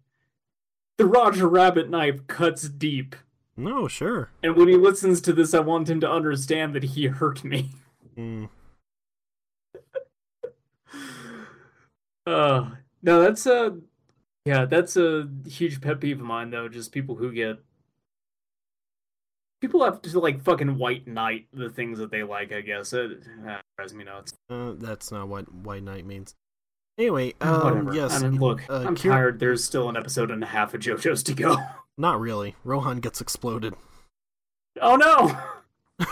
[0.97, 3.15] the Roger Rabbit knife cuts deep.
[3.57, 4.31] No, sure.
[4.43, 7.71] And when he listens to this, I want him to understand that he hurt me.
[8.17, 8.49] Mm.
[12.27, 12.71] Uh,
[13.03, 13.79] no, that's a
[14.45, 16.69] yeah, that's a huge pet peeve of mine though.
[16.69, 17.59] Just people who get
[19.61, 22.53] people have to like fucking white knight the things that they like.
[22.53, 24.33] I guess it uh, drives me nuts.
[24.49, 26.35] Uh, that's not what White Knight means.
[26.97, 27.95] Anyway, um, Whatever.
[27.95, 28.23] yes.
[28.23, 29.39] I mean, look, uh, I'm Kira- tired.
[29.41, 31.57] There's still an episode and a half of JoJo's to go.
[31.97, 32.57] Not really.
[32.65, 33.75] Rohan gets exploded.
[34.81, 35.37] oh no!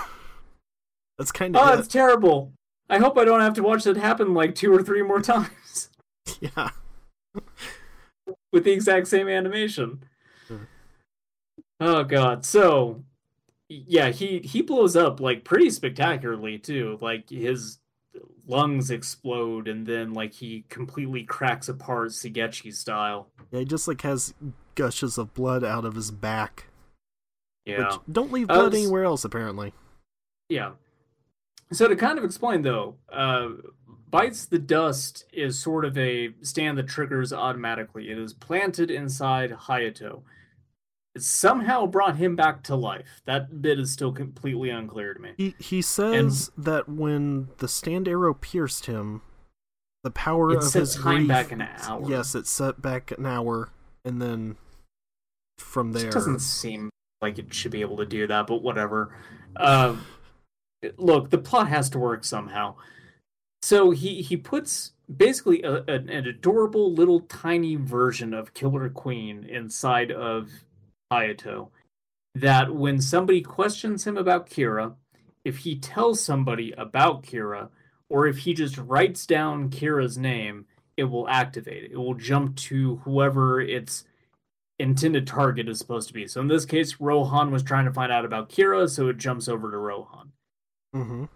[1.18, 1.62] That's kind of.
[1.62, 2.52] Oh, that's terrible.
[2.90, 5.88] I hope I don't have to watch that happen like two or three more times
[6.40, 6.70] yeah.
[8.56, 10.02] With the exact same animation.
[10.48, 10.56] Hmm.
[11.78, 12.46] Oh god.
[12.46, 13.04] So
[13.68, 16.96] yeah, he he blows up like pretty spectacularly too.
[17.02, 17.80] Like his
[18.46, 23.28] lungs explode and then like he completely cracks apart Shigechi style.
[23.50, 24.32] Yeah, he just like has
[24.74, 26.68] gushes of blood out of his back,
[27.66, 27.80] Yeah.
[27.90, 29.74] which don't leave Uh, blood s- anywhere else apparently.
[30.48, 30.72] Yeah.
[31.72, 33.48] So to kind of explain though, uh,
[34.10, 38.10] bites the dust is sort of a stand that triggers automatically.
[38.10, 40.22] It is planted inside Hayato.
[41.14, 43.22] It somehow brought him back to life.
[43.24, 45.30] That bit is still completely unclear to me.
[45.36, 49.22] He he says that when the stand arrow pierced him,
[50.04, 52.08] the power of his time grief, back an hour.
[52.08, 53.70] Yes, it set back an hour,
[54.04, 54.56] and then
[55.58, 56.90] from there, It doesn't seem
[57.22, 59.16] like it should be able to do that, but whatever.
[59.56, 59.96] Uh,
[60.98, 62.76] look, the plot has to work somehow.
[63.66, 69.42] So he he puts basically a, an, an adorable little tiny version of Killer Queen
[69.42, 70.52] inside of
[71.12, 71.70] Hayato.
[72.36, 74.94] That when somebody questions him about Kira,
[75.44, 77.70] if he tells somebody about Kira,
[78.08, 80.66] or if he just writes down Kira's name,
[80.96, 81.90] it will activate it.
[81.90, 84.04] It will jump to whoever its
[84.78, 86.28] intended target is supposed to be.
[86.28, 89.48] So in this case, Rohan was trying to find out about Kira, so it jumps
[89.48, 90.30] over to Rohan.
[90.94, 91.35] hmm Uh,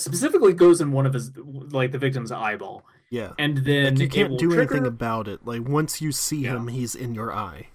[0.00, 4.08] specifically goes in one of his like the victim's eyeball, Yeah, and then like you
[4.08, 5.44] can't do trigger- anything about it.
[5.46, 6.56] Like once you see Yeah.
[6.56, 7.68] him, he's in your eye.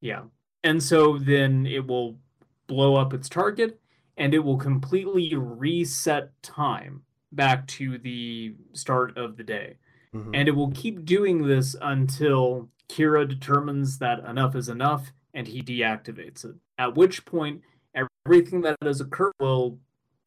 [0.00, 0.24] Yeah.
[0.64, 2.18] And so then it will
[2.66, 3.80] blow up its target
[4.16, 7.02] and it will completely reset time
[7.32, 9.76] back to the start of the day.
[10.14, 10.30] Mhm.
[10.34, 15.62] And it will keep doing this until Kira determines that enough is enough and he
[15.62, 16.56] deactivates it.
[16.78, 17.62] At which point,
[17.94, 19.78] everything that has occurred will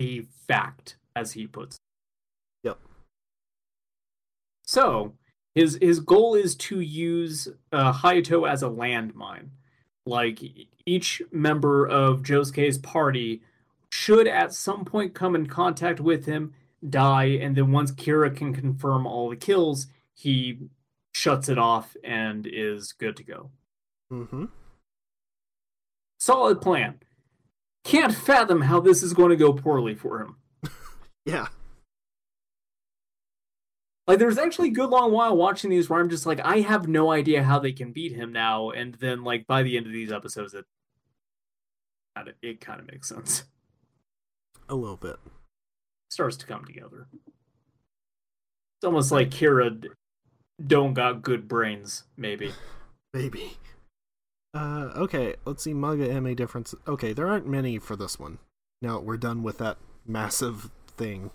[0.02, 2.68] be fact, as he puts it.
[2.69, 2.80] Yep.
[4.64, 5.14] So
[5.56, 9.49] his his goal is to use uh, Hayato as a landmine.
[10.06, 10.40] Like
[10.86, 13.41] each member of Josuke's party
[13.91, 16.53] should at some point come in contact with him,
[16.90, 20.57] die, and then once Kira can confirm all the kills, he
[21.14, 23.52] shuts it off and is good to go.
[24.11, 24.49] Mm Mhm.
[26.19, 26.99] Solid plan.
[27.84, 30.38] Can't fathom how this is going to go poorly for him.
[31.24, 31.49] Yeah.
[34.08, 36.88] Like there's actually a good long while watching these where I'm just like, I have
[36.88, 39.94] no idea how they can beat him now, and then like by the end of
[39.94, 40.66] these episodes, it
[42.41, 43.44] it kind of makes sense.
[44.68, 45.18] A little bit.
[46.10, 47.08] Starts to come together.
[47.14, 49.86] It's almost like Kira
[50.66, 52.52] don't got good brains, maybe.
[53.14, 53.58] Maybe.
[54.53, 56.80] Uh, okay, let's see manga anime differences.
[56.88, 58.40] Okay, there aren't many for this one.
[58.82, 61.32] Now we're done with that massive thing.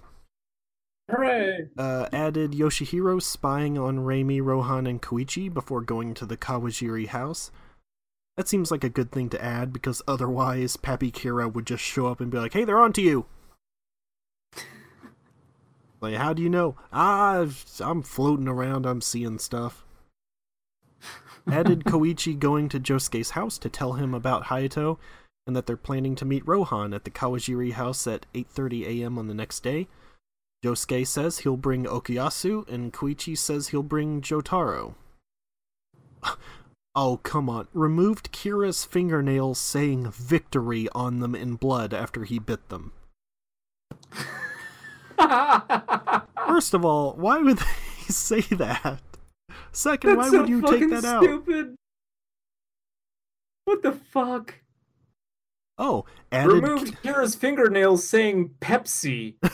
[1.11, 1.69] Hooray!
[1.79, 7.53] Uh, added Yoshihiro spying on Reimi, Rohan, and Koichi before going to the Kawajiri house.
[8.37, 12.09] That seems like a good thing to add because otherwise Pappy Kira would just show
[12.09, 13.27] up and be like, "Hey, they're on to you."
[16.01, 16.77] like, how do you know?
[16.93, 17.47] Ah,
[17.81, 18.85] I'm floating around.
[18.85, 19.86] I'm seeing stuff.
[21.51, 24.99] Added Koichi going to Josuke's house to tell him about Hayato
[25.47, 29.19] and that they're planning to meet Rohan at the Kawajiri house at 8:30 a.m.
[29.19, 29.87] on the next day.
[30.65, 34.95] Josuke says he'll bring Okuyasu and Koichi says he'll bring Jotaro.
[36.99, 37.69] Oh, come on.
[37.75, 42.93] Removed Kira's fingernails saying victory on them in blood after he bit them.
[46.49, 47.65] First of all, why would they
[48.09, 49.03] say that?
[49.73, 51.23] Second, why so would you take that out?
[51.23, 51.77] stupid.
[53.65, 54.55] What the fuck?
[55.79, 59.35] Oh, added Removed Kira's fingernails saying Pepsi.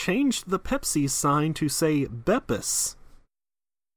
[0.00, 2.96] changed the Pepsi sign to say Beppis.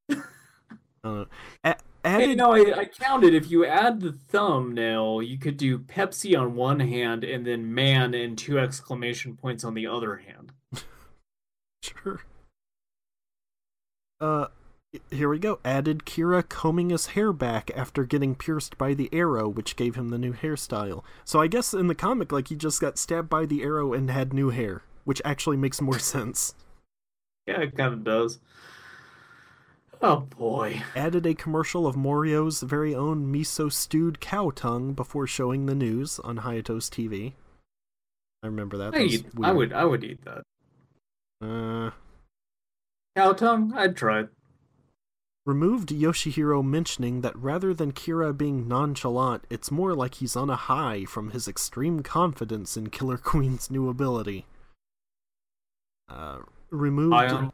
[0.12, 1.26] uh,
[1.64, 3.34] a- added Hey, no, I, I counted.
[3.34, 8.14] If you add the thumbnail, you could do Pepsi on one hand and then man
[8.14, 10.52] and two exclamation points on the other hand.
[11.84, 12.22] Sure.
[14.24, 14.48] Uh,
[15.10, 15.60] here we go.
[15.66, 20.10] Added Kira combing his hair back after getting pierced by the arrow, which gave him
[20.10, 21.04] the new hairstyle.
[21.26, 24.10] So I guess in the comic, like he just got stabbed by the arrow and
[24.10, 24.84] had new hair.
[25.04, 26.56] which actually makes more sense.
[27.48, 28.40] Yeah, it kind of does.
[30.02, 30.82] Oh boy.
[30.96, 36.20] Added a commercial of Morio's very own miso stewed cow tongue before showing the news
[36.20, 37.34] on Hayato's TV.
[38.42, 38.94] I remember that.
[38.96, 40.44] I, that eat, I would I would eat that.
[41.46, 41.92] Uh,
[43.16, 43.74] Cow tongue?
[43.76, 44.30] I'd try it.
[45.46, 50.56] removed Yoshihiro mentioning that rather than Kira being nonchalant, it's more like he's on a
[50.56, 54.46] high from his extreme confidence in Killer Queen's new ability.
[56.10, 57.52] Uh, removed Ion.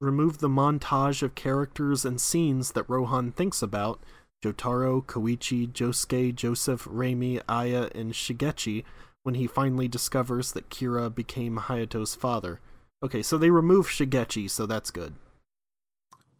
[0.00, 4.00] removed the montage of characters and scenes that Rohan thinks about
[4.44, 8.84] Jotaro, Koichi, Josuke, Joseph, Reimi, Aya, and Shigechi
[9.24, 12.60] when he finally discovers that Kira became Hayato's father.
[13.02, 15.14] Okay, so they remove Shigechi, so that's good.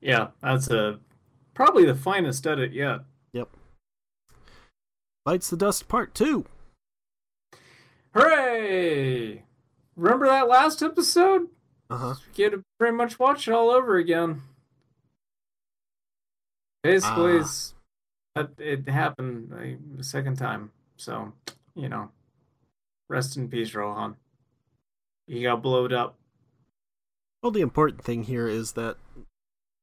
[0.01, 0.99] Yeah, that's a
[1.55, 3.01] probably the finest edit yet.
[3.33, 3.49] Yep.
[5.25, 6.45] Bites the Dust Part 2.
[8.15, 9.45] Hooray!
[9.97, 11.49] Remember that last episode?
[11.91, 12.15] Uh huh.
[12.35, 14.43] Get to pretty much watch it all over again.
[16.83, 17.41] Basically,
[18.37, 18.47] Ah.
[18.59, 19.53] it happened
[19.99, 20.71] a second time.
[20.97, 21.33] So,
[21.75, 22.11] you know,
[23.09, 24.17] rest in peace, Rohan.
[25.27, 26.18] He got blowed up.
[27.43, 28.97] Well, the important thing here is that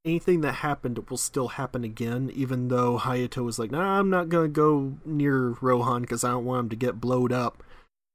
[0.03, 4.29] anything that happened will still happen again, even though Hayato was like, nah, I'm not
[4.29, 7.63] going to go near Rohan because I don't want him to get blowed up.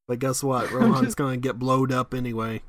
[0.06, 0.70] But guess what?
[0.72, 2.62] Rohan's going to get blowed up anyway.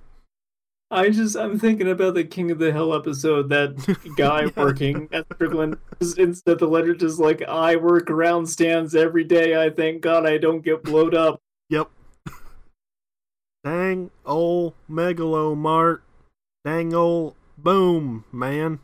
[0.94, 3.48] I just I'm thinking about the King of the Hill episode.
[3.48, 3.78] That
[4.18, 4.52] guy Yeah.
[4.58, 5.78] working at Strickland
[6.18, 9.62] instead the letter just like I work around stands every day.
[9.62, 11.40] I thank God I don't get blowed up.
[11.70, 11.90] Yep.
[13.64, 16.00] Dang ol' Megalomart.
[16.64, 18.80] Dang ol' boom, man.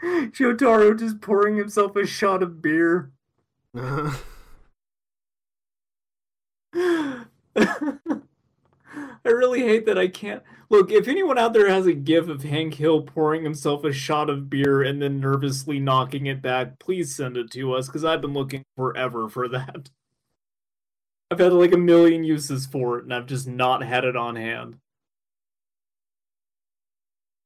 [0.02, 3.10] Jotaro just pouring himself a shot of beer.
[9.26, 10.92] I really hate that I can't look.
[10.92, 14.48] If anyone out there has a gif of Hank Hill pouring himself a shot of
[14.48, 18.34] beer and then nervously knocking it back, please send it to us because I've been
[18.34, 19.90] looking forever for that.
[21.30, 24.36] I've had like a million uses for it and I've just not had it on
[24.36, 24.78] hand.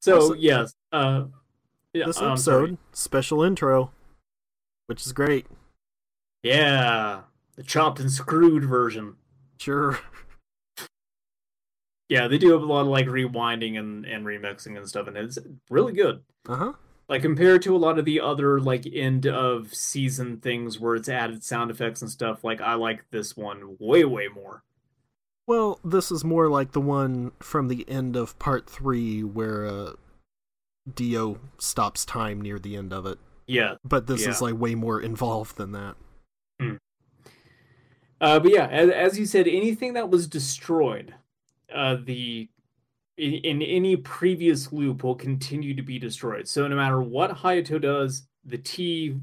[0.01, 1.25] So Also- yes, uh,
[1.93, 2.63] yeah, this I'm sorry.
[2.71, 3.91] episode, special intro,
[4.87, 5.45] which is great.
[6.43, 7.21] yeah,
[7.55, 9.15] the chopped and screwed version.
[9.59, 9.99] Sure.
[12.09, 15.15] Yeah, they do have a lot of like rewinding and, and remixing and stuff, and
[15.15, 15.37] it's
[15.69, 16.21] really good.
[16.45, 16.73] Uh huh.
[17.07, 21.07] Like compared to a lot of the other like end of season things where it's
[21.07, 24.61] added sound effects and stuff, like I like this one way, way more.
[25.47, 29.93] Well, this is more like the one from the end of part three where uh,
[30.93, 33.19] Dio stops time near the end of it.
[33.47, 33.75] Yeah.
[33.83, 35.95] But this is like way more involved than that.
[38.21, 41.15] Uh, but yeah, as, as you said, anything that was destroyed,
[41.73, 42.47] uh, the
[43.17, 46.47] in, in any previous loop will continue to be destroyed.
[46.47, 49.17] So no matter what Hayato does, the tea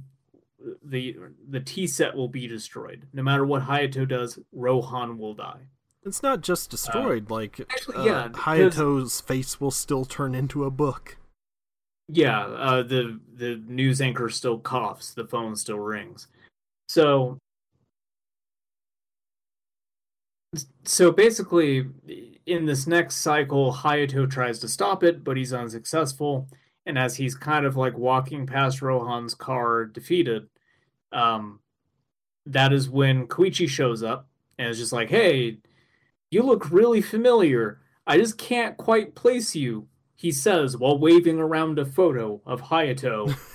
[0.82, 1.16] the
[1.49, 3.07] the tea set will be destroyed.
[3.12, 5.69] No matter what Hayato does, Rohan will die.
[6.09, 7.30] It's not just destroyed.
[7.30, 11.18] like actually, uh, yeah, because- Hayato's face will still turn into a book.
[12.09, 16.28] Yeah, uh, the the news anchor still coughs, the phone still rings.
[16.89, 17.39] So
[20.85, 21.86] so basically
[22.47, 26.48] in this next cycle Hayato tries to stop it, but he's unsuccessful.
[26.86, 30.48] And as he's kind of like walking past Rohan's car defeated,
[31.12, 31.60] um
[32.47, 34.26] that is when Koichi shows up
[34.59, 35.59] and is just like, "Hey,
[36.30, 37.80] you look really familiar.
[38.06, 43.36] I just can't quite place you." He says while waving around a photo of Hayato.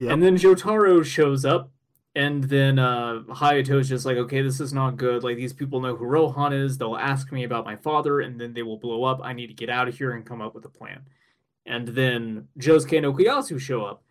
[0.00, 0.12] Yep.
[0.12, 1.70] And then Jotaro shows up,
[2.14, 5.22] and then uh, Hayato's just like, okay, this is not good.
[5.22, 6.76] Like, these people know who Rohan is.
[6.76, 9.20] They'll ask me about my father, and then they will blow up.
[9.22, 11.02] I need to get out of here and come up with a plan.
[11.64, 14.02] And then Josuke and Okuyasu show up,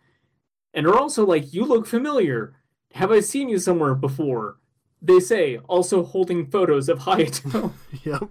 [0.72, 2.54] and are also like, you look familiar.
[2.94, 4.58] Have I seen you somewhere before?
[5.04, 7.72] They say, also holding photos of Hayato.
[8.04, 8.28] yep.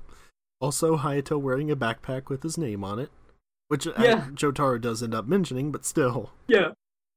[0.62, 3.10] Also, Hayato wearing a backpack with his name on it,
[3.68, 4.28] which uh, Yeah.
[4.34, 6.32] Jotaro does end up mentioning, but still.
[6.48, 6.70] yeah.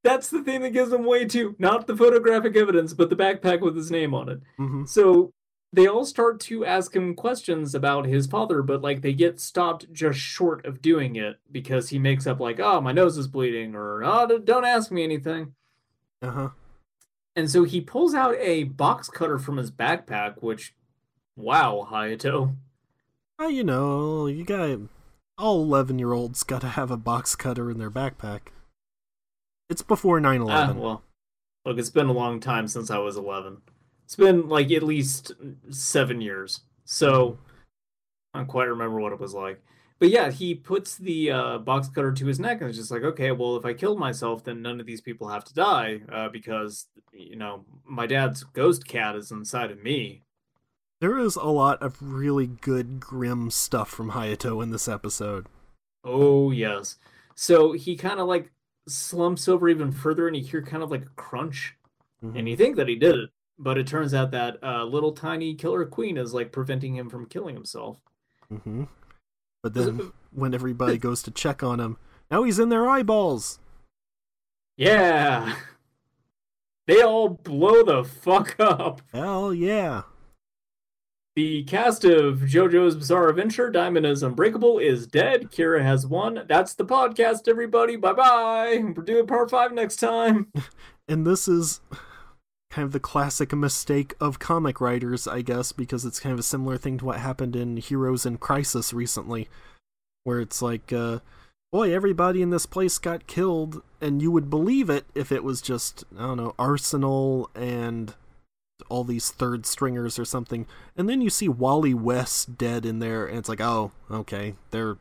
[0.03, 1.55] That's the thing that gives him way too.
[1.57, 4.39] Not the photographic evidence, but the backpack with his name on it.
[4.57, 5.31] hmm So
[5.73, 9.91] they all start to ask him questions about his father, but like they get stopped
[9.91, 13.73] just short of doing it because he makes up like, "Oh, my nose is bleeding,"
[13.73, 15.55] or "Oh, don't ask me anything."
[16.21, 16.49] Uh huh.
[17.35, 20.73] And so he pulls out a box cutter from his backpack, which,
[21.35, 22.55] wow, Hayato.
[23.37, 24.79] Well, you know, you got
[25.37, 28.47] all eleven-year-olds got to have a box cutter in their backpack.
[29.69, 30.49] It's before 9-11.
[30.49, 31.03] Ah, well,
[31.65, 33.57] look, it's been a long time since I was eleven.
[34.05, 35.33] It's been like at least
[35.71, 36.61] seven years.
[36.85, 37.39] So
[38.33, 39.61] I don't quite remember what it was like.
[39.97, 43.03] But yeah, he puts the uh, box cutter to his neck and it's just like,
[43.03, 46.27] okay, well, if I kill myself, then none of these people have to die uh,
[46.29, 50.23] because, you know, my dad's ghost cat is inside of me.
[50.99, 55.47] There is a lot of really good grim stuff from Hayato in this episode.
[56.03, 56.97] Oh, yes.
[57.35, 58.51] So he kind of like
[58.87, 61.75] slumps over even further and you hear kind of like a crunch.
[62.23, 62.37] Mhm.
[62.37, 65.55] And you think that he did it, but it turns out that uh, little tiny
[65.55, 68.01] killer queen is like preventing him from killing himself.
[68.49, 68.83] hmm
[69.65, 71.97] But then when everybody goes to check on him,
[72.29, 73.57] now he's in their eyeballs.
[74.77, 75.55] Yeah.
[76.85, 79.01] They all blow the fuck up.
[79.11, 80.03] Hell yeah.
[81.35, 85.49] The cast of JoJo's Bizarre Adventure, Diamond is Unbreakable, is dead.
[85.49, 86.43] Kira has won.
[86.47, 87.95] That's the podcast, everybody.
[87.95, 88.83] Bye bye.
[88.95, 90.51] We're doing part five next time.
[91.07, 91.81] And this is
[92.69, 96.43] kind of the classic mistake of comic writers, I guess, because it's kind of a
[96.43, 99.47] similar thing to what happened in Heroes in Crisis recently,
[100.23, 101.19] where it's like, uh,
[101.71, 105.61] boy, everybody in this place got killed, and you would believe it if it was
[105.61, 108.13] just, I don't know, Arsenal and
[108.89, 110.67] all these third stringers or something.
[110.97, 114.97] And then you see Wally West dead in there, and it's like, oh, okay, they're.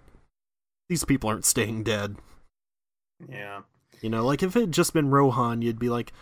[0.88, 2.16] These people aren't staying dead.
[3.26, 3.62] Yeah.
[4.02, 6.12] You know, like if it had just been Rohan, you'd be like,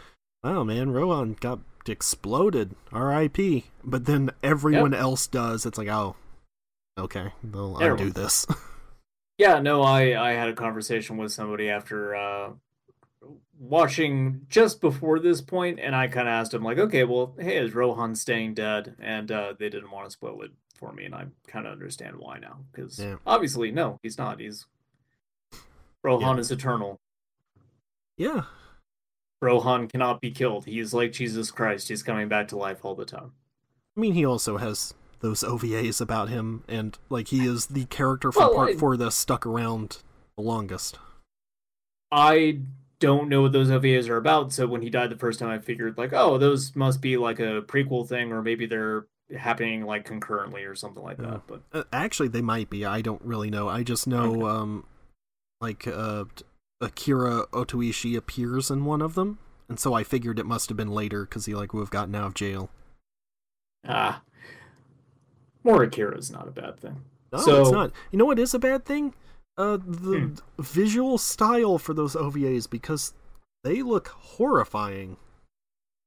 [0.45, 2.75] "Wow, man, Rohan got exploded.
[2.93, 5.67] R.I.P." But then everyone else does.
[5.67, 6.17] It's like, oh,
[6.99, 8.47] okay, they'll undo this.
[9.39, 12.51] Yeah, no, I I had a conversation with somebody after uh
[13.59, 17.57] watching just before this point and I kind of asked him like, "Okay, well, hey,
[17.59, 21.15] is Rohan staying dead?" And uh they didn't want to spoil it for me and
[21.15, 23.17] I kind of understand why now cuz Yeah.
[23.27, 24.39] obviously no, he's not.
[24.39, 24.67] He's
[26.05, 26.41] Rohan Yeah.
[26.41, 27.01] is eternal.
[28.17, 28.45] yeah,
[29.43, 30.65] Rohan cannot be killed.
[30.67, 31.89] He is like Jesus Christ.
[31.89, 33.33] He's coming back to life all the time.
[33.97, 38.33] I mean, he also has those OVAs about him, and like he is the character
[38.33, 39.99] from Well, Part I- Four that stuck around
[40.37, 40.99] the longest.
[42.11, 42.61] I
[43.01, 45.59] don't know what those OVAs are about, so when he died the first time, I
[45.59, 49.07] figured like, oh, those must be like a prequel thing, or maybe they're
[49.37, 51.31] happening like concurrently or something like Yeah.
[51.31, 51.47] that.
[51.47, 52.85] But Uh, actually, they might be.
[52.85, 53.69] I don't really know.
[53.69, 54.85] I just know, um,
[55.61, 56.25] like uh,
[56.83, 59.39] Akira Otoishi appears in one of them,
[59.69, 62.15] and so I figured it must have been later because he like would have gotten
[62.15, 62.69] out of jail.
[63.89, 64.23] ah,
[65.65, 67.03] more Akira is not a bad thing.
[67.33, 67.93] No, So- it's not.
[68.11, 69.15] You know what is a bad thing?
[69.57, 70.35] Uh, the Hmm.
[70.63, 73.15] visual style for those OVAs because
[73.65, 75.17] they look horrifying.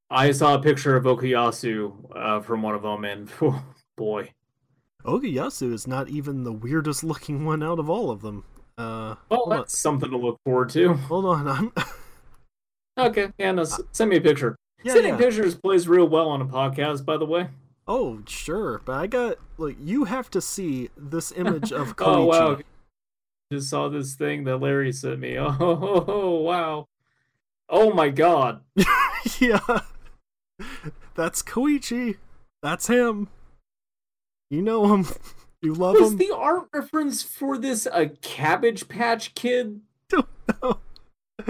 [0.10, 3.64] I saw a picture of Okuyasu uh, from one of them, and oh,
[3.98, 4.34] boy,
[5.04, 8.44] Okuyasu is not even the weirdest looking one out of all of them.
[8.78, 10.94] Uh, well, hold on, that's something to look forward to.
[10.94, 11.72] hold on, I'm
[12.98, 14.56] Okay, yeah, no, s- send me a picture.
[14.84, 15.20] yeah, Sending yeah.
[15.20, 17.50] pictures plays real well on a podcast, by the way.
[17.88, 22.06] Oh, sure, but I got like you have to see this image of Koichi.
[22.08, 22.58] Oh wow!
[23.52, 25.38] Just saw this thing that Larry sent me.
[25.38, 26.88] Oh, oh, Oh, wow!
[27.70, 28.62] Oh my god!
[29.40, 29.60] yeah,
[31.16, 32.18] that's Koichi.
[32.64, 33.28] That's him.
[34.50, 35.06] You know him.
[35.66, 36.18] You love Was him.
[36.20, 39.82] the art reference for this a Cabbage Patch Kid?
[40.14, 40.78] No.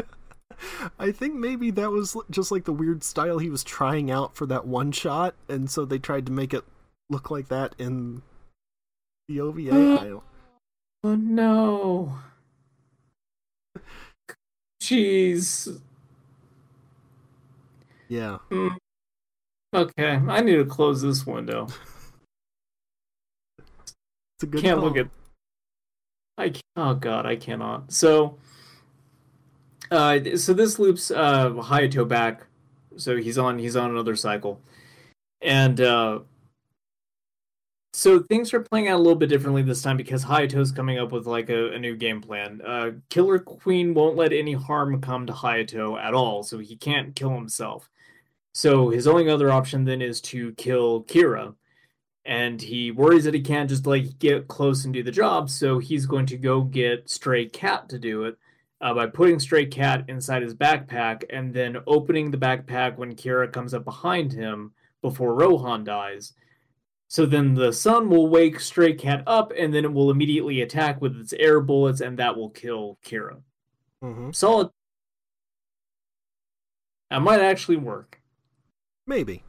[0.98, 4.46] I think maybe that was just like the weird style he was trying out for
[4.46, 6.64] that one shot, and so they tried to make it
[7.10, 8.22] look like that in
[9.28, 9.70] the OVA.
[9.72, 10.20] Uh, I
[11.04, 12.18] Oh no!
[14.82, 15.82] Jeez.
[18.08, 18.70] yeah, hmm.
[19.74, 21.68] Okay, I need to close this window.
[24.36, 24.62] it's a good.
[24.62, 24.90] can't call.
[24.90, 25.07] look at.
[26.38, 27.91] I oh god, I cannot.
[27.91, 28.38] So,
[29.91, 32.45] uh, so this loops uh Hayato back.
[32.98, 34.62] So he's on he's on another cycle,
[35.41, 36.20] and uh,
[37.94, 41.14] so things are playing out a little bit differently this time because Hayato's coming up
[41.14, 42.62] with like a, a new game plan.
[42.66, 47.16] Uh, Killer Queen won't let any harm come to Hayato at all, so he can't
[47.16, 47.90] kill himself.
[48.53, 51.56] So his only other option then is to kill Kira
[52.26, 55.77] and he worries that he can't just like get close and do the job so
[55.80, 58.38] he's going to go get stray cat to do it
[58.81, 63.52] uh, by putting stray cat inside his backpack and then opening the backpack when kira
[63.52, 64.72] comes up behind him
[65.02, 66.34] before rohan dies
[67.07, 70.99] so then the sun will wake stray cat up and then it will immediately attack
[71.02, 73.38] with its air bullets and that will kill kira
[74.03, 74.35] Mhm.
[74.35, 74.69] solid
[77.11, 78.19] that might actually work
[79.07, 79.43] Maybe.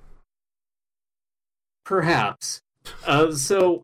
[1.85, 2.61] Perhaps.
[3.05, 3.83] Uh, so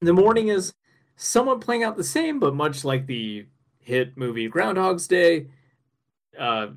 [0.00, 0.72] the morning is
[1.16, 3.46] somewhat playing out the same, but much like the
[3.78, 5.48] hit movie Groundhog's Day,
[6.38, 6.68] uh,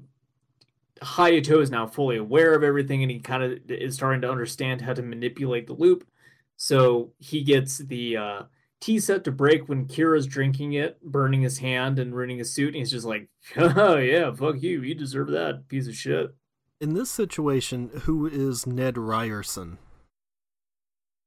[1.02, 4.82] Hayato is now fully aware of everything and he kind of is starting to understand
[4.82, 6.08] how to manipulate the loop.
[6.56, 8.42] So he gets the uh,
[8.82, 12.70] tea set to break when Kira's drinking it, burning his hand and ruining his suit.
[12.70, 14.82] And he's just like, oh, yeah, fuck you.
[14.82, 16.34] You deserve that, piece of shit.
[16.80, 19.78] In this situation, who is Ned Ryerson?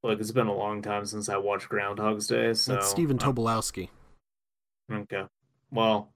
[0.02, 2.54] Look, it's been a long time since I watched Groundhog's Day.
[2.54, 3.90] So That's Stephen uh, Tobolowsky.
[4.90, 5.24] Okay.
[5.70, 6.12] Well,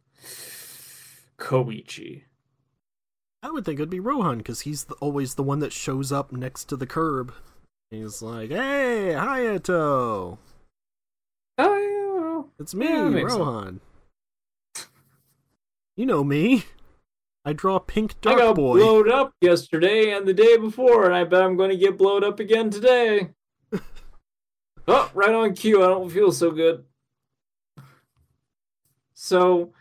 [1.39, 2.23] Koichi.
[3.43, 6.33] I would think it'd be Rohan because he's the, always the one that shows up
[6.33, 7.35] next to the curb.
[7.91, 10.39] He's like, "Hey, Hayato,
[11.59, 13.39] Oh, it's me, Yeah, makes sense.
[13.39, 13.81] Rohan.
[15.97, 16.65] You know me.
[17.45, 21.25] I draw pink I got boy." blowed up yesterday and the day before, and I
[21.25, 23.29] bet I'm going to get blowed up again today.
[24.89, 25.83] Oh, right on cue.
[25.83, 26.85] I don't feel so good.
[29.15, 29.73] So,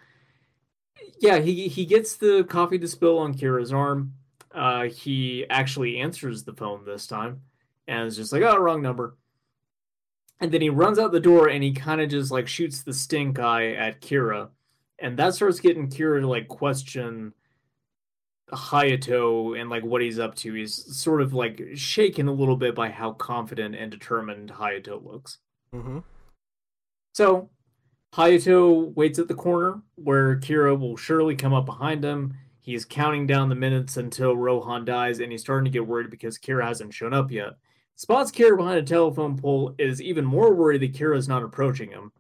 [1.20, 4.14] yeah, he he gets the coffee to spill on Kira's arm.
[4.54, 7.42] Uh, he actually answers the phone this time,
[7.88, 9.18] and is just like, "Oh, wrong number."
[10.40, 12.94] And then he runs out the door, and he kind of just like shoots the
[12.94, 14.50] stink eye at Kira,
[15.00, 17.34] and that starts getting Kira to like question
[18.54, 20.54] Hayato and like what he's up to.
[20.54, 25.40] He's sort of like shaken a little bit by how confident and determined Hayato looks.
[25.72, 26.00] hmm
[27.14, 27.50] So
[28.16, 32.36] Hayato waits at the corner where Kira will surely come up behind him.
[32.62, 36.38] He's counting down the minutes until Rohan dies, and he's starting to get worried because
[36.38, 37.54] Kira hasn't shown up yet.
[37.96, 41.90] Spots Kira behind a telephone pole, is even more worried that Kira is not approaching
[41.90, 42.12] him.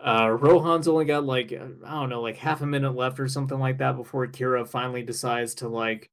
[0.00, 3.58] Uh, Rohan's only got like I don't know, like half a minute left or something
[3.58, 6.10] like that before Kira finally decides to like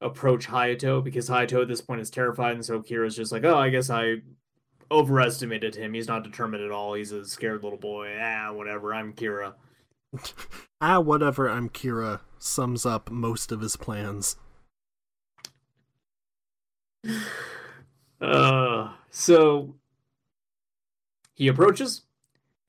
[0.00, 3.56] approach Hayato because Hayato at this point is terrified, and so Kira's just like, "Oh,
[3.56, 4.16] I guess I
[4.90, 5.94] overestimated him.
[5.94, 6.94] He's not determined at all.
[6.94, 8.16] He's a scared little boy.
[8.20, 8.94] Ah, whatever.
[8.94, 9.54] I'm Kira."
[10.84, 11.48] Ah, whatever.
[11.48, 12.22] I'm Kira.
[12.40, 14.36] Sums up most of his plans.
[18.20, 19.74] Uh, so
[21.34, 22.02] he approaches.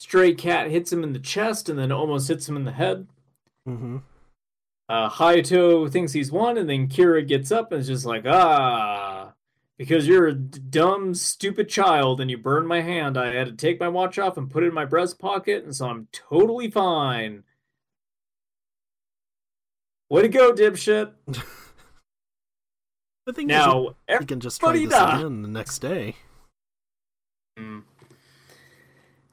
[0.03, 3.07] Stray cat hits him in the chest and then almost hits him in the head.
[3.65, 3.99] hmm
[4.89, 9.31] Uh, Hayato thinks he's won, and then Kira gets up and is just like, ah,
[9.77, 13.79] because you're a dumb, stupid child and you burned my hand, I had to take
[13.79, 17.45] my watch off and put it in my breast pocket, and so I'm totally fine.
[20.09, 21.13] Way to go, dipshit.
[23.25, 26.17] The thing is, Now, he can just try this again the next day.
[27.57, 27.83] Mm.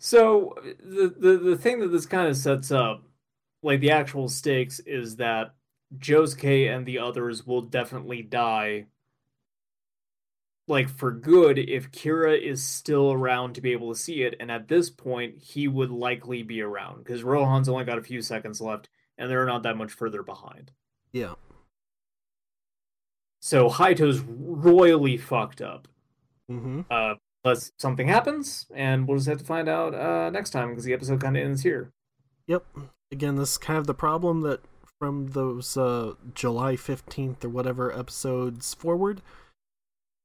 [0.03, 3.05] So the, the the thing that this kind of sets up,
[3.63, 5.55] like the actual stakes, is that
[5.99, 8.87] Josuke and the others will definitely die.
[10.67, 14.51] Like for good, if Kira is still around to be able to see it, and
[14.51, 18.59] at this point he would likely be around because Rohan's only got a few seconds
[18.59, 20.71] left, and they're not that much further behind.
[21.13, 21.35] Yeah.
[23.41, 25.89] So Hayato's royally fucked up.
[26.49, 30.71] hmm uh, unless something happens, and we'll just have to find out uh, next time
[30.71, 31.93] because the episode kind of ends here.
[32.47, 32.65] Yep.
[33.13, 34.61] Again, this is kind of the problem that
[34.99, 39.23] from those uh, July 15th or whatever episodes forward,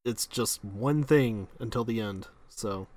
[0.03, 2.27] it's just one thing until the end.
[2.49, 2.87] So,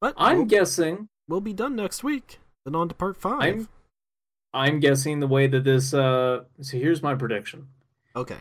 [0.00, 1.08] but I'm we'll, guessing.
[1.28, 2.38] we'll be done next week.
[2.64, 3.68] Then on to part 5 I'm
[4.54, 5.92] I'm guessing the way that this.
[5.92, 7.66] Uh, so here's my prediction.
[8.14, 8.36] Okay.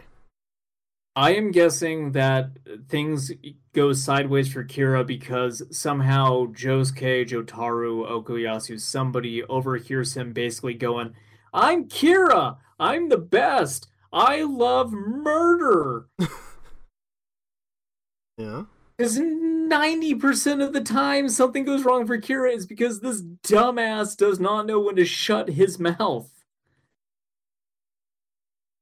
[1.16, 2.52] I am guessing that
[2.88, 3.32] things
[3.74, 11.14] go sideways for Kira because somehow Josuke, Jotaro, Okuyasu, somebody overhears him basically going,
[11.54, 12.58] "I'm Kira.
[12.80, 13.88] I'm the best.
[14.12, 16.08] I love murder."
[18.38, 18.64] Yeah.
[18.98, 24.40] Because 90% of the time something goes wrong for Kira is because this dumbass does
[24.40, 26.33] not know when to shut his mouth.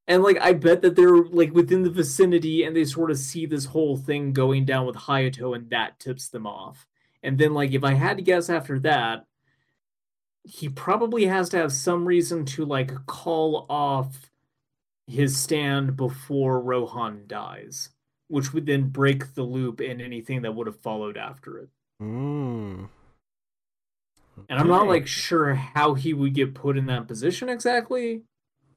[0.08, 3.46] And like I bet that they're like within the vicinity and they sort of see
[3.46, 6.86] this whole thing going down with Hayato and that tips them off.
[7.24, 9.26] And then like if I had to guess after that,
[10.44, 14.32] he probably has to have some reason to like call off
[15.08, 17.90] his stand before Rohan dies
[18.32, 21.70] which would then break the loop in anything that would have followed after it.
[22.02, 22.88] Mm.
[24.50, 28.22] And I'm not like sure how he would get put in that position exactly,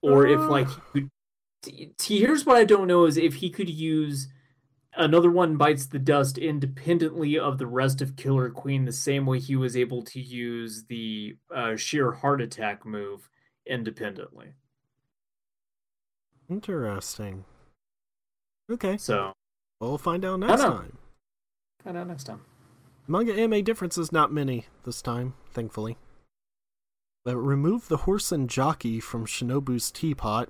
[0.03, 1.09] or if like he.
[1.65, 4.29] See, here's what I don't know is if he could use
[4.97, 9.39] another one bites the dust independently of the rest of Killer Queen the same way
[9.39, 13.29] he was able to use the uh, sheer heart attack move
[13.67, 14.55] independently.
[16.49, 17.45] Interesting.
[18.71, 18.97] Okay.
[18.97, 19.33] So
[19.81, 20.99] We'll find out next time.
[21.83, 22.41] find out next time.
[23.07, 25.99] Manga anime differences not many this time, thankfully.
[27.25, 30.49] But remove the horse and jockey from Shinobu's teapot.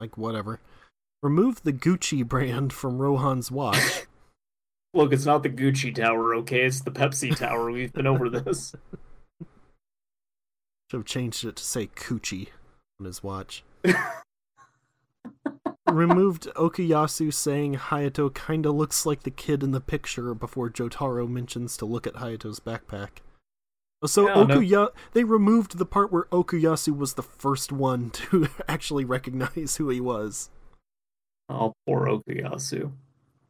[0.00, 0.60] Like whatever.
[1.22, 4.06] Remove the Gucci brand from Rohan's watch.
[4.94, 6.64] Look, it's not the Gucci Tower, okay?
[6.64, 7.70] It's the Pepsi Tower.
[7.70, 8.74] We've been over this.
[10.90, 12.48] Should have changed it to say Coochie
[12.98, 13.62] on his watch.
[15.86, 21.76] Removed Okuyasu saying Hayato kinda looks like the kid in the picture before Jotaro mentions
[21.76, 23.20] to look at Hayato's backpack.
[24.04, 28.48] So Yeah, no- Okuya they removed the part where Okuyasu was the first one to
[28.68, 30.50] actually recognize who he was.
[31.48, 32.92] Oh, poor Okuyasu.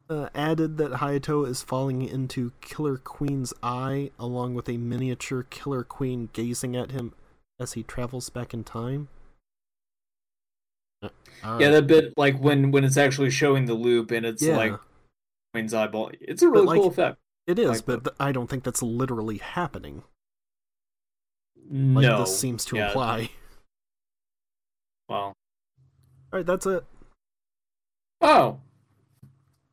[0.09, 5.83] Uh, added that Hayato is falling into Killer Queen's eye, along with a miniature Killer
[5.83, 7.13] Queen gazing at him
[7.59, 9.07] as he travels back in time.
[11.03, 11.09] Uh,
[11.59, 14.57] Yeah, that bit like when when it's actually showing the loop and it's Yeah.
[14.57, 14.73] like
[15.53, 16.09] Queen's eyeball.
[16.19, 17.17] It's a really like- cool effect.
[17.45, 20.03] it is, like but th- I don't think that's literally happening.
[21.71, 22.87] Like no, this seems to yeah.
[22.87, 23.29] imply.
[25.07, 25.35] Well, All
[26.33, 26.83] right, that's it.
[28.21, 28.59] oh,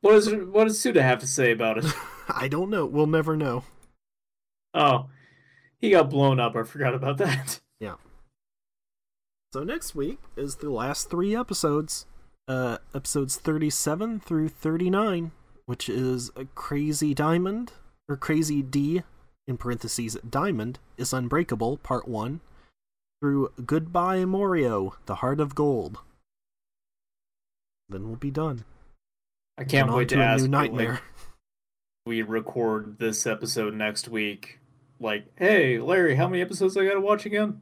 [0.00, 1.86] what does what does Suda have to say about it?
[2.28, 2.84] I don't know.
[2.86, 3.64] We'll never know.
[4.74, 5.06] Oh,
[5.78, 6.54] he got blown up.
[6.54, 7.60] I forgot about that.
[7.78, 7.96] Yeah.
[9.52, 12.06] So next week is the last three episodes,
[12.48, 15.32] uh, episodes thirty-seven through thirty-nine,
[15.66, 17.72] which is a Crazy Diamond
[18.08, 19.02] or Crazy D
[19.46, 22.40] in parentheses Diamond is Unbreakable Part One
[23.20, 25.98] through Goodbye Morio, The Heart of Gold.
[27.88, 28.64] Then we'll be done.
[29.58, 31.00] I can't wait to, to a ask new you, like, nightmare.
[32.06, 34.58] we record this episode next week.
[35.00, 37.60] Like, hey, Larry, how many episodes I got to watch again?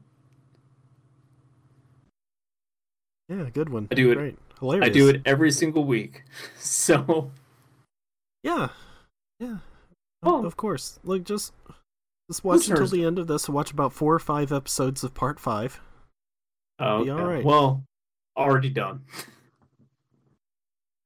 [3.28, 3.88] Yeah, good one.
[3.90, 4.38] I do it- Great.
[4.60, 4.86] Hilarious.
[4.86, 6.22] I do it every single week.
[6.58, 7.30] So,
[8.42, 8.68] Yeah,
[9.38, 9.58] yeah.
[10.24, 10.44] Oh.
[10.44, 10.98] Of course.
[11.04, 11.52] Like just
[12.30, 13.48] just watch until the end of this.
[13.48, 15.80] Watch about four or five episodes of part five.
[16.78, 17.22] oh, Be okay.
[17.22, 17.44] alright.
[17.44, 17.84] well,
[18.36, 19.02] already done.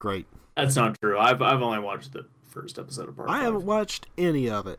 [0.00, 0.26] Great.
[0.56, 1.18] That's not true.
[1.18, 3.28] I've I've only watched the first episode of part.
[3.28, 3.42] I five.
[3.44, 4.78] haven't watched any of it.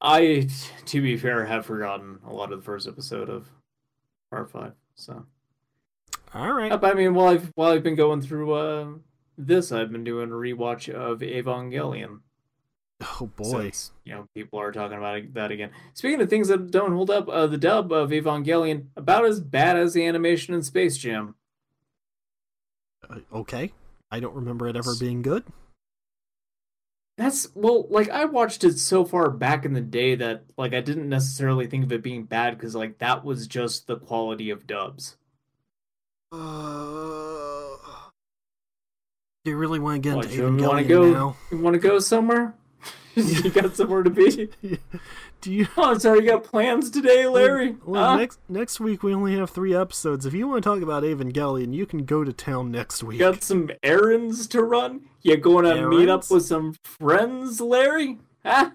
[0.00, 0.48] I,
[0.86, 3.48] to be fair, have forgotten a lot of the first episode of
[4.30, 4.72] part five.
[4.94, 5.24] So,
[6.34, 6.70] All right.
[6.72, 8.86] I mean, while I've while I've been going through uh,
[9.38, 12.20] this, I've been doing a rewatch of Evangelion.
[13.00, 13.64] Oh boy.
[13.64, 15.70] Since, you know, people are talking about it- that again.
[15.94, 19.76] Speaking of things that don't hold up, uh, the dub of Evangelion about as bad
[19.76, 21.34] as the animation in Space Jam.
[23.08, 23.72] Uh, okay.
[24.10, 25.44] I don't remember it ever being good.
[27.18, 30.80] That's well, like I watched it so far back in the day that like I
[30.80, 34.66] didn't necessarily think of it being bad because like that was just the quality of
[34.66, 35.16] dubs.
[36.32, 37.76] Uh,
[39.44, 41.12] do you really want to get What, into you want to Evangelion go?
[41.12, 41.36] now?
[41.50, 42.54] You want to go somewhere?
[43.44, 44.48] you got somewhere to be?
[45.40, 45.66] do you?
[45.76, 47.76] Oh, sorry, you got plans today, Larry?
[47.84, 48.16] Well, Huh?
[48.16, 50.26] next next week we only have three episodes.
[50.26, 53.18] If you want to talk about Evangelion, you can go to town next week.
[53.18, 55.02] You got some errands to run?
[55.22, 58.18] You going to meet up with some friends, Larry?
[58.44, 58.70] Huh?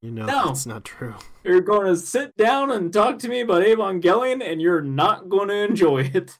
[0.00, 0.46] You know No.
[0.46, 1.14] that's not true.
[1.42, 5.48] You're going to sit down and talk to me about Evangelion, and you're not going
[5.48, 6.38] to enjoy it.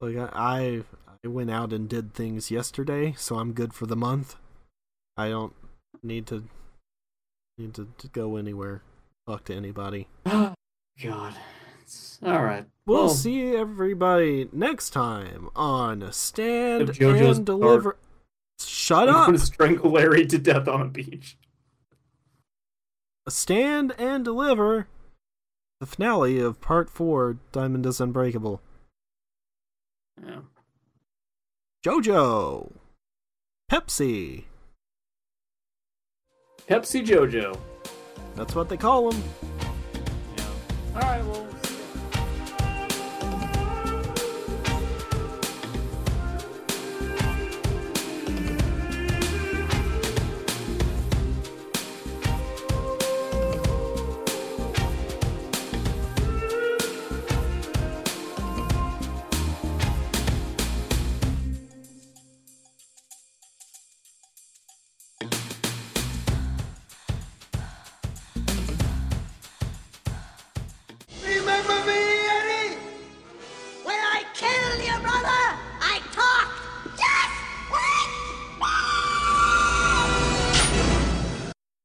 [0.00, 0.82] Like I, I
[1.24, 4.34] I went out and did things yesterday, so I'm good for the month.
[5.16, 5.54] I don't
[6.02, 6.44] need to
[7.58, 8.82] need to, to go anywhere,
[9.26, 10.08] talk to anybody.
[10.26, 10.54] Oh,
[11.02, 11.34] God.
[11.82, 12.64] It's- All right.
[12.86, 17.96] We'll Well, see everybody next time on Stand JoJo's and Deliver.
[18.60, 19.26] Shut I'm up!
[19.26, 21.36] going to strangle Larry to death on a beach.
[23.28, 24.86] Stand and Deliver.
[25.80, 28.60] The finale of Part Four, Diamond is Unbreakable.
[30.24, 30.40] Yeah.
[31.84, 32.72] JoJo,
[33.70, 34.44] Pepsi.
[36.72, 37.54] Pepsi JoJo.
[38.34, 39.22] That's what they call him.
[40.34, 40.44] Yeah.
[40.94, 41.22] All right.
[41.22, 41.61] Well.